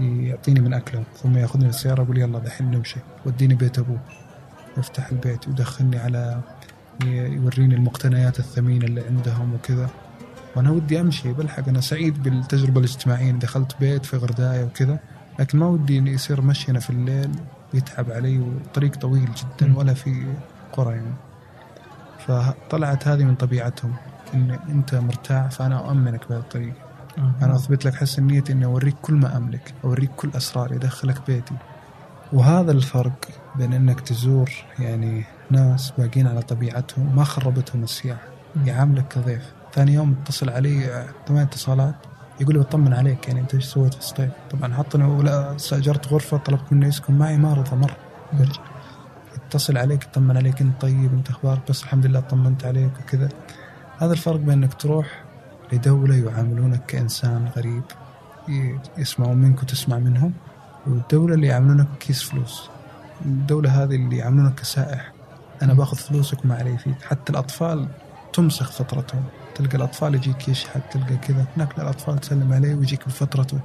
يعطيني 0.00 0.60
من 0.60 0.72
أكله 0.74 1.02
ثم 1.22 1.36
يأخذني 1.36 1.64
في 1.64 1.70
السيارة 1.70 2.02
يقول 2.02 2.18
يلا 2.18 2.38
دحين 2.38 2.70
نمشي. 2.70 3.00
وديني 3.26 3.54
بيت 3.54 3.78
أبوه. 3.78 3.98
يفتح 4.78 5.08
البيت 5.08 5.48
ويدخلني 5.48 5.98
على 5.98 6.40
يوريني 7.04 7.74
المقتنيات 7.74 8.38
الثمينة 8.38 8.84
اللي 8.84 9.06
عندهم 9.06 9.54
وكذا. 9.54 9.88
وأنا 10.56 10.70
ودي 10.70 11.00
أمشي 11.00 11.32
بلحق 11.32 11.68
أنا 11.68 11.80
سعيد 11.80 12.22
بالتجربة 12.22 12.78
الاجتماعية. 12.78 13.32
دخلت 13.32 13.76
بيت 13.80 14.06
في 14.06 14.16
غرداية 14.16 14.64
وكذا 14.64 14.98
لكن 15.38 15.58
ما 15.58 15.66
ودي 15.66 15.98
إني 15.98 16.10
يصير 16.12 16.40
مشينا 16.40 16.80
في 16.80 16.90
الليل 16.90 17.30
ويتعب 17.74 18.10
علي 18.10 18.38
وطريق 18.38 18.96
طويل 18.96 19.28
جدا. 19.34 19.78
ولا 19.78 19.94
في 19.94 20.26
قرى 20.72 20.90
يعني. 20.94 21.14
فطلعت 22.30 23.08
هذه 23.08 23.24
من 23.24 23.34
طبيعتهم 23.34 23.94
إن 24.34 24.58
أنت 24.68 24.94
مرتاح 24.94 25.50
فأنا 25.50 25.78
أؤمنك 25.78 26.28
بهذه 26.28 26.40
الطريقة. 26.40 26.76
أنا 27.42 27.56
أثبت 27.56 27.84
لك 27.84 27.94
حسن 27.94 28.26
نيتي 28.26 28.52
إني 28.52 28.64
أوريك 28.64 28.94
كل 29.02 29.14
ما 29.14 29.36
أملك 29.36 29.74
أوريك 29.84 30.10
كل 30.16 30.30
أسراري 30.36 30.76
أدخلك 30.76 31.26
بيتي. 31.26 31.54
وهذا 32.32 32.72
الفرق 32.72 33.28
بين 33.56 33.72
إنك 33.72 34.00
تزور 34.00 34.50
يعني 34.78 35.24
ناس 35.50 35.92
باقين 35.98 36.26
على 36.26 36.42
طبيعتهم 36.42 37.16
ما 37.16 37.24
خربتهم 37.24 37.82
السياحة. 37.82 38.28
مم. 38.56 38.66
يعاملك 38.66 39.08
كضيف. 39.08 39.52
ثاني 39.74 39.94
يوم 39.94 40.16
اتصل 40.22 40.50
علي 40.50 41.04
ثمان 41.28 41.42
اتصالات 41.42 41.94
يقول 42.40 42.54
لي 42.54 42.60
بطمن 42.60 42.94
عليك 42.94 43.28
يعني 43.28 43.40
أنت 43.40 43.54
إيش 43.54 43.64
سويت 43.64 43.94
في 43.94 44.00
الصيف؟ 44.00 44.30
طبعا 44.50 44.74
حطني 44.74 45.04
ولا 45.04 45.56
استاجرت 45.56 46.08
غرفة 46.08 46.36
طلبت 46.36 46.72
منه 46.72 46.86
يسكن 46.86 47.14
معي 47.14 47.36
ما 47.36 47.54
رضى 47.54 47.76
مره 47.76 47.96
يرجع 48.32 48.69
يتصل 49.50 49.78
عليك 49.78 50.04
يطمن 50.04 50.36
عليك 50.36 50.60
انت 50.60 50.80
طيب 50.80 51.12
انت 51.12 51.30
أخبارك 51.30 51.60
بس 51.68 51.82
الحمد 51.82 52.06
لله 52.06 52.20
طمنت 52.20 52.64
عليك 52.64 52.90
وكذا. 53.00 53.28
هذا 53.98 54.12
الفرق 54.12 54.36
بين 54.36 54.50
انك 54.50 54.74
تروح 54.74 55.24
لدولة 55.72 56.16
يعاملونك 56.16 56.86
كإنسان 56.86 57.48
غريب 57.56 57.82
يسمعون 58.98 59.36
منك 59.36 59.62
وتسمع 59.62 59.98
منهم 59.98 60.32
والدولة 60.86 61.34
اللي 61.34 61.46
يعاملونك 61.46 61.86
كيس 62.00 62.22
فلوس. 62.22 62.70
الدولة 63.24 63.82
هذه 63.82 63.94
اللي 63.94 64.16
يعاملونك 64.16 64.54
كسائح. 64.54 65.12
أنا 65.62 65.74
باخذ 65.74 65.96
فلوسك 65.96 66.46
ما 66.46 66.54
علي 66.54 66.78
فيك. 66.78 67.02
حتى 67.02 67.32
الأطفال 67.32 67.88
تمسخ 68.32 68.70
فطرتهم 68.70 69.22
تلقى 69.54 69.76
الأطفال 69.76 70.14
يجيك 70.14 70.48
يشحت 70.48 70.80
تلقى 70.92 71.16
كذا. 71.16 71.46
هناك 71.56 71.78
لا، 71.78 71.84
الأطفال 71.84 72.18
تسلم 72.18 72.52
عليه 72.52 72.74
ويجيك 72.74 73.06
بفطرته 73.06 73.58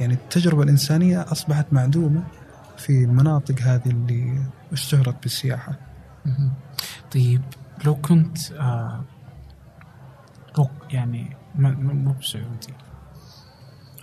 يعني 0.00 0.14
التجربة 0.14 0.62
الإنسانية 0.62 1.26
أصبحت 1.32 1.66
معدومة. 1.72 2.22
في 2.80 3.04
المناطق 3.04 3.60
هذه 3.60 3.90
اللي 3.90 4.42
اشتهرت 4.72 5.22
بالسياحة. 5.22 5.78
مهم. 6.26 6.52
طيب 7.12 7.42
لو 7.84 7.94
كنت 7.94 8.52
آه 8.52 9.04
لو 10.58 10.68
يعني 10.90 11.36
مو 11.54 12.12
بسعودي 12.12 12.74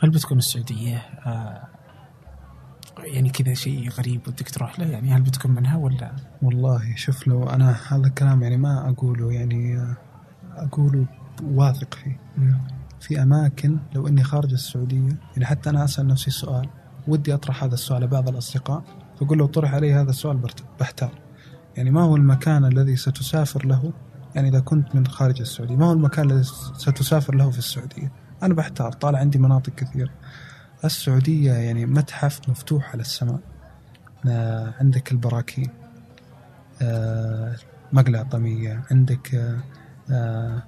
هل 0.04 0.10
بتكون 0.10 0.38
السعودية 0.38 0.98
آه 0.98 1.68
يعني 2.98 3.30
كذا 3.30 3.54
شيء 3.54 3.90
غريب 3.90 4.28
ودك 4.28 4.50
تروح 4.50 4.80
له؟ 4.80 4.86
يعني 4.86 5.12
هل 5.12 5.22
بتكون 5.22 5.52
منها 5.52 5.78
ولا؟ 5.78 6.16
والله 6.42 6.96
شوف 6.96 7.28
لو 7.28 7.50
أنا 7.50 7.78
هذا 7.90 8.08
الكلام 8.08 8.44
يعني 8.44 8.58
ما 8.58 8.90
أقوله 8.90 9.32
يعني 9.32 9.78
آه، 9.78 9.98
أقوله 10.56 11.06
واثق 11.44 11.94
فيه. 11.94 12.20
في 13.00 13.22
أماكن 13.22 13.80
لو 13.96 14.08
إني 14.08 14.24
خارج 14.24 14.52
السعودية 14.52 15.18
يعني 15.34 15.46
حتى 15.46 15.70
أنا 15.70 15.84
أسأل 15.84 16.08
نفسي 16.08 16.32
سؤال 16.32 16.70
ودي 17.08 17.34
أطرح 17.34 17.64
هذا 17.64 17.74
السؤال 17.74 18.02
لبعض 18.02 18.30
الأصدقاء 18.30 18.84
فأقول 19.20 19.38
لو 19.38 19.46
طرح 19.46 19.74
علي 19.74 19.94
هذا 19.94 20.10
السؤال 20.10 20.42
بحتار 20.80 21.12
يعني 21.78 21.92
ما 21.92 22.02
هو 22.02 22.16
المكان 22.16 22.66
الذي 22.66 22.96
ستسافر 22.96 23.66
له؟ 23.66 23.94
يعني 24.36 24.50
إذا 24.50 24.60
كنت 24.60 24.96
من 24.96 25.08
خارج 25.08 25.42
السعودية 25.42 25.76
ما 25.76 25.86
هو 25.86 25.94
المكان 25.94 26.32
الذي 26.32 26.44
ستسافر 26.78 27.36
له 27.36 27.50
في 27.52 27.58
السعودية؟ 27.58 28.12
أنا 28.44 28.54
بحتار 28.54 28.92
طالع 28.92 29.20
عندي 29.20 29.38
مناطق 29.38 29.76
كثيرة. 29.76 30.10
السعودية 30.86 31.52
يعني 31.52 31.86
متحف 31.86 32.50
مفتوح 32.50 32.92
على 32.92 33.02
السماء. 33.02 33.40
آه، 34.28 34.74
عندك 34.80 35.12
البراكين 35.12 35.70
آه، 36.82 37.56
مقلع 37.94 38.24
طمية 38.24 38.84
عندك 38.92 39.56
آه، 40.12 40.64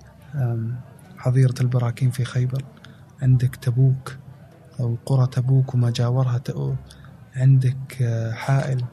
حظيرة 1.18 1.56
البراكين 1.62 2.12
في 2.12 2.26
خيبر 2.26 2.64
عندك 3.22 3.56
تبوك. 3.56 4.18
أو 4.80 4.98
قرى 5.06 5.28
تبوك 5.28 5.74
وما 5.74 5.90
جاورها 5.90 6.38
عندك 7.36 8.02
آه، 8.02 8.32
حائل 8.32 8.86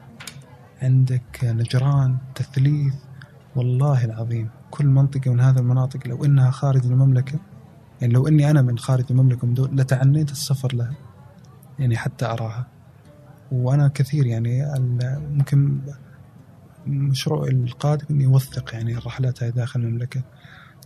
عندك 0.81 1.45
آه، 1.45 1.51
نجران 1.51 2.17
تثليث. 2.35 2.93
والله 3.55 4.05
العظيم 4.05 4.49
كل 4.71 4.85
منطقة 4.85 5.31
من 5.31 5.39
هذه 5.39 5.57
المناطق 5.57 6.07
لو 6.07 6.25
إنها 6.25 6.51
خارج 6.51 6.85
المملكة 6.85 7.39
يعني 8.01 8.13
لو 8.13 8.27
إني 8.27 8.49
أنا 8.49 8.61
من 8.61 8.77
خارج 8.77 9.05
المملكة 9.11 9.47
من 9.47 9.53
دول 9.53 9.77
لتعنيت 9.77 10.31
السفر 10.31 10.75
لها 10.75 10.93
يعني 11.79 11.97
حتى 11.97 12.25
أراها. 12.25 12.67
وأنا 13.51 13.87
كثير 13.87 14.25
يعني 14.25 14.65
ممكن 15.33 15.79
مشروع 16.87 17.47
القادم 17.47 18.05
إني 18.11 18.25
أوثق 18.25 18.73
يعني 18.73 18.97
الرحلات 18.97 19.43
هاي 19.43 19.51
داخل 19.51 19.79
المملكة. 19.79 20.21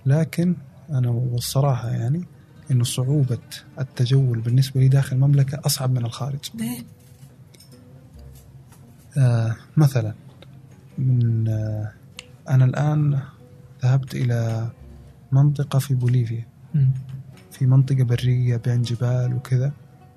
لكن 0.06 0.56
أنا 0.90 1.10
والصراحة 1.10 1.90
يعني 1.90 2.28
انه 2.72 2.84
صعوبة 2.84 3.40
التجول 3.80 4.40
بالنسبة 4.40 4.82
لي 4.82 4.88
داخل 4.88 5.16
المملكة 5.16 5.62
أصعب 5.66 5.92
من 5.92 6.06
الخارج. 6.06 6.40
ليه؟ 6.56 6.84
آه 9.18 9.56
مثلا 9.78 10.14
من 10.98 11.48
آه 11.48 11.92
أنا 12.50 12.66
الآن 12.66 13.20
ذهبت 13.84 14.16
إلى 14.16 14.70
منطقة 15.32 15.80
في 15.80 15.94
بوليفيا. 15.94 16.46
مم. 16.76 16.92
في 17.52 17.66
منطقة 17.66 18.04
برية 18.04 18.58
بين 18.58 18.82
جبال 18.82 19.34
وكذا. 19.34 19.72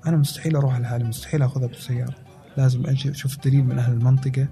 أنا 0.06 0.16
مستحيل 0.16 0.56
أروح 0.56 0.78
لحالي 0.78 1.04
مستحيل 1.04 1.42
أخذها 1.42 1.66
بالسيارة. 1.66 2.14
لازم 2.56 2.86
أجي 2.86 3.10
أشوف 3.10 3.44
دليل 3.44 3.64
من 3.64 3.78
أهل 3.78 3.92
المنطقة 3.92 4.48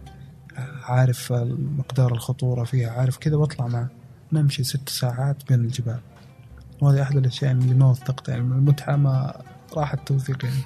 عارف 0.84 1.32
مقدار 1.78 2.12
الخطورة 2.12 2.64
فيها 2.64 2.90
عارف 2.90 3.16
كذا 3.16 3.36
وأطلع 3.36 3.68
معه. 3.68 3.88
نمشي 4.32 4.64
ست 4.64 4.88
ساعات 4.88 5.48
بين 5.48 5.60
الجبال. 5.60 6.00
وهذه 6.82 7.02
أحد 7.02 7.16
الأشياء 7.16 7.52
اللي 7.52 7.74
ما 7.74 7.90
وثقت 7.90 8.28
يعني 8.28 8.42
من 8.42 8.52
المتعة 8.52 8.96
ما 8.96 9.42
راح 9.76 9.92
التوثيق 9.92 10.44
يعني. 10.44 10.62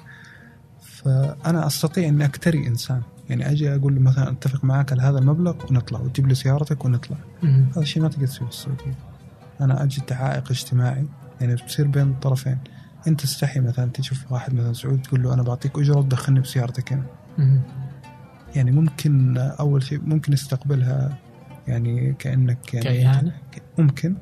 فأنا 0.81 1.67
أستطيع 1.67 2.07
إني 2.07 2.25
أكتري 2.25 2.67
إنسان. 2.67 3.01
يعني 3.29 3.51
أجي 3.51 3.75
أقول 3.75 3.95
له 3.95 4.01
مثلا 4.01 4.31
أتفق 4.31 4.63
معك 4.63 4.91
على 4.91 5.01
هذا 5.01 5.19
المبلغ 5.19 5.55
ونطلع 5.69 5.99
وتجيب 5.99 6.27
لي 6.27 6.35
سيارتك 6.35 6.85
ونطلع. 6.85 7.17
هذا 7.43 7.81
الشيء 7.81 8.03
ما 8.03 8.09
تقدر 8.09 8.27
تسويه 8.27 8.49
في 8.49 8.55
السعودية. 8.55 8.93
أنا 9.61 9.83
اجد 9.83 10.13
عائق 10.13 10.51
اجتماعي 10.51 11.05
يعني 11.41 11.55
بتصير 11.55 11.87
بين 11.87 12.09
الطرفين 12.09 12.57
أنت 13.07 13.21
تستحي 13.21 13.59
مثلا 13.59 13.91
تشوف 13.91 14.31
واحد 14.31 14.53
مثلا 14.53 14.73
سعودي 14.73 15.01
تقول 15.01 15.23
له 15.23 15.33
أنا 15.33 15.43
بعطيك 15.43 15.77
أجرة 15.77 16.01
تدخلني 16.01 16.39
بسيارتك 16.39 16.93
هنا. 16.93 17.03
يعني 18.55 18.71
ممكن 18.71 19.37
أول 19.37 19.83
شيء 19.83 20.01
ممكن 20.05 20.33
يستقبلها 20.33 21.17
يعني 21.67 22.13
كأنك 22.19 22.73
يعني 22.73 22.85
كإهانة؟ 22.85 23.31
ممكن. 23.77 24.15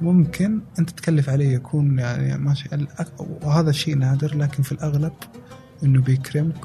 ممكن 0.00 0.60
انت 0.78 0.90
تكلف 0.90 1.28
عليه 1.28 1.54
يكون 1.54 1.98
يعني 1.98 2.38
ماشي 2.38 2.68
وهذا 3.18 3.70
الشيء 3.70 3.96
نادر 3.96 4.36
لكن 4.36 4.62
في 4.62 4.72
الأغلب 4.72 5.12
إنه 5.84 6.00
بيكرمك 6.00 6.64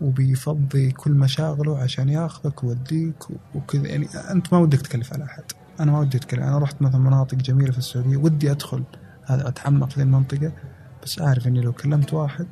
وبيفضي 0.00 0.90
كل 0.90 1.12
مشاغله 1.12 1.78
عشان 1.78 2.08
ياخذك 2.08 2.64
ويوديك 2.64 3.24
وكذا. 3.54 3.86
يعني 3.86 4.06
أنت 4.30 4.52
ما 4.52 4.58
ودك 4.58 4.80
تكلف 4.80 5.12
على 5.12 5.24
أحد. 5.24 5.42
أنا 5.80 5.92
ما 5.92 6.00
ودي 6.00 6.16
أتكلم. 6.16 6.42
أنا 6.42 6.58
رحت 6.58 6.82
مثلا 6.82 7.00
مناطق 7.00 7.34
جميلة 7.34 7.72
في 7.72 7.78
السعودية 7.78 8.16
ودي 8.16 8.50
أدخل. 8.50 8.84
هذا 9.26 9.48
اتعمق 9.48 9.90
في 9.90 10.02
المنطقة 10.02 10.52
بس 11.02 11.20
أعرف 11.20 11.46
إني 11.46 11.60
لو 11.60 11.72
كلمت 11.72 12.14
واحد 12.14 12.46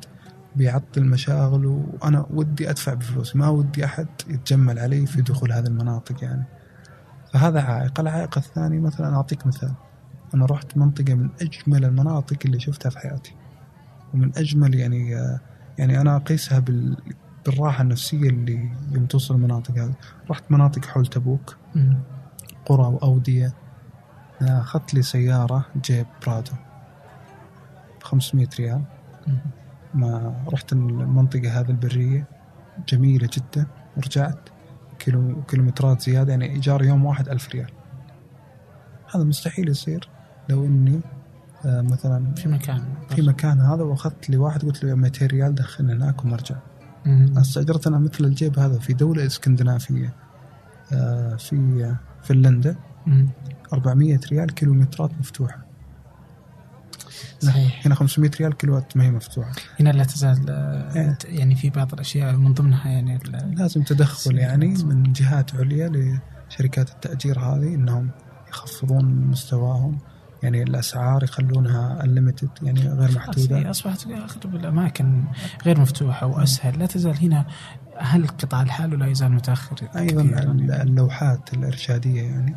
بيعطل 0.55 1.03
مشاغله 1.03 1.85
وأنا 1.93 2.25
ودي 2.29 2.69
أدفع 2.69 2.93
بفلوس 2.93 3.35
ما 3.35 3.49
ودي 3.49 3.85
أحد 3.85 4.07
يتجمل 4.27 4.79
علي 4.79 5.05
في 5.05 5.21
دخول 5.21 5.51
هذه 5.51 5.67
المناطق 5.67 6.23
يعني. 6.23 6.43
فهذا 7.33 7.61
عائق. 7.61 7.99
العائق 7.99 8.37
الثاني 8.37 8.79
مثلا 8.79 9.15
أعطيك 9.15 9.47
مثال. 9.47 9.73
أنا 10.33 10.45
رحت 10.45 10.77
منطقة 10.77 11.13
من 11.13 11.29
أجمل 11.41 11.85
المناطق 11.85 12.37
اللي 12.45 12.59
شفتها 12.59 12.89
في 12.89 12.99
حياتي. 12.99 13.35
ومن 14.13 14.37
أجمل 14.37 14.75
يعني 14.75 15.09
يعني 15.77 16.01
أنا 16.01 16.15
أقيسها 16.15 16.59
بال 16.59 16.97
بالراحة 17.45 17.81
النفسية 17.81 18.29
اللي 18.29 18.71
يوم 18.91 19.05
توصل 19.05 19.35
المناطق 19.35 19.71
هذه. 19.71 19.93
رحت 20.29 20.43
مناطق 20.51 20.85
حول 20.85 21.07
تبوك. 21.07 21.57
قرى 22.65 22.87
وأودية. 22.87 23.53
أخذت 24.41 24.93
لي 24.93 25.01
سيارة 25.01 25.65
جيب 25.81 26.05
برادو 26.25 26.51
ب 27.99 28.03
500 28.03 28.47
ريال. 28.59 28.81
ما 29.93 30.35
رحت 30.53 30.73
المنطقة 30.73 31.59
هذه 31.59 31.69
البرية 31.69 32.27
جميلة 32.87 33.29
جدا. 33.33 33.67
ورجعت 33.97 34.49
كيلو 34.99 35.43
كيلومترات 35.43 36.01
زيادة 36.01 36.31
يعني 36.31 36.45
إيجار 36.45 36.83
يوم 36.83 37.05
واحد 37.05 37.29
ألف 37.29 37.49
ريال. 37.49 37.71
هذا 39.15 39.23
مستحيل 39.23 39.69
يصير. 39.69 40.09
لو 40.49 40.65
إني 40.65 41.01
آه، 41.65 41.81
مثلا 41.81 42.33
في 42.35 42.49
مكان 42.49 42.83
في 43.09 43.21
مكان 43.21 43.59
هذا 43.59 43.83
وأخذت 43.83 44.29
لي 44.29 44.37
واحد 44.37 44.65
قلت 44.65 44.83
له 44.83 44.95
200 44.95 45.25
ريال 45.25 45.55
دخلني 45.55 45.93
هناك 45.93 46.25
ومرجع 46.25 46.55
مم. 47.05 47.37
استأجرت 47.37 47.87
أنا 47.87 47.99
مثل 47.99 48.25
الجيب 48.25 48.59
هذا 48.59 48.79
في 48.79 48.93
دولة 48.93 49.25
إسكندنافية 49.25 50.13
آه، 50.93 51.35
في 51.35 51.95
فنلندا 52.23 52.75
مم. 53.07 53.29
400 53.73 54.19
ريال 54.31 54.53
كيلومترات 54.53 55.11
مفتوحة 55.19 55.67
صحيح 57.39 57.85
هنا 57.85 57.95
500 57.95 58.31
ريال 58.39 58.57
كيلوات 58.57 58.97
ما 58.97 59.03
هي 59.03 59.11
مفتوحة 59.11 59.51
هنا 59.79 59.89
لا 59.89 60.03
تزال 60.03 60.45
آه، 60.49 60.95
إيه. 60.95 61.17
يعني 61.25 61.55
في 61.55 61.69
بعض 61.69 61.93
الأشياء 61.93 62.35
من 62.35 62.53
ضمنها 62.53 62.89
يعني 62.89 63.19
لازم 63.55 63.83
تدخل 63.83 64.37
يعني. 64.37 64.67
من 64.67 65.13
جهات 65.13 65.55
عليا 65.55 66.19
لشركات 66.49 66.89
التأجير 66.89 67.39
هذه 67.39 67.75
إنهم 67.75 68.09
يخفضون 68.49 69.05
مستواهم 69.05 69.97
يعني 70.43 70.63
الأسعار 70.63 71.23
يخلونها 71.23 72.03
انليمتد 72.03 72.49
يعني 72.61 72.79
غير 72.89 73.11
محدودة. 73.11 73.69
أصبحت 73.69 74.07
اغلب 74.07 74.55
الاماكن 74.55 75.23
غير 75.65 75.79
مفتوحة 75.79 76.27
وأسهل. 76.27 76.79
لا 76.79 76.85
تزال 76.85 77.17
هنا 77.17 77.45
هل 77.97 78.27
قطاع 78.27 78.61
الحال 78.61 78.99
لا 78.99 79.07
يزال 79.07 79.31
متأخر؟ 79.31 79.75
أيضا 79.95 80.23
كثيراً؟ 80.23 80.51
اللوحات 80.83 81.53
الإرشادية 81.53 82.21
يعني 82.21 82.55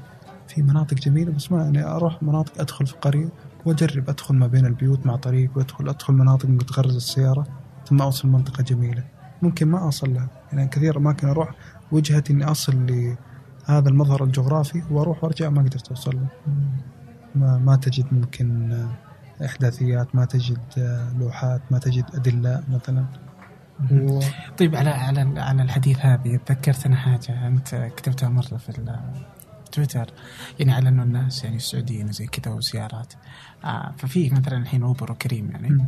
في 0.48 0.62
مناطق 0.62 0.94
جميلة 0.94 1.32
بس 1.32 1.52
ما 1.52 1.64
يعني 1.64 1.84
أروح 1.84 2.22
مناطق 2.22 2.60
أدخل 2.60 2.86
في 2.86 2.94
قرية 2.96 3.28
وأجرب 3.64 4.10
أدخل 4.10 4.34
ما 4.34 4.46
بين 4.46 4.66
البيوت 4.66 5.06
مع 5.06 5.16
طريق 5.16 5.50
وأدخل 5.56 5.88
أدخل 5.88 6.14
مناطق 6.14 6.46
متغرز 6.48 6.96
السيارة 6.96 7.46
ثم 7.86 8.02
أوصل 8.02 8.28
منطقة 8.28 8.62
جميلة. 8.62 9.04
ممكن 9.42 9.68
ما 9.68 9.88
اصل 9.88 10.14
لها. 10.14 10.28
يعني 10.52 10.68
كثير 10.68 10.96
أماكن 10.96 11.28
أروح 11.28 11.50
وجهتي 11.92 12.32
إني 12.32 12.44
أصل 12.44 12.86
لهذا 12.86 13.88
المظهر 13.88 14.24
الجغرافي 14.24 14.82
وأروح 14.90 15.24
وأرجع 15.24 15.50
ما 15.50 15.62
قدرت 15.62 15.88
أوصل 15.88 16.16
له. 16.16 16.26
ما, 17.34 17.58
ما 17.58 17.76
تجد 17.76 18.06
ممكن 18.12 18.72
آه، 18.72 19.44
إحداثيات 19.44 20.14
ما 20.14 20.24
تجد 20.24 20.60
آه، 20.78 21.12
لوحات 21.18 21.60
ما 21.70 21.78
تجد 21.78 22.04
أدلة 22.14 22.62
مثلا. 22.68 23.04
و... 23.92 24.20
طيب 24.58 24.76
على 24.76 24.90
على 24.90 25.40
على 25.40 25.62
الحديث 25.62 25.98
هذه 26.00 26.36
تذكرت 26.46 26.86
أنا 26.86 26.96
حاجة 26.96 27.46
أنت 27.46 27.90
كتبتها 27.96 28.28
مرة 28.28 28.56
في 28.56 28.72
تويتر 29.72 30.12
يعني 30.58 30.72
على 30.72 30.88
أنه 30.88 31.02
الناس 31.02 31.44
يعني 31.44 31.56
السعوديين 31.56 32.08
وزي 32.08 32.26
كذا 32.26 32.54
وزيارات 32.54 33.12
آه 33.64 33.94
ففي 33.98 34.30
مثلا 34.30 34.56
الحين 34.56 34.82
أوبر 34.82 35.12
وكريم 35.12 35.50
يعني. 35.50 35.70
م. 35.70 35.86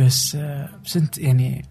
بس 0.00 0.36
آه 0.36 0.68
بس 0.84 0.96
أنت 0.96 1.18
يعني 1.18 1.64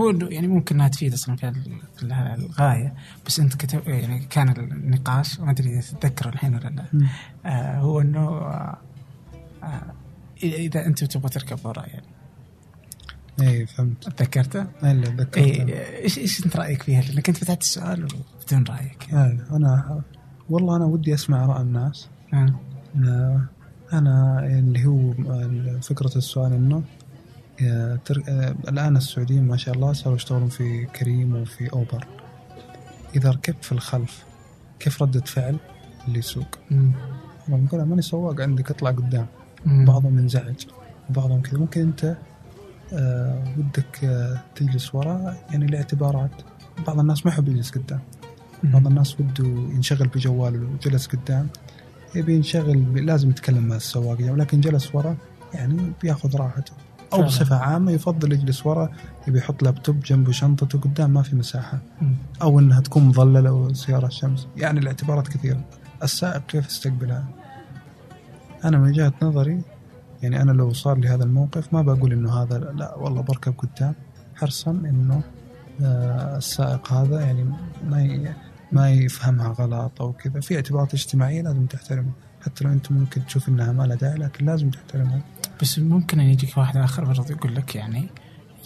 هو 0.00 0.10
يعني 0.10 0.48
ممكن 0.48 0.74
إنها 0.74 0.88
تفيد 0.88 1.12
أصلا 1.12 1.36
في 1.36 1.48
ال- 1.48 1.80
في 1.96 2.02
ال- 2.02 2.12
الغاية 2.12 2.94
بس 3.26 3.40
أنت 3.40 3.54
كتب 3.54 3.88
يعني 3.88 4.18
كان 4.30 4.48
النقاش 4.48 5.40
ما 5.40 5.50
أدري 5.50 5.70
إذا 5.78 5.80
تتذكره 5.80 6.28
الحين 6.28 6.54
ولا 6.54 6.68
لا. 6.68 6.84
آه 7.46 7.78
هو 7.78 8.00
إنه 8.00 8.20
آه 8.28 8.78
اذا 10.42 10.86
أنت 10.86 11.04
تبغى 11.04 11.28
تركب 11.28 11.58
وراء 11.64 11.88
يعني 11.88 12.06
اي 13.40 13.66
فهمت 13.66 14.08
تذكرته؟ 14.08 14.66
اي 14.84 14.94
لا 14.94 15.08
ذكرت 15.10 15.38
اي 15.38 16.02
إيش 16.02 16.18
إيش 16.18 16.46
أنت 16.46 16.56
رأيك 16.56 16.82
فيها؟ 16.82 17.00
لأنك 17.02 17.28
أنت 17.28 17.38
فتحت 17.38 17.62
السؤال 17.62 18.08
بدون 18.46 18.64
رأيك 18.64 19.08
يعني. 19.12 19.40
أنا 19.52 20.02
والله 20.50 20.76
أنا 20.76 20.84
ودي 20.84 21.14
أسمع 21.14 21.44
اراء 21.44 21.60
الناس 21.62 22.08
آه. 22.34 22.54
آه، 22.96 23.40
أنا 23.92 24.38
اللي 24.46 24.86
هو 24.86 25.12
فكرة 25.80 26.16
السؤال 26.18 26.52
إنه 26.52 26.82
آه، 27.62 27.98
تر- 28.04 28.22
الآن 28.68 28.96
السعوديين 28.96 29.46
ما 29.48 29.56
شاء 29.56 29.74
الله 29.74 29.92
صاروا 29.92 30.16
يشتغلون 30.16 30.48
في 30.48 30.84
كريم 30.86 31.34
وفي 31.36 31.72
أوبر. 31.72 32.06
إذا 33.16 33.30
ركبت 33.30 33.64
في 33.64 33.72
الخلف 33.72 34.24
كيف 34.80 35.02
ردة 35.02 35.20
فعل 35.20 35.56
اللي 36.08 36.18
يسوق؟ 36.18 36.58
مم. 36.70 36.92
بقول 37.48 37.82
ماني 37.82 38.02
سواق 38.02 38.40
عندك 38.40 38.70
اطلع 38.70 38.90
قدام. 38.90 39.26
مم. 39.66 39.84
بعضهم 39.84 40.18
ينزعج 40.18 40.64
بعضهم 41.10 41.42
كذا. 41.42 41.58
ممكن 41.58 41.80
أنت 41.80 42.16
آه 42.92 43.44
ودك 43.58 44.04
آه 44.04 44.40
تجلس 44.54 44.94
وراء 44.94 45.46
يعني 45.50 45.66
لاعتبارات 45.66 46.30
بعض 46.86 47.00
الناس 47.00 47.26
ما 47.26 47.32
يحب 47.32 47.48
يجلس 47.48 47.70
قدام. 47.70 48.00
بعض 48.64 48.86
الناس 48.86 49.20
وده 49.20 49.44
ينشغل 49.48 50.08
بجواله 50.08 50.66
وجلس 50.66 51.06
قدام. 51.06 51.48
يبي 52.14 52.34
ينشغل 52.34 53.06
لازم 53.06 53.30
يتكلم 53.30 53.62
مع 53.68 53.76
السواق 53.76 54.20
يعني 54.20 54.32
ولكن 54.32 54.60
جلس 54.60 54.94
ورا 54.94 55.16
يعني 55.54 55.92
بياخذ 56.02 56.36
راحته. 56.36 56.72
أو. 57.12 57.22
بصفة 57.22 57.56
عامة 57.56 57.92
يفضل 57.92 58.32
يجلس 58.32 58.66
ورا 58.66 58.90
يبي 59.28 59.38
يحط 59.38 59.62
لابتوب 59.62 60.00
جنبه 60.00 60.32
شنطته 60.32 60.78
قدام 60.78 61.10
ما 61.10 61.22
في 61.22 61.36
مساحة. 61.36 61.78
أو 62.42 62.58
إنها 62.58 62.80
تكون 62.80 63.02
مظللة 63.02 63.52
وسيارة 63.52 64.06
الشمس. 64.06 64.48
يعني 64.56 64.80
الاعتبارات 64.80 65.28
كثيرة. 65.28 65.60
السائق 66.02 66.46
كيف 66.46 66.66
يستقبلها؟ 66.66 67.24
أنا 68.64 68.78
من 68.78 68.88
وجهة 68.88 69.12
نظري 69.22 69.62
يعني 70.22 70.42
أنا 70.42 70.52
لو 70.52 70.72
صار 70.72 70.98
لي 70.98 71.08
هذا 71.08 71.24
الموقف 71.24 71.72
ما 71.74 71.82
بقول 71.82 72.12
إنه 72.12 72.42
هذا 72.42 72.58
لا 72.58 72.94
والله 72.96 73.22
بركب 73.22 73.54
قدام 73.58 73.94
حرصا 74.36 74.70
إنه 74.70 75.22
آه، 75.82 76.36
السائق 76.36 76.92
هذا 76.92 77.20
يعني 77.20 77.44
ما 77.88 78.34
ما 78.72 78.90
يفهمها 78.90 79.48
غلط 79.48 80.02
أو 80.02 80.12
كذا. 80.12 80.40
في 80.40 80.56
اعتبارات 80.56 80.94
اجتماعية 80.94 81.42
لازم 81.42 81.66
تحترمها. 81.66 82.12
حتى 82.44 82.64
لو 82.64 82.72
انت 82.72 82.92
ممكن 82.92 83.26
تشوف 83.26 83.48
انها 83.48 83.72
ما 83.72 83.82
لها 83.82 83.96
داعي 83.96 84.14
لكن 84.18 84.46
لازم 84.46 84.70
تحترمها. 84.70 85.20
بس 85.62 85.78
ممكن 85.78 86.20
أن 86.20 86.26
يجيك 86.26 86.58
واحد 86.58 86.76
آخر 86.76 87.04
برضه 87.04 87.24
يقول 87.30 87.54
لك 87.54 87.74
يعني 87.74 88.08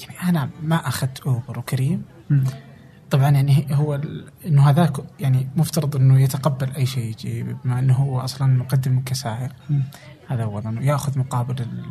يعني 0.03 0.29
أنا 0.29 0.51
ما 0.63 0.77
أخذت 0.89 1.21
أوبر 1.21 1.59
وكريم. 1.59 2.03
مم. 2.31 2.45
طبعا 3.11 3.31
يعني 3.31 3.67
هو 3.71 4.01
إنه 4.47 4.71
هذاك 4.71 4.97
يعني 5.21 5.49
مفترض 5.57 5.97
إنه 5.97 6.21
يتقبل 6.21 6.71
أي 6.71 6.87
شيء 6.87 7.05
يجي 7.05 7.43
بما 7.43 7.79
إنه 7.79 7.95
هو 7.95 8.21
أصلا 8.21 8.47
مقدم 8.59 9.01
كسائق. 9.01 9.51
هذا 10.29 10.43
اولا 10.43 10.83
يأخذ 10.83 11.19
مقابل 11.19 11.63
ال- 11.63 11.85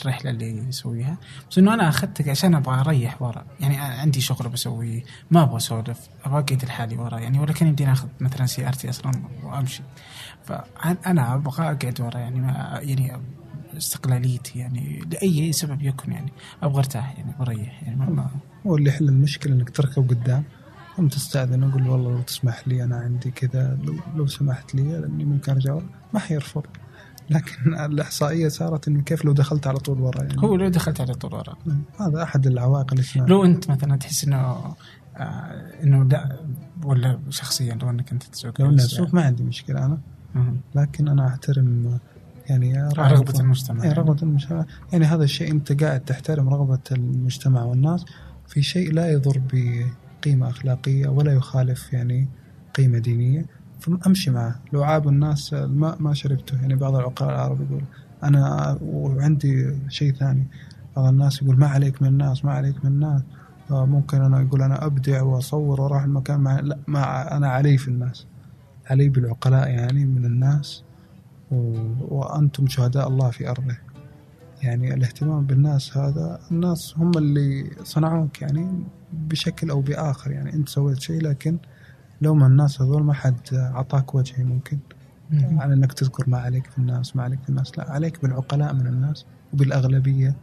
الرحلة 0.00 0.30
اللي 0.30 0.68
يسويها. 0.68 1.16
بس 1.50 1.58
إنه 1.58 1.74
أنا 1.74 1.88
أخذتك 1.88 2.28
عشان 2.28 2.54
أبغى 2.54 2.80
أريح 2.80 3.22
ورا 3.22 3.44
يعني 3.60 3.76
عندي 3.78 4.20
شغل 4.20 4.48
بسويه 4.48 5.02
ما 5.30 5.42
أبغى 5.42 5.56
أسولف 5.56 6.00
أبغى 6.24 6.38
أقعد 6.40 6.64
لحالي 6.64 6.96
ورا 6.96 7.18
يعني 7.18 7.38
ولا 7.38 7.52
كان 7.52 7.68
يمديني 7.68 7.92
أخذ 7.92 8.08
مثلا 8.20 8.46
سيارتي 8.46 8.90
أصلا 8.90 9.12
وأمشي. 9.42 9.82
فانا 10.50 11.34
أبغى 11.34 11.62
أقعد 11.64 12.00
ورا 12.00 12.18
يعني 12.18 12.40
ما 12.40 12.78
يعني 12.82 13.12
استقلاليتي 13.76 14.58
يعني 14.58 15.04
لأي 15.12 15.52
سبب 15.52 15.82
يكن 15.82 16.12
يعني 16.12 16.32
أبغى 16.62 16.78
أرتاح 16.78 17.18
يعني 17.18 17.34
أبغى 17.38 17.54
أريح 17.54 17.82
يعني 17.82 17.96
ما- 17.96 18.30
هو 18.66 18.76
اللي 18.76 18.90
يحل 18.90 19.08
المشكلة 19.08 19.52
إنك 19.54 19.70
تركب 19.70 20.10
قدام. 20.10 20.44
ثم 20.96 21.08
تستأذن 21.08 21.62
أقول 21.62 21.88
والله 21.88 22.10
لو 22.12 22.20
تسمح 22.22 22.68
لي 22.68 22.84
أنا 22.84 22.96
عندي 22.96 23.30
كذا 23.30 23.78
لو, 23.84 23.94
لو 24.16 24.26
سمحت 24.26 24.74
لي 24.74 24.82
لأني 25.00 25.24
ممكن 25.24 25.52
أرجع 25.52 25.74
ورا 25.74 25.86
ما 26.14 26.20
حيرفض. 26.20 26.62
لكن 27.30 27.74
الإحصائية 27.74 28.48
صارت 28.48 28.88
إنه 28.88 29.02
كيف 29.02 29.24
لو 29.24 29.32
دخلت 29.32 29.66
على 29.66 29.78
طول 29.78 30.00
ورا 30.00 30.22
يعني؟ 30.22 30.42
هو 30.42 30.54
لو 30.56 30.68
دخلت 30.68 31.00
على 31.00 31.14
طول 31.14 31.34
ورا. 31.34 31.54
هذا 32.00 32.22
أحد 32.22 32.46
العوائق 32.46 32.92
الاجتماعيه 32.92 33.30
لو 33.30 33.44
أنت 33.44 33.70
مثلا 33.70 33.96
تحس 33.96 34.24
إنه 34.24 34.36
آه 34.36 34.74
إنه 35.82 36.04
لا 36.04 36.36
ولا 36.84 37.20
شخصيا 37.30 37.74
لو 37.74 37.90
أنك 37.90 38.12
أنت 38.12 38.22
تسوق 38.22 38.60
لو 38.60 38.66
اني 38.68 38.76
اسوق 38.76 39.14
ما 39.14 39.22
عندي 39.22 39.42
مشكلة 39.42 39.84
أنا. 39.86 39.98
لكن 40.74 41.08
أنا 41.08 41.26
أحترم 41.26 41.98
يعني 42.48 42.88
رغبة 42.98 43.40
المجتمع. 43.40 43.84
يعني 43.84 43.94
رغبة 43.94 44.16
المجتمع. 44.22 44.66
يعني 44.92 45.04
هذا 45.04 45.24
الشيء 45.24 45.50
أنت 45.52 45.82
قاعد 45.82 46.00
تحترم 46.00 46.48
رغبة 46.48 46.78
المجتمع 46.92 47.62
والناس. 47.62 48.04
في 48.48 48.62
شيء 48.62 48.92
لا 48.92 49.12
يضر 49.12 49.40
بقيمة 49.52 50.48
أخلاقية 50.48 51.08
ولا 51.08 51.32
يخالف 51.32 51.92
يعني 51.92 52.28
قيمة 52.74 52.98
دينية. 52.98 53.46
فامشي 53.80 54.30
معه. 54.30 54.60
لو 54.72 54.82
عابوا 54.82 55.10
الناس 55.10 55.54
الماء 55.54 56.02
ما 56.02 56.14
شربته. 56.14 56.60
يعني 56.60 56.74
بعض 56.74 56.94
العقلاء 56.94 57.30
العرب 57.30 57.60
يقول 57.60 57.82
أنا 58.22 58.78
وعندي 58.82 59.76
شيء 59.88 60.14
ثاني. 60.14 60.46
بعض 60.96 61.06
الناس 61.06 61.42
يقول 61.42 61.58
ما 61.58 61.66
عليك 61.66 62.02
من 62.02 62.08
الناس 62.08 62.44
ما 62.44 62.52
عليك 62.52 62.84
من 62.84 62.90
الناس. 62.90 63.22
ممكن 63.70 64.20
أنا 64.22 64.42
أقول 64.42 64.62
أنا 64.62 64.86
أبدع 64.86 65.22
وأصور 65.22 65.80
وأروح 65.80 66.02
المكان 66.02 66.40
مع 66.40 66.60
لا 66.60 66.78
ما 66.86 67.36
أنا 67.36 67.48
علي 67.48 67.78
في 67.78 67.88
الناس. 67.88 68.26
علي 68.90 69.08
بالعقلاء 69.08 69.68
يعني 69.68 70.04
من 70.04 70.24
الناس 70.24 70.82
و... 71.50 71.56
وأنتم 72.00 72.66
شهداء 72.66 73.08
الله 73.08 73.30
في 73.30 73.50
أرضه. 73.50 73.76
يعني 74.62 74.94
الاهتمام 74.94 75.46
بالناس 75.46 75.96
هذا 75.96 76.40
الناس 76.50 76.94
هم 76.98 77.10
اللي 77.18 77.70
صنعوك 77.84 78.42
يعني 78.42 78.84
بشكل 79.12 79.70
أو 79.70 79.80
بآخر. 79.80 80.30
يعني 80.30 80.52
أنت 80.52 80.68
سويت 80.68 81.00
شيء 81.00 81.22
لكن 81.22 81.58
لو 82.22 82.34
ما 82.34 82.46
الناس 82.46 82.82
هذول 82.82 83.02
ما 83.02 83.12
حد 83.12 83.40
أعطاك 83.52 84.14
وجهي 84.14 84.44
ممكن. 84.44 84.78
مهم. 85.30 85.60
على 85.60 85.74
أنك 85.74 85.92
تذكر 85.92 86.30
ما 86.30 86.38
عليك 86.38 86.66
في 86.66 86.78
الناس 86.78 87.16
ما 87.16 87.22
عليك 87.22 87.42
في 87.42 87.48
الناس. 87.48 87.78
لا 87.78 87.92
عليك 87.92 88.22
بالعقلاء 88.22 88.74
من 88.74 88.86
الناس. 88.86 89.26
وبالأغلبية 89.52 90.36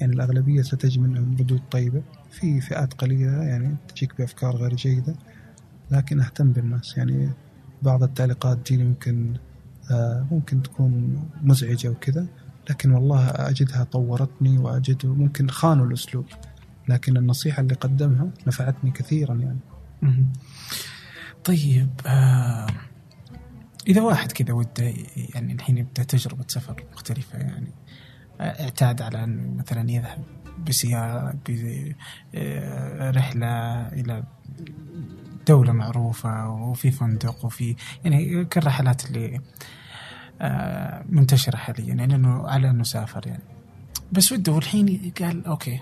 يعني 0.00 0.12
الأغلبية 0.12 0.62
ستجد 0.62 1.00
منهم 1.00 1.36
ردود 1.40 1.60
طيبة. 1.70 2.02
في 2.30 2.60
فئات 2.60 2.94
قليلة 2.94 3.42
يعني 3.42 3.76
تجيك 3.88 4.18
بأفكار 4.18 4.56
غير 4.56 4.74
جيدة. 4.74 5.14
لكن 5.90 6.20
أهتم 6.20 6.52
بالناس. 6.52 6.96
يعني 6.96 7.30
بعض 7.82 8.02
التعليقات 8.02 8.58
تجيني 8.58 8.84
ممكن 8.84 9.36
آه، 9.90 10.26
ممكن 10.30 10.62
تكون 10.62 11.22
مزعجة 11.42 11.88
وكذا 11.88 12.26
لكن 12.70 12.92
والله 12.92 13.28
أجدها 13.28 13.84
طورتني 13.84 14.58
وأجد 14.58 15.06
ممكن 15.06 15.50
خانوا 15.50 15.86
الأسلوب 15.86 16.26
لكن 16.88 17.16
النصيحة 17.16 17.60
اللي 17.60 17.74
قدمها 17.74 18.30
نفعتني 18.46 18.90
كثيرا 18.90 19.34
يعني. 19.34 19.58
طيب 21.44 21.90
آه 22.06 22.66
إذا 23.88 24.02
واحد 24.02 24.32
كذا 24.32 24.54
وده 24.54 24.92
يعني 25.34 25.52
الحين 25.52 25.78
يبدأ 25.78 26.02
تجربة 26.02 26.44
سفر 26.48 26.84
مختلفة 26.92 27.38
يعني 27.38 27.72
آه، 28.40 28.62
اعتاد 28.64 29.02
على 29.02 29.24
أنه 29.24 29.54
مثلا 29.54 29.90
يذهب 29.90 30.24
بسيارة 30.68 31.34
برحلة 32.34 33.88
إلى 33.88 34.24
دولة 35.48 35.72
معروفة 35.72 36.50
وفي 36.50 36.90
فندق 36.90 37.44
وفي 37.44 37.76
يعني 38.04 38.44
كالرحلات 38.44 39.06
اللي 39.06 39.40
آه، 40.40 41.04
منتشرة 41.08 41.56
حاليا 41.56 41.94
يعني 41.94 42.14
أنه 42.14 42.48
على 42.48 42.70
أنه 42.70 42.82
سافر 42.82 43.26
يعني 43.26 43.42
بس 44.12 44.32
وده 44.32 44.58
الحين 44.58 45.12
قال 45.20 45.46
أوكي 45.46 45.80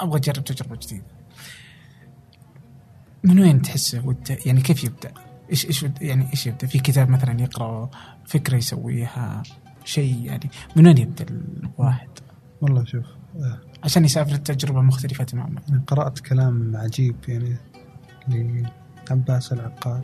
أبغى 0.00 0.18
أجرب 0.18 0.44
تجربة 0.44 0.76
جديدة 0.76 1.04
من 3.24 3.40
وين 3.40 3.62
تحسه 3.62 4.06
وده 4.06 4.38
يعني 4.46 4.60
كيف 4.60 4.84
يبدأ؟ 4.84 5.12
إيش 5.50 5.66
إيش 5.66 5.86
يعني 6.00 6.30
إيش 6.30 6.46
يبدأ؟ 6.46 6.66
في 6.66 6.78
كتاب 6.78 7.10
مثلا 7.10 7.40
يقرأ 7.40 7.90
فكرة 8.26 8.56
يسويها 8.56 9.42
شيء 9.84 10.24
يعني 10.24 10.50
من 10.76 10.86
وين 10.86 10.98
يبدأ 10.98 11.26
الواحد؟ 11.28 12.08
والله 12.60 12.84
شوف 12.84 13.04
آه، 13.36 13.58
عشان 13.84 14.04
يسافر 14.04 14.36
تجربه 14.36 14.80
مختلفة 14.80 15.24
تماما. 15.24 15.60
قرأت 15.86 16.18
كلام 16.18 16.76
عجيب 16.76 17.16
يعني 17.28 17.56
لعباس 19.10 19.52
العقاد. 19.52 20.02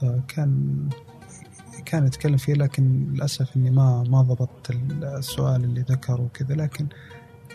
فكان 0.00 0.88
كان 1.84 2.06
يتكلم 2.06 2.36
فيه 2.36 2.54
لكن 2.54 3.12
للأسف 3.12 3.56
إني 3.56 3.70
ما 3.70 4.02
ما 4.02 4.22
ضبطت 4.22 4.70
السؤال 5.02 5.64
اللي 5.64 5.80
ذكره 5.80 6.20
وكذا. 6.20 6.54
لكن 6.54 6.86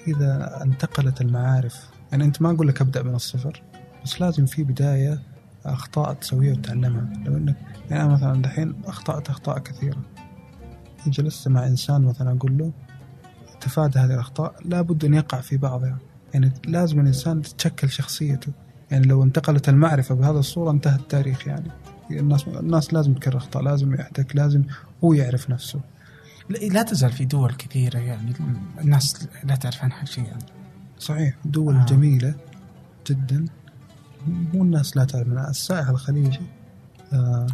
إذا 0.08 0.62
انتقلت 0.64 1.22
المعارف 1.22 1.90
يعني 2.12 2.24
أنت 2.24 2.42
ما 2.42 2.52
أقول 2.52 2.68
لك 2.68 2.82
أبدأ 2.82 3.04
من 3.04 3.16
الصفر 3.16 3.64
بس 4.04 4.22
لازم 4.22 4.46
في 4.46 4.64
بداية 4.64 5.20
أخطاء 5.66 6.14
تسويها 6.14 6.54
وتتعلمها 6.54 7.24
لو 7.26 7.38
إنك 7.38 7.56
يعني 7.90 8.04
أنا 8.04 8.14
مثلا 8.14 8.42
دحين 8.42 8.76
أخطأت 8.86 9.30
أخطاء 9.30 9.60
كثيرة. 9.60 9.98
جلست 11.08 11.48
مع 11.48 11.68
إنسان 11.68 12.02
مثلا 12.02 12.32
أقول 12.32 12.58
له 12.58 12.72
تفادى 13.62 14.00
هذه 14.00 14.14
الأخطاء 14.14 14.56
لابد 14.66 15.06
أن 15.06 15.14
يقع 15.14 15.42
في 15.42 15.58
بعضها. 15.58 15.98
يعني 16.34 16.54
لازم 16.68 17.00
الإنسان 17.00 17.42
تتشكل 17.42 17.90
شخصيته. 17.90 18.52
يعني 18.92 19.08
لو 19.08 19.24
انتقلت 19.24 19.70
المعرفة 19.70 20.16
بهذا 20.16 20.40
الصورة 20.40 20.72
انتهى 20.72 20.96
التاريخ 20.96 21.48
يعني 21.48 21.72
الناس 22.12 22.48
الناس 22.48 22.94
لازم 22.94 23.14
تكرر 23.14 23.38
أخطاء 23.38 23.64
لازم 23.64 23.94
يحتك 23.94 24.36
لازم 24.36 24.64
هو 25.04 25.14
يعرف 25.14 25.50
نفسه 25.50 25.80
لا 26.50 26.84
تزال 26.84 27.12
في 27.12 27.26
دول 27.26 27.54
كثيرة 27.54 28.00
يعني 28.00 28.34
الناس 28.82 29.28
لا 29.44 29.56
تعرف 29.56 29.84
عنها 29.84 30.06
شيء 30.06 30.24
يعني. 30.24 30.46
صحيح 31.00 31.36
دول 31.46 31.76
آه. 31.76 31.82
آه. 31.82 31.86
جميلة 31.86 32.36
جدا 33.10 33.46
مو 34.28 34.64
الناس 34.64 34.98
لا 34.98 35.04
تعرف 35.04 35.28
منها 35.28 35.50
السائح 35.50 35.90
الخليجي 35.90 36.42
آه 37.14 37.48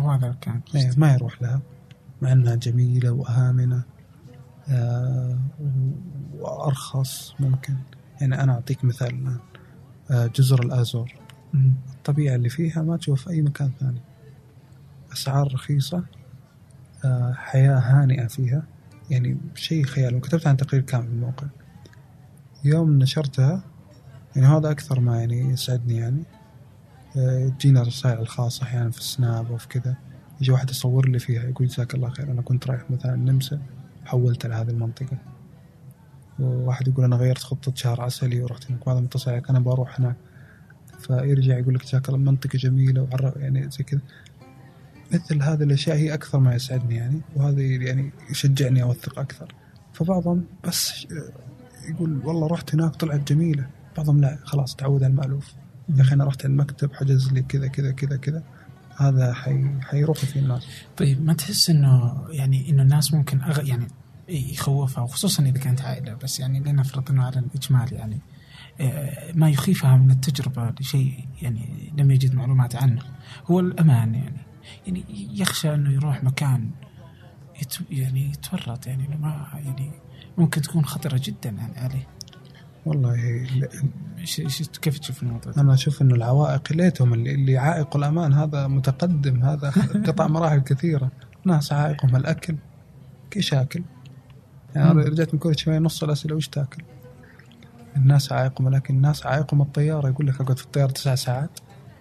هذا 0.00 0.36
كان 0.40 0.60
إيه، 0.74 0.90
ما 0.96 1.12
يروح 1.12 1.42
لها 1.42 1.60
مع 2.22 2.32
إنها 2.32 2.54
جميلة 2.54 3.10
وآمنة 3.10 3.82
آه 4.68 5.38
وأرخص 6.38 7.34
ممكن 7.40 7.74
يعني 8.20 8.42
أنا 8.42 8.52
أعطيك 8.52 8.84
مثال 8.84 9.08
الآن 9.08 9.26
آه 9.26 9.49
جزر 10.10 10.62
الآزور. 10.62 11.14
الطبيعة 11.94 12.34
اللي 12.34 12.48
فيها 12.48 12.82
ما 12.82 12.96
تشوف 12.96 13.24
في 13.24 13.30
أي 13.30 13.42
مكان 13.42 13.70
ثاني. 13.80 14.00
أسعار 15.12 15.54
رخيصة 15.54 16.04
آه، 17.04 17.32
حياة 17.32 17.78
هانئة 17.78 18.26
فيها. 18.26 18.62
يعني 19.10 19.36
شيء 19.54 19.84
خيال. 19.84 20.14
وكتبت 20.14 20.46
عن 20.46 20.56
تقرير 20.56 20.82
كامل 20.82 21.06
في 21.06 21.12
الموقع. 21.12 21.46
يوم 22.64 22.98
نشرتها 22.98 23.62
يعني 24.36 24.48
هذا 24.48 24.70
أكثر 24.70 25.00
ما 25.00 25.18
يعني 25.18 25.40
يسعدني 25.40 25.96
يعني. 25.96 26.22
آه، 27.16 27.48
تجينا 27.48 27.82
رسائل 27.82 28.18
الخاصة 28.18 28.62
أحيانا 28.62 28.90
في 28.90 28.98
السناب 28.98 29.50
وفي 29.50 29.68
كذا. 29.68 29.96
يجي 30.40 30.52
واحد 30.52 30.70
يصور 30.70 31.08
لي 31.08 31.18
فيها 31.18 31.42
يقول 31.42 31.66
جزاك 31.66 31.94
الله 31.94 32.10
خير 32.10 32.32
أنا 32.32 32.42
كنت 32.42 32.66
رايح 32.66 32.90
مثلا 32.90 33.14
النمسا 33.14 33.60
حولت 34.04 34.44
على 34.44 34.54
هذه 34.54 34.70
المنطقة. 34.70 35.18
وواحد 36.40 36.88
يقول 36.88 37.04
أنا 37.04 37.16
غيرت 37.16 37.38
خطة 37.42 37.72
شهر 37.74 38.00
عسلي 38.00 38.42
ورحت 38.42 38.70
هناك. 38.70 38.86
وهذا 38.86 39.00
متصل 39.00 39.30
عليك 39.30 39.50
أنا 39.50 39.60
بروح 39.60 40.00
هناك. 40.00 40.16
فيرجع 40.98 41.58
يقول 41.58 41.74
لك 41.74 41.84
جزاك 41.84 42.08
الله 42.08 42.18
منطقة 42.18 42.58
جميلة 42.58 43.02
وعرف 43.02 43.36
يعني 43.36 43.70
زي 43.70 43.84
كذا. 43.84 44.00
مثل 45.12 45.42
هذه 45.42 45.62
الأشياء 45.62 45.96
هي 45.96 46.14
أكثر 46.14 46.38
ما 46.38 46.54
يسعدني 46.54 46.96
يعني 46.96 47.20
وهذا 47.36 47.60
يعني 47.62 48.12
يشجعني 48.30 48.82
أوثق 48.82 49.18
أكثر. 49.18 49.54
فبعضهم 49.92 50.44
بس 50.64 51.06
يقول 51.88 52.20
والله 52.24 52.46
رحت 52.46 52.74
هناك 52.74 52.96
طلعت 52.96 53.32
جميلة. 53.32 53.66
بعضهم 53.96 54.20
لا 54.20 54.38
خلاص 54.44 54.76
تعود 54.76 55.02
على 55.02 55.10
المألوف. 55.10 55.54
يا 55.96 56.02
أخي 56.02 56.14
أنا 56.14 56.24
رحت 56.24 56.44
المكتب 56.44 56.94
حجز 56.94 57.32
لي 57.32 57.42
كذا 57.42 57.66
كذا 57.66 57.92
كذا 57.92 58.16
كذا. 58.16 58.42
هذا 58.96 59.32
حي 59.32 59.64
حيروحوا 59.80 60.24
فيه 60.24 60.40
الناس. 60.40 60.66
طيب 60.96 61.24
ما 61.24 61.32
تحس 61.32 61.70
إنه 61.70 62.24
يعني 62.30 62.70
إنه 62.70 62.82
الناس 62.82 63.14
ممكن 63.14 63.40
أغ... 63.42 63.66
يعني 63.66 63.86
يخوفها 64.30 65.04
وخصوصا 65.04 65.42
إذا 65.42 65.58
كانت 65.58 65.82
عائلة. 65.82 66.14
بس 66.14 66.40
يعني 66.40 66.60
لنفرض 66.60 67.10
إنه 67.10 67.24
على 67.24 67.38
الاجمال 67.38 67.92
يعني 67.92 68.20
آه، 68.80 69.32
ما 69.34 69.50
يخيفها 69.50 69.96
من 69.96 70.10
التجربة 70.10 70.74
لشيء 70.80 71.24
يعني 71.42 71.92
لم 71.98 72.10
يجد 72.10 72.34
معلومات 72.34 72.76
عنه. 72.76 73.02
هو 73.46 73.60
الأمان 73.60 74.14
يعني. 74.14 74.40
يعني 74.86 75.04
يخشى 75.40 75.74
إنه 75.74 75.92
يروح 75.92 76.24
مكان 76.24 76.70
يت 77.62 77.74
يعني 77.90 78.30
يتورط 78.30 78.86
يعني 78.86 79.18
ما 79.20 79.46
يعني 79.54 79.90
ممكن 80.38 80.62
تكون 80.62 80.84
خطرة 80.84 81.20
جدا 81.24 81.50
يعني 81.50 81.78
عليه. 81.78 82.06
والله 82.86 83.46
كيف 84.82 84.98
تشوف 84.98 85.22
الموضوع؟ 85.22 85.52
أنا 85.58 85.74
أشوف 85.74 86.02
إنه 86.02 86.14
العوائق 86.14 86.72
ليتهم 86.72 87.14
اللي, 87.14 87.34
اللي 87.34 87.58
عائق 87.58 87.96
الأمان 87.96 88.32
هذا 88.32 88.66
متقدم 88.66 89.42
هذا 89.42 89.70
قطع 90.06 90.26
مراحل 90.26 90.58
كثيرة. 90.58 91.10
ناس 91.44 91.72
عائقهم 91.72 92.16
الأكل 92.16 92.56
إيش 93.36 93.54
اكل؟ 93.54 93.82
يعني 94.74 94.90
أنا 94.90 95.02
رجعت 95.02 95.34
من 95.34 95.40
كل 95.40 95.58
شوية 95.58 95.78
نص 95.78 96.02
الأسئلة 96.02 96.36
وش 96.36 96.48
تأكل؟ 96.48 96.82
الناس 97.96 98.32
عائقهم 98.32 98.68
لكن 98.68 98.94
الناس 98.94 99.26
عائقهم 99.26 99.62
الطيارة. 99.62 100.08
يقول 100.08 100.26
لك 100.26 100.40
أقعد 100.40 100.58
في 100.58 100.64
الطيارة 100.64 100.90
تسع 100.90 101.14
ساعات. 101.14 101.58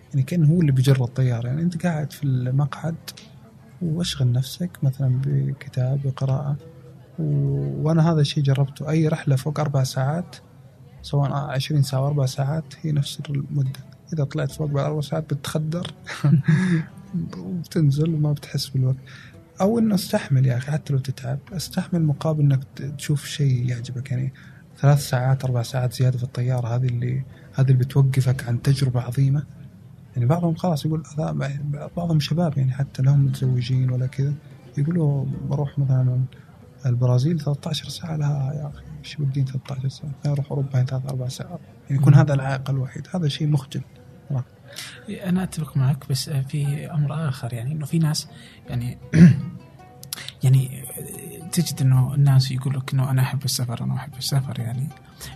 يعني 0.09 0.23
كأنه 0.23 0.49
هو 0.49 0.61
اللي 0.61 0.71
بيجر 0.71 1.03
الطيارة. 1.03 1.47
يعني 1.47 1.61
أنت 1.61 1.83
قاعد 1.85 2.11
في 2.11 2.23
المقعد 2.23 2.95
وأشغل 3.81 4.31
نفسك 4.31 4.69
مثلا 4.83 5.21
بكتاب 5.25 6.01
بقراءة. 6.05 6.57
و... 7.19 7.23
وأنا 7.87 8.11
هذا 8.11 8.21
الشيء 8.21 8.43
جربته. 8.43 8.89
أي 8.89 9.07
رحلة 9.07 9.35
فوق 9.35 9.59
أربع 9.59 9.83
ساعات 9.83 10.35
سواء 11.01 11.31
20 11.33 11.81
ساعة 11.81 12.01
واربع 12.01 12.25
ساعات 12.25 12.73
هي 12.81 12.91
نفس 12.91 13.21
المدة. 13.29 13.79
إذا 14.13 14.23
طلعت 14.23 14.51
فوق 14.51 14.67
بعد 14.67 14.85
أربع 14.85 15.01
ساعات 15.01 15.33
بتخدر. 15.33 15.87
وبتنزل 17.37 18.13
وما 18.13 18.31
بتحس 18.33 18.67
بالوقت. 18.67 18.97
أو 19.61 19.79
إنه 19.79 19.95
استحمل 19.95 20.45
يا 20.45 20.57
أخي 20.57 20.71
حتى 20.71 20.93
لو 20.93 20.99
تتعب 20.99 21.39
استحمل 21.53 22.03
مقابل 22.03 22.41
إنك 22.41 22.63
تشوف 22.97 23.25
شيء 23.25 23.69
يعجبك. 23.69 24.11
يعني 24.11 24.33
ثلاث 24.77 25.09
ساعات 25.09 25.45
أربع 25.45 25.61
ساعات 25.61 25.93
زيادة 25.93 26.17
في 26.17 26.23
الطيارة 26.23 26.67
هذه 26.75 26.85
اللي 26.85 27.23
هذه 27.53 27.67
اللي 27.67 27.73
بتوقفك 27.73 28.47
عن 28.47 28.61
تجربة 28.61 29.01
عظيمة. 29.01 29.43
يعني 30.15 30.25
بعضهم 30.25 30.55
خلاص 30.55 30.85
يقول 30.85 31.03
بعضهم 31.97 32.19
شباب 32.19 32.57
يعني 32.57 32.71
حتى 32.71 33.03
لهم 33.03 33.25
متزوجين 33.25 33.91
ولا 33.91 34.07
كذا 34.07 34.33
يقولوا 34.77 35.25
بروح 35.49 35.79
مثلا 35.79 36.21
البرازيل 36.85 37.39
13 37.39 37.89
ساعة. 37.89 38.15
لها 38.15 38.53
يا 38.53 38.67
أخي 38.67 38.83
إيش 38.99 39.15
بدين 39.15 39.45
13 39.45 39.89
ساعة؟ 39.89 40.11
أروح 40.25 40.51
أوروبا 40.51 40.83
ثلاث 40.83 41.05
أربع 41.05 41.27
ساعات. 41.27 41.59
يعني 41.89 42.01
يكون 42.01 42.15
هذا 42.15 42.33
العائق 42.33 42.69
الوحيد. 42.69 43.07
هذا 43.13 43.27
شيء 43.27 43.47
مخجل. 43.47 43.81
أنا 45.09 45.43
أتفق 45.43 45.77
معك 45.77 46.09
بس 46.09 46.29
في 46.29 46.91
أمر 46.91 47.29
آخر 47.29 47.53
يعني 47.53 47.71
إنه 47.71 47.85
في 47.85 47.99
ناس 47.99 48.27
يعني 48.69 48.97
يعني 50.43 50.83
تجد 51.51 51.81
إنه 51.81 52.13
الناس 52.13 52.51
يقول 52.51 52.77
لك 52.77 52.93
إنه 52.93 53.11
أنا 53.11 53.21
أحب 53.21 53.45
السفر 53.45 53.83
أنا 53.83 53.95
أحب 53.95 54.13
السفر 54.17 54.59
يعني 54.59 54.87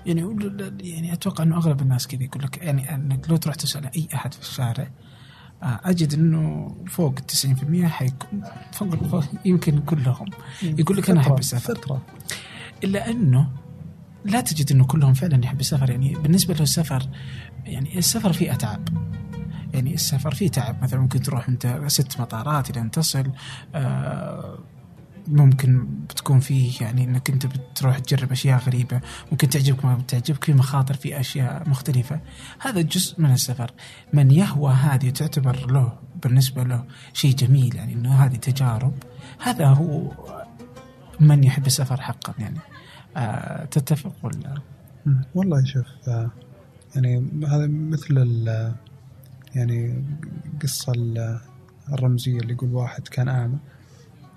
يعني 0.06 0.38
يعني 0.80 1.14
أتوقع 1.14 1.44
إنه 1.44 1.58
أغلب 1.58 1.82
الناس 1.82 2.08
كذا 2.08 2.24
يقول 2.24 2.44
لك 2.44 2.58
يعني 2.58 2.96
إنك 2.96 3.30
لو 3.30 3.36
تروح 3.38 3.56
تسأل 3.56 3.86
أي 3.96 4.08
أحد 4.16 4.34
في 4.34 4.42
الشارع 4.42 4.88
آه، 5.64 5.80
أجد 5.84 6.14
إنه 6.14 6.76
فوق 6.88 7.20
90% 7.20 7.86
حيكون 7.86 8.44
فوق, 9.12 9.24
يمكن 9.46 9.80
كلهم 9.80 10.26
يقول 10.64 10.98
لك 10.98 11.10
أنا 11.10 11.22
أحب 11.22 11.40
السفر. 11.40 12.00
إلا 12.84 13.10
إنه 13.10 13.50
لا 14.26 14.42
تجد 14.42 14.72
إنه 14.72 14.86
كلهم 14.86 15.14
فعلا 15.14 15.46
يحب 15.46 15.60
السفر 15.60 15.90
يعني 15.90 16.14
بالنسبة 16.14 16.54
له 16.54 16.62
السفر 16.62 17.10
يعني 17.66 17.98
السفر 17.98 18.34
فيه 18.34 18.54
أتعاب. 18.54 19.14
يعني 19.74 19.94
السفر 19.94 20.34
فيه 20.34 20.50
تعب. 20.50 20.84
مثلا 20.84 21.00
ممكن 21.00 21.22
تروح 21.22 21.50
أنت 21.50 21.82
ست 21.88 22.20
مطارات 22.20 22.70
إلى 22.70 22.82
أن 22.82 22.92
تصل 22.92 23.32
آه 23.76 24.60
ممكن 25.28 25.88
بتكون 26.10 26.40
فيه 26.40 26.82
يعني 26.82 27.04
إنك 27.04 27.30
أنت 27.30 27.46
بتروح 27.46 28.00
تجرب 28.00 28.32
أشياء 28.32 28.60
غريبة. 28.60 29.02
ممكن 29.32 29.50
تعجبك 29.50 29.86
ما 29.86 29.96
بتعجبك 29.96 30.44
في 30.44 30.54
مخاطر 30.54 30.94
في 30.94 31.20
أشياء 31.20 31.70
مختلفة. 31.70 32.20
هذا 32.60 32.82
جزء 32.82 33.22
من 33.22 33.32
السفر. 33.32 33.72
من 34.14 34.32
يهوى 34.32 34.74
هذه 34.74 35.10
تعتبر 35.10 35.72
له 35.72 35.94
بالنسبة 36.24 36.64
له 36.64 36.86
شيء 37.14 37.36
جميل 37.36 37.76
يعني 37.76 37.94
إنه 37.94 38.14
هذه 38.14 38.36
تجارب. 38.36 38.94
هذا 39.40 39.68
هو 39.68 40.12
من 41.20 41.44
يحب 41.44 41.66
السفر 41.66 42.02
حقا 42.02 42.34
يعني. 42.40 42.60
آه 43.18 43.66
تتفق 43.66 44.14
ولا؟ 44.24 44.62
والله 45.36 45.66
شوف 45.66 45.86
آه 46.08 46.32
يعني 46.96 47.30
هذا 47.48 47.68
مثل 47.68 48.16
يعني 49.56 50.06
قصة 50.62 50.94
الرمزية 51.94 52.40
اللي 52.40 52.54
يقول 52.54 52.74
واحد 52.74 53.08
كان 53.08 53.28
أعمى 53.28 53.58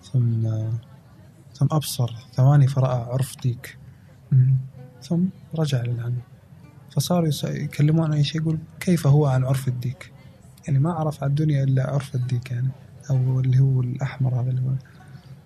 ثم 0.02 0.48
ثم 1.54 1.66
أبصر 1.70 2.14
ثواني 2.32 2.66
فرأى 2.66 3.12
عرف 3.12 3.40
ديك 3.42 3.78
ثم 5.02 5.24
رجع 5.54 5.82
للعمى 5.82 6.22
فصاروا 6.90 7.30
يكلمون 7.44 8.12
أي 8.12 8.24
شيء 8.24 8.40
يقول 8.40 8.58
كيف 8.80 9.06
هو 9.06 9.26
عن 9.26 9.44
عرف 9.44 9.68
الديك 9.68 10.12
يعني 10.66 10.78
ما 10.78 10.92
عرف 10.92 11.22
على 11.22 11.30
الدنيا 11.30 11.64
إلا 11.64 11.90
عرف 11.90 12.14
الديك 12.14 12.50
يعني 12.50 12.68
أو 13.10 13.40
اللي 13.40 13.58
هو 13.58 13.80
الأحمر 13.80 14.40
هذا 14.40 14.50
اللي 14.50 14.62
هو. 14.62 14.74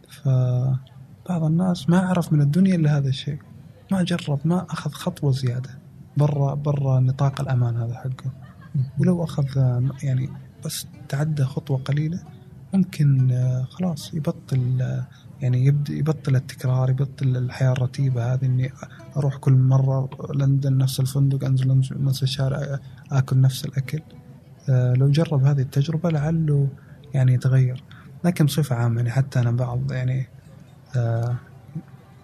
فبعض 0.09 1.45
الناس 1.45 1.91
ما 1.91 1.99
عرف 1.99 2.33
من 2.33 2.41
الدنيا 2.41 2.75
إلا 2.75 2.99
هذا 2.99 3.09
الشيء. 3.09 3.39
ما 3.93 4.03
جرب 4.03 4.41
ما 4.45 4.67
أخذ 4.71 4.91
خطوة 4.91 5.33
زيادة. 5.33 5.71
برا 6.17 6.55
برا 6.55 7.01
نطاق 7.01 7.41
الأمان 7.41 7.77
هذا 7.77 7.95
حقه. 7.95 8.31
ولو 8.99 9.25
أخذ 9.25 9.47
يعني 10.03 10.29
بس 10.65 10.87
تعدى 11.09 11.45
خطوة 11.45 11.79
قليلة 11.79 12.21
ممكن 12.75 13.31
آه، 13.31 13.63
خلاص 13.63 14.15
يبطل 14.15 14.83
آه، 14.83 15.07
يعني 15.41 15.67
يبدأ 15.67 15.93
يبطل 15.93 16.37
التكرار 16.37 16.91
يبطل 16.91 17.37
الحياة 17.37 17.73
الرتيبة 17.73 18.35
هذه 18.35 18.45
إني 18.45 18.73
أروح 19.17 19.37
كل 19.37 19.53
مرة 19.53 20.09
لندن 20.35 20.77
نفس 20.77 21.01
الفندق 21.01 21.45
أنزل 21.45 21.83
نفس 21.91 22.23
الشارع 22.23 22.79
آكل 23.13 23.41
نفس 23.41 23.65
الأكل. 23.65 24.01
آه، 24.69 24.93
لو 24.95 25.11
جرب 25.11 25.45
هذه 25.45 25.61
التجربة 25.61 26.11
لعله 26.11 26.69
يعني 27.15 27.35
يتغير. 27.35 27.85
لكن 28.25 28.45
بصفة 28.45 28.77
عامة 28.77 28.97
يعني 28.97 29.11
حتى 29.11 29.41
أنا 29.41 29.51
بعض 29.51 29.93
يعني 29.93 30.29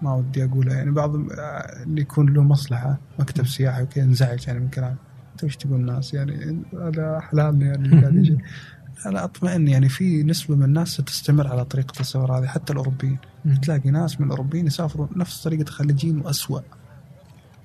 ما 0.03 0.15
ودي 0.15 0.45
أقولها 0.45 0.75
يعني 0.75 0.91
بعض 0.91 1.15
اللي 1.15 2.01
يكون 2.01 2.29
له 2.29 2.43
مصلحة 2.43 2.99
مكتب 3.19 3.47
سياحي 3.47 3.83
وكذا 3.83 4.05
ينزعج 4.05 4.47
يعني 4.47 4.61
من 4.61 4.69
كلام 4.69 4.91
انت 4.91 4.99
وش 5.45 5.57
تقول 5.57 5.81
الناس؟ 5.81 6.15
يعني 6.15 6.63
هذا 6.73 7.21
حلالنا 7.21 7.67
يعني 7.67 8.01
قاعد 8.01 8.15
يجي. 8.15 8.39
أنا 9.07 9.25
أطمئن 9.25 9.69
يعني 9.69 9.89
في 9.89 10.23
نسبة 10.23 10.57
من 10.57 10.63
الناس 10.63 10.89
ستستمر 10.89 11.47
على 11.47 11.65
طريقة 11.65 12.01
السفر 12.01 12.39
هذه 12.39 12.47
حتى 12.47 12.73
الأوروبيين. 12.73 13.19
تلاقي 13.63 13.91
ناس 13.91 14.21
من 14.21 14.27
الأوروبيين 14.27 14.67
يسافروا 14.67 15.07
نفس 15.17 15.43
طريقة 15.43 15.63
الخليجيين 15.63 16.21
واسوء 16.21 16.63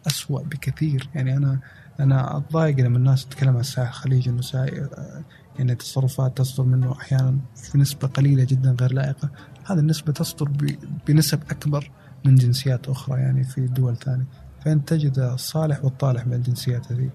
اسوء 0.08 0.44
بكثير. 0.44 1.10
يعني 1.16 1.38
أنا 1.38 1.60
أنا 2.00 2.38
أتضايق 2.38 2.80
لما 2.80 2.98
الناس 2.98 3.26
تتكلم 3.26 3.54
عن 3.54 3.60
الساحل 3.60 3.90
الخليجي 3.90 4.30
إنه 4.30 4.42
يعني 5.60 5.76
تصرفات 5.76 6.38
تصدر 6.38 6.64
منه 6.64 6.92
أحيانا 6.92 7.38
في 7.56 7.78
نسبه 7.78 8.08
قليلة 8.08 8.44
جدا 8.44 8.76
غير 8.82 8.94
لائقة. 8.94 9.30
هذه 9.66 9.80
النسبة 9.80 10.14
تصدر 10.14 10.52
بنسب 11.08 11.40
أكبر 11.52 11.92
من 12.26 12.36
جنسيات 12.36 12.90
أخرى 12.90 13.20
يعني 13.20 13.44
في 13.44 13.68
دول 13.68 13.98
ثانية. 13.98 14.26
فانت 14.66 14.90
تجد 14.90 15.20
الصالح 15.20 15.86
والطالح 15.86 16.28
من 16.28 16.34
الجنسيات 16.34 16.92
هذه. 16.92 17.10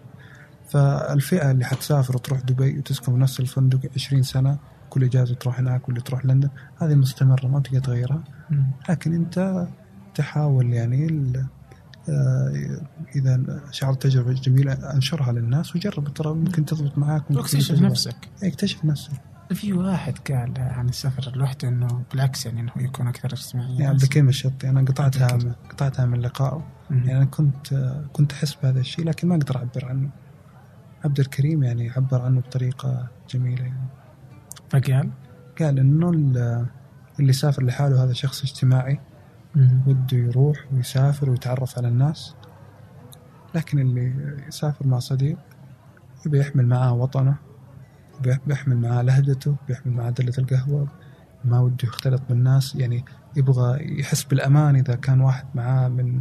فالفئة 0.69 1.51
اللي 1.51 1.65
حتسافر 1.65 2.17
وتروح 2.17 2.41
دبي 2.41 2.79
وتسكن 2.79 3.13
في 3.13 3.19
نفس 3.19 3.41
الفندق 3.41 3.81
20 3.95 4.23
سنة 4.23 4.59
كل 4.91 5.05
إجازة 5.05 5.35
تروح 5.35 5.59
هناك 5.59 5.89
واللي 5.89 6.01
تروح 6.01 6.27
لندن 6.27 6.49
هذه 6.79 6.95
مستمرة 6.95 7.47
ما 7.47 7.61
تقدر 7.61 7.81
تغيرها. 7.81 8.25
لكن 8.89 9.15
أنت 9.15 9.67
تحاول 10.15 10.73
يعني 10.73 11.33
آه، 12.09 12.81
إذا 13.17 13.61
شعرت 13.71 14.03
تجربة 14.03 14.33
جميلة 14.33 14.73
أنشرها 14.73 15.33
للناس 15.33 15.77
وجرب 15.77 16.15
ترى 16.15 16.35
ممكن 16.35 16.65
تضبط 16.65 16.99
معاك 16.99 17.31
واكتشف 17.31 17.81
نفسك. 17.81 18.17
إيه، 18.43 18.49
اكتشف 18.49 18.85
نفسك. 18.85 19.13
في 19.55 19.73
واحد 19.73 20.19
قال 20.19 20.55
عن 20.59 20.89
السفر 20.89 21.37
لوحده 21.37 21.69
إنه 21.69 22.03
بالعكس 22.13 22.47
يعني 22.47 22.61
إنه 22.61 22.73
يكون 22.77 23.09
أكثر 23.09 23.33
اجتماعيه 23.33 23.73
يعني 23.73 23.87
عبد 23.87 24.03
الكريم 24.03 24.29
الشطي 24.29 24.69
أنا 24.69 24.81
قطعتها 24.81 25.39
قطعتها 25.71 26.07
من 26.07 26.21
لقائه. 26.21 26.65
يعني 26.91 27.17
أنا 27.17 27.25
كنت 27.25 27.93
كنت 28.13 28.33
أحس 28.33 28.55
بهذا 28.63 28.81
الشيء 28.81 29.05
لكن 29.05 29.29
ما 29.29 29.35
أقدر 29.35 29.57
أعبر 29.57 29.85
عنه. 29.85 30.11
عبد 31.07 31.21
الكريم 31.21 31.63
يعني 31.63 31.91
عبر 31.91 32.23
عنه 32.23 32.41
بطريقة 32.41 33.09
جميلة 33.31 33.63
يعني. 33.63 33.89
فقال؟ 34.71 35.11
قال 35.61 35.79
إنه 35.79 36.11
اللي 37.21 37.33
سافر 37.33 37.63
لحاله 37.65 38.05
هذا 38.05 38.13
شخص 38.13 38.43
اجتماعي. 38.43 39.01
وده 39.87 40.17
يروح 40.17 40.57
ويسافر 40.73 41.31
ويتعرف 41.31 41.79
على 41.79 41.89
الناس. 41.89 42.35
لكن 43.55 43.79
اللي 43.79 44.15
يسافر 44.49 44.87
مع 44.87 44.99
صديق 44.99 45.39
يبي 46.27 46.41
يحمل 46.41 46.67
معاه 46.67 46.95
وطنه 46.95 47.37
بيحمل 48.47 48.77
معاه 48.77 49.03
لهجته 49.03 49.57
بيحمل 49.69 49.93
معاه 49.93 50.11
دلة 50.11 50.33
القهوة. 50.39 50.89
ما 51.45 51.61
وده 51.61 51.77
يختلط 51.85 52.23
بالناس. 52.29 52.75
يعني 52.75 53.05
يبغى 53.37 54.01
يحس 54.01 54.25
بالأمان 54.25 54.77
إذا 54.77 54.95
كان 54.95 55.21
واحد 55.21 55.47
معاه 55.55 55.89
من 55.89 56.21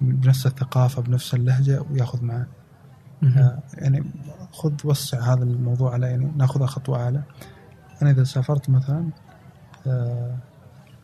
بنفس 0.00 0.46
الثقافة 0.46 1.02
بنفس 1.02 1.34
اللهجة 1.34 1.82
وياخذ 1.90 2.24
معاه. 2.24 2.46
يعني 3.74 4.04
خذ 4.52 4.72
وسع 4.84 5.32
هذا 5.32 5.44
الموضوع 5.44 5.92
على 5.92 6.06
يعني 6.06 6.32
ناخذها 6.36 6.66
خطوة 6.66 7.02
أعلى. 7.02 7.22
أنا 8.02 8.10
إذا 8.10 8.24
سافرت 8.24 8.70
مثلا 8.70 9.10
آه، 9.86 10.36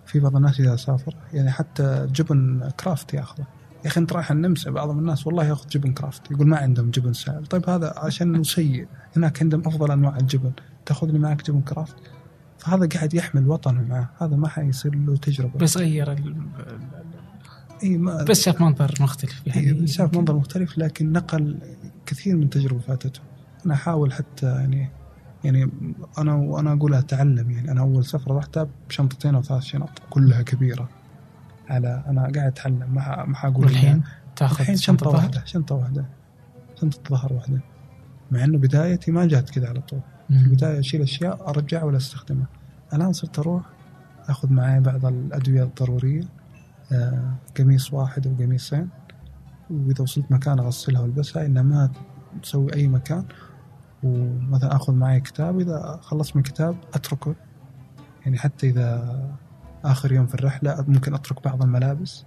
في 0.06 0.20
بعض 0.20 0.36
الناس 0.36 0.60
إذا 0.60 0.76
سافر 0.76 1.16
يعني 1.32 1.50
حتى 1.50 2.08
جبن 2.12 2.70
كرافت 2.80 3.14
يأخذه. 3.14 3.46
يا 3.84 3.88
أخي 3.88 4.00
أنت 4.00 4.12
رايح 4.12 4.30
النمسا 4.30 4.70
بعض 4.70 4.90
الناس 4.90 5.26
والله 5.26 5.44
يأخذ 5.44 5.68
جبن 5.68 5.92
كرافت 5.92 6.30
يقول 6.30 6.48
ما 6.48 6.56
عندهم 6.56 6.90
جبن 6.90 7.12
سائل. 7.12 7.46
طيب 7.46 7.70
هذا 7.70 7.94
عشان 7.96 8.44
سيء 8.44 8.88
هناك 9.16 9.42
عندهم 9.42 9.62
أفضل 9.66 9.90
أنواع 9.90 10.16
الجبن 10.16 10.52
تاخذ 10.86 11.06
لي 11.06 11.18
معك 11.18 11.46
جبن 11.46 11.60
كرافت؟ 11.60 11.96
فهذا 12.58 12.88
قاعد 12.88 13.14
يحمل 13.14 13.48
وطنه 13.48 13.82
معه 13.82 14.10
هذا 14.20 14.36
ما 14.36 14.48
حيصير 14.48 14.94
له 14.94 15.16
تجربة. 15.16 15.58
بس 15.58 15.76
غير 15.76 16.12
ال... 16.12 16.36
إي 17.82 17.98
ما 17.98 18.22
بس 18.22 18.40
شاف 18.40 18.60
منظر 18.60 18.94
مختلف 19.00 19.46
يعني. 19.46 19.86
شاف 19.86 20.16
منظر 20.16 20.36
مختلف 20.36 20.78
لكن 20.78 21.12
نقل 21.12 21.58
كثير 22.08 22.36
من 22.36 22.50
تجربة 22.50 22.80
فاتته. 22.80 23.20
أنا 23.66 23.74
أحاول 23.74 24.12
حتى 24.12 24.46
يعني 24.46 24.88
يعني 25.44 25.70
أنا 26.18 26.34
وأنا 26.34 26.72
أقول 26.72 26.94
أتعلم 26.94 27.50
يعني. 27.50 27.70
أنا 27.70 27.80
أول 27.80 28.04
سفرة 28.04 28.34
رحتها 28.38 28.68
بشنطتين 28.88 29.34
أو 29.34 29.42
ثلاث 29.42 29.62
شنط 29.62 29.90
كلها 30.10 30.42
كبيرة. 30.42 30.88
على 31.68 32.02
أنا 32.06 32.20
قاعد 32.22 32.36
أتعلم 32.38 32.94
ما 32.94 33.00
ح- 33.00 33.28
ما 33.28 33.36
حقول 33.36 33.64
والحين 33.64 34.02
تاخذ 34.36 34.60
الحين 34.60 34.76
شنطة 34.76 35.08
واحدة؟ 35.10 35.42
شنطة 35.44 35.74
واحدة. 35.74 36.04
شنطة 36.80 36.98
ظهر 37.10 37.32
واحدة. 37.32 37.60
مع 38.30 38.44
إنه 38.44 38.58
بدايتي 38.58 39.10
ما 39.10 39.26
جات 39.26 39.50
كذا 39.50 39.68
على 39.68 39.80
طول. 39.80 40.00
في. 40.28 40.34
البداية 40.34 40.78
أشيل 40.78 41.02
أشياء 41.02 41.48
ارجعها 41.50 41.84
ولا 41.84 41.96
أستخدمها. 41.96 42.46
الآن 42.94 43.12
صرت 43.12 43.38
أروح 43.38 43.62
آخذ 44.28 44.52
معي 44.52 44.80
بعض 44.80 45.06
الأدوية 45.06 45.62
الضرورية 45.62 46.22
آه، 46.92 47.34
قميص 47.58 47.92
واحد 47.92 48.26
أو 48.26 48.34
قميصين 48.34 48.88
وإذا 49.70 50.02
وصلت 50.02 50.32
مكان 50.32 50.58
أغسلها 50.58 51.00
والبسها 51.00 51.46
انها 51.46 51.62
ما 51.62 51.90
تسوي 52.42 52.74
أي 52.74 52.88
مكان. 52.88 53.24
ومثلا 54.02 54.76
آخذ 54.76 54.92
معي 54.92 55.20
كتاب 55.20 55.60
إذا 55.60 55.98
خلصت 56.02 56.36
من 56.36 56.42
الكتاب 56.42 56.76
أتركه. 56.94 57.34
يعني 58.24 58.38
حتى 58.38 58.70
إذا 58.70 59.38
آخر 59.84 60.12
يوم 60.12 60.26
في 60.26 60.34
الرحلة 60.34 60.84
ممكن 60.88 61.14
أترك 61.14 61.44
بعض 61.44 61.62
الملابس. 61.62 62.24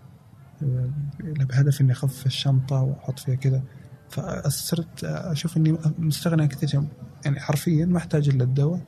بهدف 1.21 1.81
إني 1.81 1.91
أخفف 1.91 2.25
الشنطة 2.25 2.81
وأحط 2.81 3.19
فيها 3.19 3.35
كذا. 3.35 3.63
فصرت 4.09 5.03
أشوف 5.03 5.57
إني 5.57 5.77
مستغني 5.99 6.41
عن 6.41 6.47
كثير. 6.47 6.83
يعني 7.25 7.39
حرفيا 7.39 7.85
ما 7.85 7.97
أحتاج 7.97 8.29
إلا 8.29 8.43
الدواء 8.43 8.81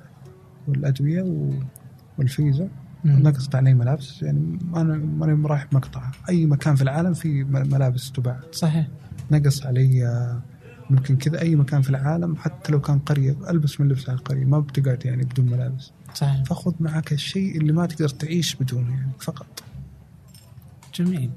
والأدوية 0.67 1.51
والفيزا. 2.17 2.69
نقصت 3.05 3.55
علي 3.55 3.73
ملابس 3.73 4.21
يعني 4.21 4.59
أنا 4.75 4.97
ماني 4.97 5.47
رايح 5.47 5.73
مقطع. 5.73 6.11
أي 6.29 6.45
مكان 6.45 6.75
في 6.75 6.81
العالم 6.81 7.13
في 7.13 7.43
ملابس 7.43 8.11
تباع. 8.11 8.39
صحيح. 8.51 8.87
نقص 9.31 9.65
علي 9.65 10.07
آه، 10.07 10.41
ممكن 10.89 11.17
كذا 11.17 11.41
أي 11.41 11.55
مكان 11.55 11.81
في 11.81 11.89
العالم 11.89 12.35
حتى 12.35 12.71
لو 12.71 12.81
كان 12.81 12.99
قرية 12.99 13.35
ألبس 13.49 13.81
من 13.81 13.87
لبس 13.87 14.09
على 14.09 14.17
القرية 14.17 14.45
ما 14.45 14.59
بتقعد 14.59 15.05
يعني 15.05 15.23
بدون 15.23 15.45
ملابس. 15.45 15.91
صحيح. 16.13 16.43
فخذ 16.43 16.73
معك 16.79 17.13
الشيء 17.13 17.57
اللي 17.57 17.73
ما 17.73 17.85
تقدر 17.85 18.09
تعيش 18.09 18.55
بدونه 18.55 18.91
يعني 18.91 19.11
فقط. 19.19 19.63
جميل. 20.95 21.31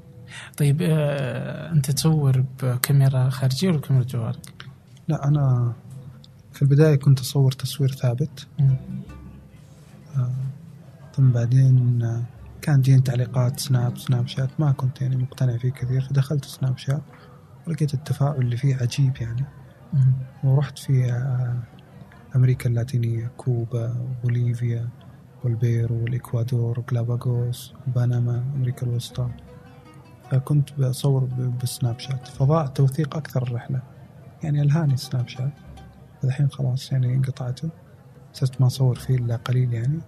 طيب 0.56 0.78
آه، 0.82 1.72
أنت 1.72 1.90
تصور 1.90 2.44
بكاميرا 2.62 3.28
خارجية 3.30 3.68
ولا 3.68 3.80
كاميرا 3.80 4.04
جوالك؟ 4.04 4.66
لا 5.08 5.28
أنا 5.28 5.72
في 6.52 6.62
البداية 6.62 6.96
كنت 6.96 7.20
أصور 7.20 7.52
تصوير 7.52 7.92
ثابت. 7.92 8.46
ثم 11.16 11.30
بعدين 11.30 12.02
كان 12.62 12.80
يجيني 12.80 13.02
تعليقات 13.02 13.60
سناب 13.60 13.98
سناب 13.98 14.26
شات 14.26 14.48
ما 14.58 14.72
كنت 14.72 15.00
يعني 15.02 15.16
مقتنع 15.16 15.56
فيه 15.56 15.70
كثير. 15.70 16.00
فدخلت 16.00 16.44
سناب 16.44 16.78
شات 16.78 17.02
ولقيت 17.66 17.94
التفاعل 17.94 18.36
اللي 18.36 18.56
فيه 18.56 18.76
عجيب 18.76 19.16
يعني. 19.20 19.44
ورحت 20.44 20.78
في 20.78 21.12
آه، 21.12 21.56
أمريكا 22.36 22.68
اللاتينية 22.70 23.30
كوبا 23.36 23.96
وبوليفيا 24.00 24.88
والبيرو 25.44 26.02
والإكوادور 26.02 26.80
وغالاباغوس 26.80 27.74
وبنما 27.88 28.44
أمريكا 28.56 28.86
الوسطى. 28.86 29.28
فكنت 30.30 30.72
بصور 30.80 31.24
ب- 31.24 31.58
بسناب 31.62 31.98
شات. 31.98 32.28
فضاع 32.28 32.66
توثيق 32.66 33.16
أكثر 33.16 33.42
الرحلة. 33.42 33.82
يعني 34.42 34.62
ألهاني 34.62 34.96
سناب 34.96 35.28
شات. 35.28 35.52
الحين 36.24 36.48
خلاص 36.50 36.92
يعني 36.92 37.16
قطعته 37.18 37.68
صرت 38.32 38.60
ما 38.60 38.66
أصور 38.66 38.94
فيه 38.94 39.14
إلا 39.16 39.36
قليل 39.36 39.72
يعني. 39.72 39.98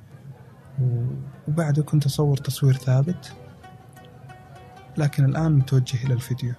وبعده 1.49 1.83
كنت 1.83 2.07
أصور 2.07 2.37
تصوير 2.37 2.75
ثابت 2.75 3.33
لكن 4.97 5.25
الآن 5.25 5.53
متوجه 5.53 6.05
إلى 6.07 6.15
الفيديو. 6.15 6.53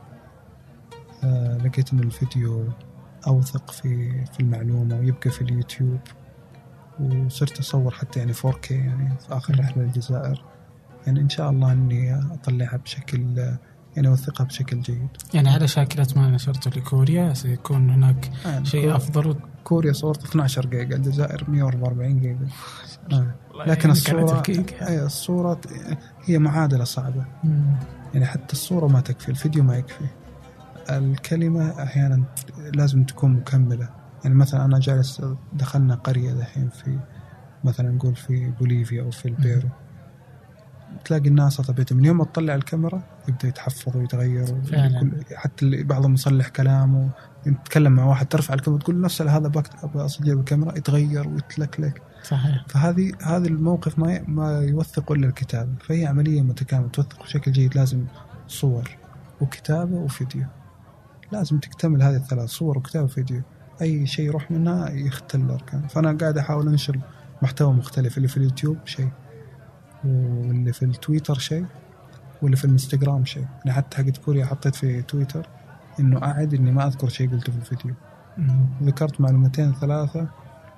آه 1.23 1.57
لقيت 1.57 1.93
إن 1.93 1.99
الفيديو 1.99 2.65
أوثق 3.27 3.71
في 3.71 4.11
في 4.25 4.39
المعلومة 4.39 4.99
ويبقى 4.99 5.29
في 5.29 5.41
اليوتيوب 5.41 5.99
وصرت 6.99 7.59
أصور 7.59 7.91
حتى 7.93 8.19
يعني 8.19 8.33
4K 8.33 8.71
يعني 8.71 9.09
في 9.19 9.25
آخر 9.37 9.59
رحلة 9.59 9.83
للجزائر 9.83 10.43
يعني 11.07 11.19
إن 11.21 11.29
شاء 11.29 11.49
الله 11.49 11.71
إني 11.71 12.15
أطلعها 12.33 12.77
بشكل 12.77 13.37
يعني 13.95 14.07
أوثقها 14.07 14.43
بشكل 14.45 14.81
جيد. 14.81 15.07
يعني 15.33 15.49
على 15.49 15.67
شاكلة 15.67 16.07
ما 16.15 16.29
نشرته 16.29 16.71
لكوريا 16.71 17.33
سيكون 17.33 17.89
هناك 17.89 18.29
يعني 18.45 18.65
شيء 18.65 18.81
كوريا- 18.81 18.95
أفضل؟ 18.95 19.35
كوريا 19.63 19.93
صورت 19.93 20.23
12 20.23 20.65
جيجا 20.65 20.95
الجزائر 20.95 21.45
144 21.49 22.19
جيجا. 22.19 22.47
آه. 23.11 23.33
لكن 23.67 23.89
على 23.89 23.97
الصورة 23.97 24.25
تفكيك. 24.25 24.73
أي 24.83 25.03
الصورة 25.03 25.61
هي 26.25 26.39
معادلة 26.39 26.83
صعبة. 26.83 27.25
مم. 27.43 27.75
يعني 28.13 28.25
حتى 28.25 28.53
الصورة 28.53 28.87
ما 28.87 29.01
تكفي 29.01 29.29
الفيديو 29.29 29.63
ما 29.63 29.77
يكفي. 29.77 30.05
الكلمة 30.89 31.83
أحيانا 31.83 32.23
لازم 32.75 33.03
تكون 33.03 33.33
مكملة. 33.33 33.89
يعني 34.23 34.35
مثلا 34.35 34.65
أنا 34.65 34.79
جالس 34.79 35.21
دخلنا 35.53 35.95
قرية 35.95 36.33
دحين 36.33 36.69
في 36.69 36.99
مثلا 37.63 37.91
نقول 37.91 38.15
في 38.15 38.51
بوليفيا 38.59 39.01
أو 39.01 39.11
في 39.11 39.27
البيرو. 39.27 39.69
تلاقي 41.05 41.27
الناس 41.27 41.61
طبيعتهم 41.61 41.97
من 41.97 42.05
يوم 42.05 42.17
ما 42.17 42.25
تطلع 42.25 42.55
الكاميرا 42.55 43.03
يبدأ 43.27 43.47
يتحفظ 43.47 43.97
ويتغير 43.97 44.61
فعلا. 44.63 45.11
حتى 45.35 45.83
بعضهم 45.83 46.13
يصلح 46.13 46.47
كلامه. 46.47 47.09
تتكلم 47.45 47.91
مع 47.91 48.05
واحد 48.05 48.27
ترفع 48.27 48.53
الكاميرا 48.53 48.83
تقول 48.83 49.01
نفس 49.01 49.21
هذا 49.21 49.51
اسجل 49.95 50.35
بالكاميرا 50.35 50.77
يتغير 50.77 51.27
ويتلكلك. 51.27 52.01
صحيح. 52.23 52.65
فهذه 52.67 53.11
هذا 53.21 53.47
الموقف 53.47 53.99
ما 53.99 54.23
ما 54.27 54.59
يوثق 54.59 55.11
إلا 55.11 55.27
الكتابه 55.27 55.71
فهي 55.81 56.05
عملية 56.05 56.41
متكاملة 56.41 56.89
توثق 56.89 57.23
بشكل 57.23 57.51
جيد. 57.51 57.75
لازم 57.75 58.05
صور 58.47 58.97
وكتابة 59.41 59.95
وفيديو. 59.95 60.45
لازم 61.31 61.59
تكتمل 61.59 62.03
هذه 62.03 62.15
الثلاث 62.15 62.49
صور 62.49 62.77
وكتابة 62.77 63.05
وفيديو. 63.05 63.41
أي 63.81 64.07
شيء 64.07 64.25
يروح 64.25 64.51
منها 64.51 64.89
يختل 64.89 65.41
الأركان. 65.41 65.87
فأنا 65.87 66.17
قاعد 66.21 66.37
أحاول 66.37 66.67
أنشر 66.67 66.99
محتوى 67.41 67.73
مختلف. 67.73 68.17
اللي 68.17 68.27
في 68.27 68.37
اليوتيوب 68.37 68.77
شيء. 68.85 69.09
واللي 70.03 70.73
في 70.73 70.85
التويتر 70.85 71.39
شيء 71.39 71.65
واللي 72.41 72.57
في 72.57 72.65
الإنستغرام 72.65 73.25
شيء 73.25 73.45
يعني 73.65 73.77
حتى 73.77 73.97
حقت 73.97 74.17
كوريا 74.17 74.45
حطيت 74.45 74.75
في 74.75 75.01
تويتر 75.01 75.49
إنه 75.99 76.23
أعد 76.23 76.53
إني 76.53 76.71
ما 76.71 76.87
أذكر 76.87 77.09
شيء 77.09 77.31
قلته 77.31 77.51
في 77.51 77.57
الفيديو. 77.57 77.95
ذكرت 78.83 79.21
معلومتين 79.21 79.73
ثلاثة 79.73 80.27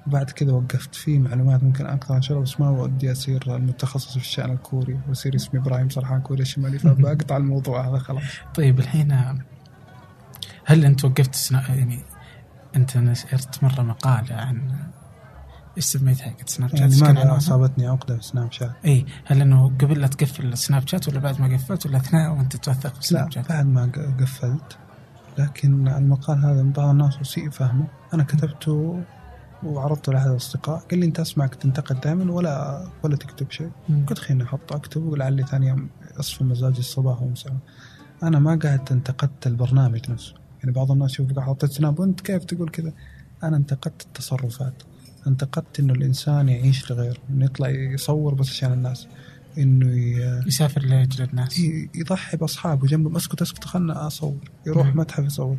وبعد 0.08 0.30
كذا 0.30 0.52
وقفت 0.52 0.96
في 0.96 1.20
معلومات 1.20 1.64
ممكن 1.64 1.86
أقدر 1.86 2.16
أنشرها 2.16 2.40
بس 2.40 2.60
ما 2.60 2.70
ودي 2.70 3.12
أصير 3.12 3.56
المتخصص 3.56 4.12
في 4.12 4.18
الشأن 4.18 4.52
الكوري 4.52 5.00
وأصير 5.10 5.36
اسمي 5.36 5.60
إبراهيم 5.60 5.90
سرحان 5.90 6.22
كوريا 6.22 6.42
الشمالي 6.42 6.80
فبقطع 6.80 7.38
الموضوع 7.38 7.88
هذا 7.88 7.98
خلاص 7.98 8.24
طيب 8.56 8.80
الحين 8.80 9.12
هل 10.66 10.86
أنت 10.86 11.06
وقفت. 11.06 11.52
يعني 11.52 12.00
أنت 12.76 12.98
نشرت 12.98 13.64
مرة 13.64 13.82
مقالة 13.82 14.36
عن 14.36 14.72
إيش 15.78 15.86
سميتها 15.86 16.30
حقت 16.30 16.50
سناب 16.50 16.70
شات؟ 16.70 16.80
يعني 16.80 16.96
ما 16.96 17.08
عنوانها؟ 17.08 17.38
أصابتني 17.38 17.88
عقدة 17.88 18.18
في 18.18 18.24
سناب 18.24 18.52
شات 18.52 18.72
اي 18.86 19.06
هل 19.26 19.42
إنه 19.42 19.68
قبل 19.68 20.02
لا 20.02 20.08
تقفل 20.08 20.58
سناب 20.58 20.88
شات 20.88 21.08
ولا 21.08 21.20
بعد 21.20 21.42
ما 21.42 21.56
قفلت 21.56 21.86
ولا 21.86 21.98
أثناء 21.98 22.32
وأنت 22.32 22.56
توثق 22.56 22.90
في 22.90 22.96
لا 22.96 23.02
سناب 23.02 23.32
شات؟ 23.32 23.50
بعد 23.50 23.66
ما 23.66 23.92
قفلت 24.20 24.78
لكن 25.38 25.88
المقال 25.88 26.46
هذا 26.46 26.62
بعض 26.62 26.90
الناس 26.90 27.18
أسيء 27.22 27.50
فهمه 27.50 27.88
أنا 28.14 28.24
كتبته 28.24 29.02
وعرضته 29.64 30.14
لأحد 30.14 30.28
الأصدقاء 30.28 30.80
قال 30.80 31.00
لي 31.00 31.06
أنت 31.06 31.20
أسمعك 31.20 31.56
تنتقد 31.56 32.02
دائما 32.02 32.34
ولا 32.34 32.88
ولا 33.04 33.16
تكتب 33.16 33.52
شيء. 33.52 33.72
قلت 34.08 34.20
خليني 34.20 34.44
أحط 34.44 34.74
أكتب 34.74 35.04
ولعلي 35.04 35.44
ثاني 35.44 35.68
يوم 35.68 35.90
اصفى 36.20 36.44
مزاجي 36.44 36.80
الصباح 36.80 37.22
ومساء 37.22 37.54
أنا 38.24 38.40
ما 38.40 38.60
قاعد 38.64 38.92
انتقدت 38.92 39.48
البرنامج 39.48 40.12
نفسه 40.12 40.34
يعني 40.60 40.72
بعض 40.72 40.92
الناس 40.92 41.12
يشوف 41.12 41.40
حطيت 41.40 41.72
سناب 41.72 42.00
وأنت 42.00 42.22
كيف 42.22 42.44
تقول 42.44 42.70
كذا 42.70 42.94
أنا 43.44 43.58
انتقدت 43.58 44.02
التصرفات 44.02 44.84
انتقدت 45.28 45.80
إنه 45.80 45.94
الإنسان 45.94 46.50
يعيش 46.50 46.92
لغيره 46.92 47.18
إنه 47.30 47.46
يطلع 47.46 47.70
يصور 47.70 48.34
بس 48.34 48.50
عشان 48.50 48.74
الناس 48.74 49.08
إنه 49.58 49.92
ي- 49.98 50.42
يسافر 50.48 50.82
لاجل 50.82 51.24
الناس. 51.24 51.60
ي- 51.60 51.90
يضحي 51.96 52.38
بأصحابه 52.38 52.88
جنبه 52.88 53.18
أسكت 53.18 53.42
أسكت 53.42 53.64
خلنا 53.66 54.08
أصور. 54.08 54.38
يروح 54.68 54.88
مم. 54.88 55.00
متحف 55.00 55.24
يصور. 55.26 55.58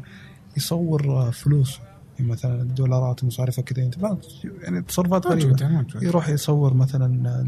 يصور 0.57 1.11
آه، 1.11 1.31
فلوس 1.31 1.79
يعني 2.19 2.31
مثلا 2.31 2.63
الدولارات 2.63 3.23
المصارفه 3.23 3.63
كذا 3.63 3.81
يعني 3.83 4.19
يعني 4.63 4.83
تصرفات 4.83 5.27
غريبة. 5.27 5.85
يروح 6.03 6.29
يصور 6.29 6.75
مثلا 6.75 7.47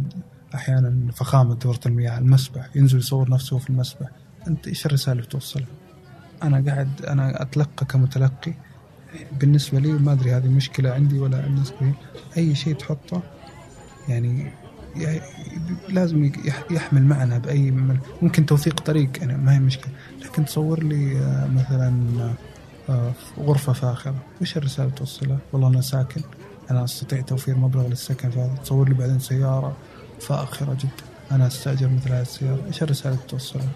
أحيانا 0.55 1.13
فخامة 1.13 1.55
دورة 1.55 1.81
المياه 1.87 2.19
المسبح 2.19 2.69
ينزل 2.77 2.99
يصور 2.99 3.31
نفسه 3.31 3.59
في 3.59 3.71
المسبح. 3.71 4.09
أنت 4.49 4.69
إيش 4.69 4.87
الرسالة 4.87 5.13
اللي 5.19 5.27
توصلها؟ 5.31 5.67
أنا 6.43 6.71
قاعد 6.71 7.03
أنا 7.05 7.43
أتلقى 7.43 7.87
كمتلقي 7.87 8.55
بالنسبة 9.41 9.79
لي 9.79 9.93
ما 9.93 10.13
أدري 10.13 10.33
هذه 10.35 10.49
مشكلة 10.49 10.91
عندي 10.91 11.19
ولا 11.19 11.47
الناس 11.47 11.73
كثير 11.73 11.95
أي 12.37 12.55
شيء 12.55 12.75
تحطه 12.75 13.23
يعني 14.09 14.53
لازم 15.89 16.25
يح- 16.25 16.65
يحمل 16.71 17.03
معنى 17.03 17.39
من- 17.71 17.99
ممكن 18.23 18.47
توثيق 18.47 18.81
طريق 18.81 19.11
يعني 19.21 19.37
ما 19.37 19.55
هي 19.55 19.59
مشكلة. 19.59 19.93
لكن 20.25 20.45
تصور 20.45 20.83
لي 20.83 21.19
آه، 21.19 21.47
مثلا 21.49 21.95
آه، 22.89 23.13
غرفة 23.39 23.73
فاخرة. 23.73 24.15
وش 24.41 24.57
الرسالة 24.57 24.85
اللي 24.89 24.99
توصلها؟ 24.99 25.39
والله 25.53 25.69
أنا 25.69 25.81
ساكن. 25.81 26.21
أنا 26.71 26.85
أستطيع 26.85 27.21
توفير 27.21 27.57
مبلغ 27.57 27.89
للسكن 27.89 28.31
فتصور 28.31 28.89
لي 28.89 28.95
بعدين 28.95 29.19
سيارة 29.19 29.77
فاخرة 30.21 30.75
جدا. 30.75 31.05
أنا 31.33 31.47
أستأجر 31.47 31.89
مثل 31.89 32.13
هذه 32.13 32.23
السيارة. 32.23 32.61
إيش 32.67 32.83
الرسالة 32.83 33.15
اللي 33.15 33.27
توصلها؟ 33.29 33.69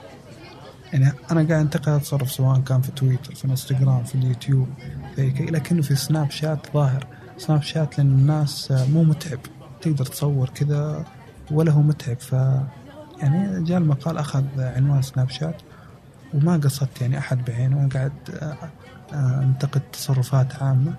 يعني 0.92 1.12
أنا 1.30 1.48
قاعد 1.48 1.52
أنتقد 1.52 1.88
التصرف 1.88 2.32
سواء 2.32 2.60
كان 2.60 2.80
في 2.80 2.90
تويتر 2.92 3.34
في 3.34 3.44
إنستغرام 3.44 4.04
في 4.04 4.14
اليوتيوب 4.14 4.68
في 5.16 5.30
لكنه 5.30 5.82
في 5.82 5.94
سناب 5.94 6.30
شات 6.30 6.66
ظاهر. 6.74 7.06
سناب 7.38 7.62
شات 7.62 7.98
لأن 7.98 8.06
الناس 8.06 8.72
مو 8.92 9.02
متعب 9.02 9.38
تقدر 9.80 10.06
تصور 10.06 10.48
كذا 10.48 11.04
ولا 11.50 11.72
هو 11.72 11.82
متعب. 11.82 12.20
ف 12.20 12.32
يعني 13.22 13.64
جاء 13.64 13.78
المقال 13.78 14.18
أخذ 14.18 14.44
عنوان 14.58 15.02
سناب 15.02 15.28
شات 15.30 15.62
وما 16.34 16.56
قصدت 16.56 17.00
يعني 17.00 17.18
أحد 17.18 17.44
بعينه 17.44 17.76
أنا 17.80 17.88
قاعد 17.88 18.12
آه، 18.42 18.56
آه، 19.12 19.42
أنتقد 19.42 19.80
تصرفات 19.92 20.62
عامة. 20.62 20.94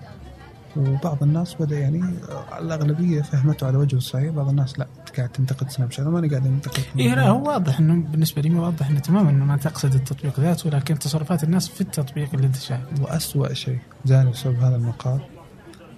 وبعض 0.76 1.22
الناس 1.22 1.54
بدأ 1.54 1.78
يعني 1.78 2.02
آه، 2.28 2.58
الأغلبية 2.58 3.22
فهمته 3.22 3.66
على 3.66 3.76
وجه 3.76 3.96
الصحيح 3.96 4.30
بعض 4.30 4.48
الناس 4.48 4.78
لا. 4.78 4.86
قاعد 5.16 5.28
تنتقد 5.28 5.70
سناب 5.70 5.90
شات 5.90 6.06
ماني 6.06 6.28
قاعد 6.28 6.46
أنتقد. 6.46 6.82
إيه 6.98 7.14
لا 7.14 7.28
هو 7.28 7.48
واضح 7.48 7.78
إنه 7.78 7.94
بالنسبة 7.94 8.42
لي 8.42 8.54
واضح 8.54 8.88
إنه 8.88 9.00
تماما 9.00 9.30
إنه 9.30 9.44
ما 9.44 9.56
تقصد 9.56 9.94
التطبيق 9.94 10.40
ذاته 10.40 10.70
لكن 10.70 10.98
تصرفات 10.98 11.44
الناس 11.44 11.68
في 11.68 11.80
التطبيق 11.80 12.34
اللي 12.34 12.46
انت 12.46 12.56
شاهد 12.56 13.00
واسوء 13.00 13.52
شيء 13.52 13.78
جاني 14.06 14.30
بسبب 14.30 14.60
هذا 14.60 14.76
المقال 14.76 15.20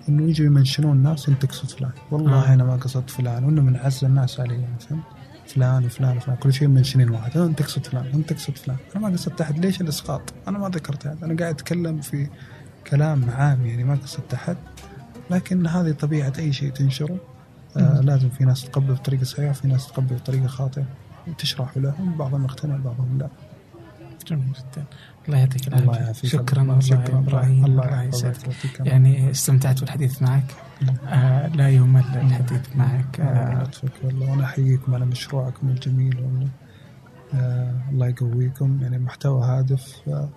إنه 0.08 0.22
يجوا 0.22 0.46
يمنشنون 0.46 0.96
الناس 0.96 1.28
انت 1.28 1.46
تقصد 1.46 1.70
فلان. 1.70 1.90
والله 2.10 2.50
آه. 2.50 2.54
أنا 2.54 2.64
ما 2.64 2.76
قصدت 2.76 3.10
فلان 3.10 3.44
وإنه 3.44 3.62
من 3.62 3.76
اعز 3.76 4.04
الناس 4.04 4.40
علي 4.40 4.54
يعني 4.54 4.78
فهمت؟ 4.88 5.02
فلان 5.46 5.84
وفلان 5.84 6.16
وفلان 6.16 6.36
كل 6.36 6.52
شيء 6.52 6.68
منشنين 6.68 7.10
واحد. 7.10 7.36
انت 7.36 7.58
تقصد 7.58 7.86
فلان 7.86 8.06
انت 8.14 8.32
تقصد 8.32 8.56
فلان. 8.56 8.76
أنا 8.96 9.08
ما 9.08 9.16
قصدت 9.16 9.40
احد 9.40 9.58
ليش 9.58 9.80
الإسقاط؟ 9.80 10.22
أنا 10.48 10.58
ما 10.58 10.68
ذكرت 10.68 11.06
احد 11.06 11.24
أنا 11.24 11.36
قاعد 11.36 11.54
أتكلم 11.54 12.00
في 12.00 12.28
كلام 12.86 13.30
عام 13.30 13.66
يعني 13.66 13.84
ما 13.84 13.94
قصدت 13.94 14.34
احد 14.34 14.56
لكن 15.30 15.66
هذه 15.66 15.92
طبيعة 15.92 16.32
أي 16.38 16.52
شيء 16.52 16.70
تنشره. 16.70 17.18
لازم 17.76 18.28
في 18.30 18.44
ناس 18.44 18.64
تقبله 18.64 18.94
بطريقة 18.94 19.24
صحيحة 19.24 19.52
في 19.52 19.68
ناس 19.68 19.86
تقبله 19.86 20.18
بطريقة 20.18 20.46
خاطئة. 20.46 20.84
وتشرح 21.28 21.76
لهم 21.76 22.16
بعضهم 22.16 22.44
يقتنع 22.44 22.76
بعضهم 22.76 23.18
لا. 23.18 23.28
جميل 24.26 24.52
جدا. 24.52 24.84
الله 25.28 25.38
يعطيك 25.38 25.68
الله 25.68 25.78
العافيه 25.82 26.00
يعافيك. 26.04 26.30
شكرا 26.30 26.62
الله 26.62 26.74
والله 26.74 26.86
شكرا 26.86 27.18
إبراهيم. 27.18 27.64
الله 27.64 27.84
الله 27.84 28.02
يسعدك. 28.02 28.80
يعني 28.80 29.30
استمتعت 29.30 29.80
بالحديث 29.80 30.22
معك. 30.22 30.54
آه 31.06 31.46
لا 31.48 31.68
يمل 31.68 32.04
الحديث 32.14 32.76
معك. 32.76 33.20
آه، 33.20 33.24
آه 33.24 33.62
لطفك 33.62 33.92
والله. 34.04 34.30
وأنا 34.30 34.44
أحييكم 34.44 34.94
على 34.94 35.04
مشروعكم 35.04 35.68
الجميل 35.68 36.16
والله. 36.20 36.48
آه 37.34 37.80
الله 37.90 38.06
يقويكم. 38.06 38.78
يعني 38.82 38.98
محتوى 38.98 39.44
هادف. 39.44 39.96
آه 40.08 40.28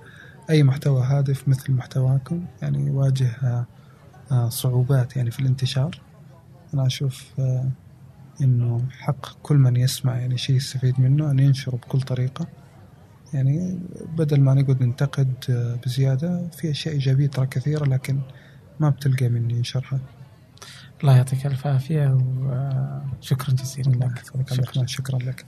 أي 0.49 0.63
محتوى 0.63 1.03
هادف 1.03 1.47
مثل 1.47 1.73
محتواكم. 1.73 2.45
يعني 2.61 2.87
يواجه 2.87 3.31
آه 3.43 3.65
آه 4.31 4.49
صعوبات 4.49 5.15
يعني 5.15 5.31
في 5.31 5.39
الانتشار. 5.39 5.99
أنا 6.73 6.85
أشوف 6.85 7.33
آه 7.39 7.69
إنه 8.41 8.81
حق 8.99 9.37
كل 9.43 9.55
من 9.55 9.75
يسمع 9.75 10.17
يعني 10.17 10.37
شيء 10.37 10.55
يستفيد 10.55 11.01
منه 11.01 11.31
أن 11.31 11.39
ينشره 11.39 11.75
بكل 11.75 12.01
طريقة. 12.01 12.47
يعني 13.33 13.79
بدل 14.17 14.41
ما 14.41 14.53
نقعد 14.53 14.83
ننتقد 14.83 15.33
آه، 15.49 15.79
بزيادة 15.85 16.47
في 16.49 16.71
أشياء 16.71 16.93
إيجابية 16.93 17.27
ترى 17.27 17.45
كثيرة 17.45 17.85
لكن 17.85 18.19
ما 18.79 18.89
بتلقى 18.89 19.29
مني 19.29 19.63
شرحها. 19.63 19.99
الله 21.01 21.15
يعطيك 21.17 21.45
ألف 21.45 21.67
عافية 21.67 22.17
وشكرا 23.21 23.53
جزيلا 23.55 23.91
الله 23.91 24.07
لك. 24.07 24.53
شكرا, 24.53 24.85
شكرا 24.85 25.19
لك. 25.19 25.45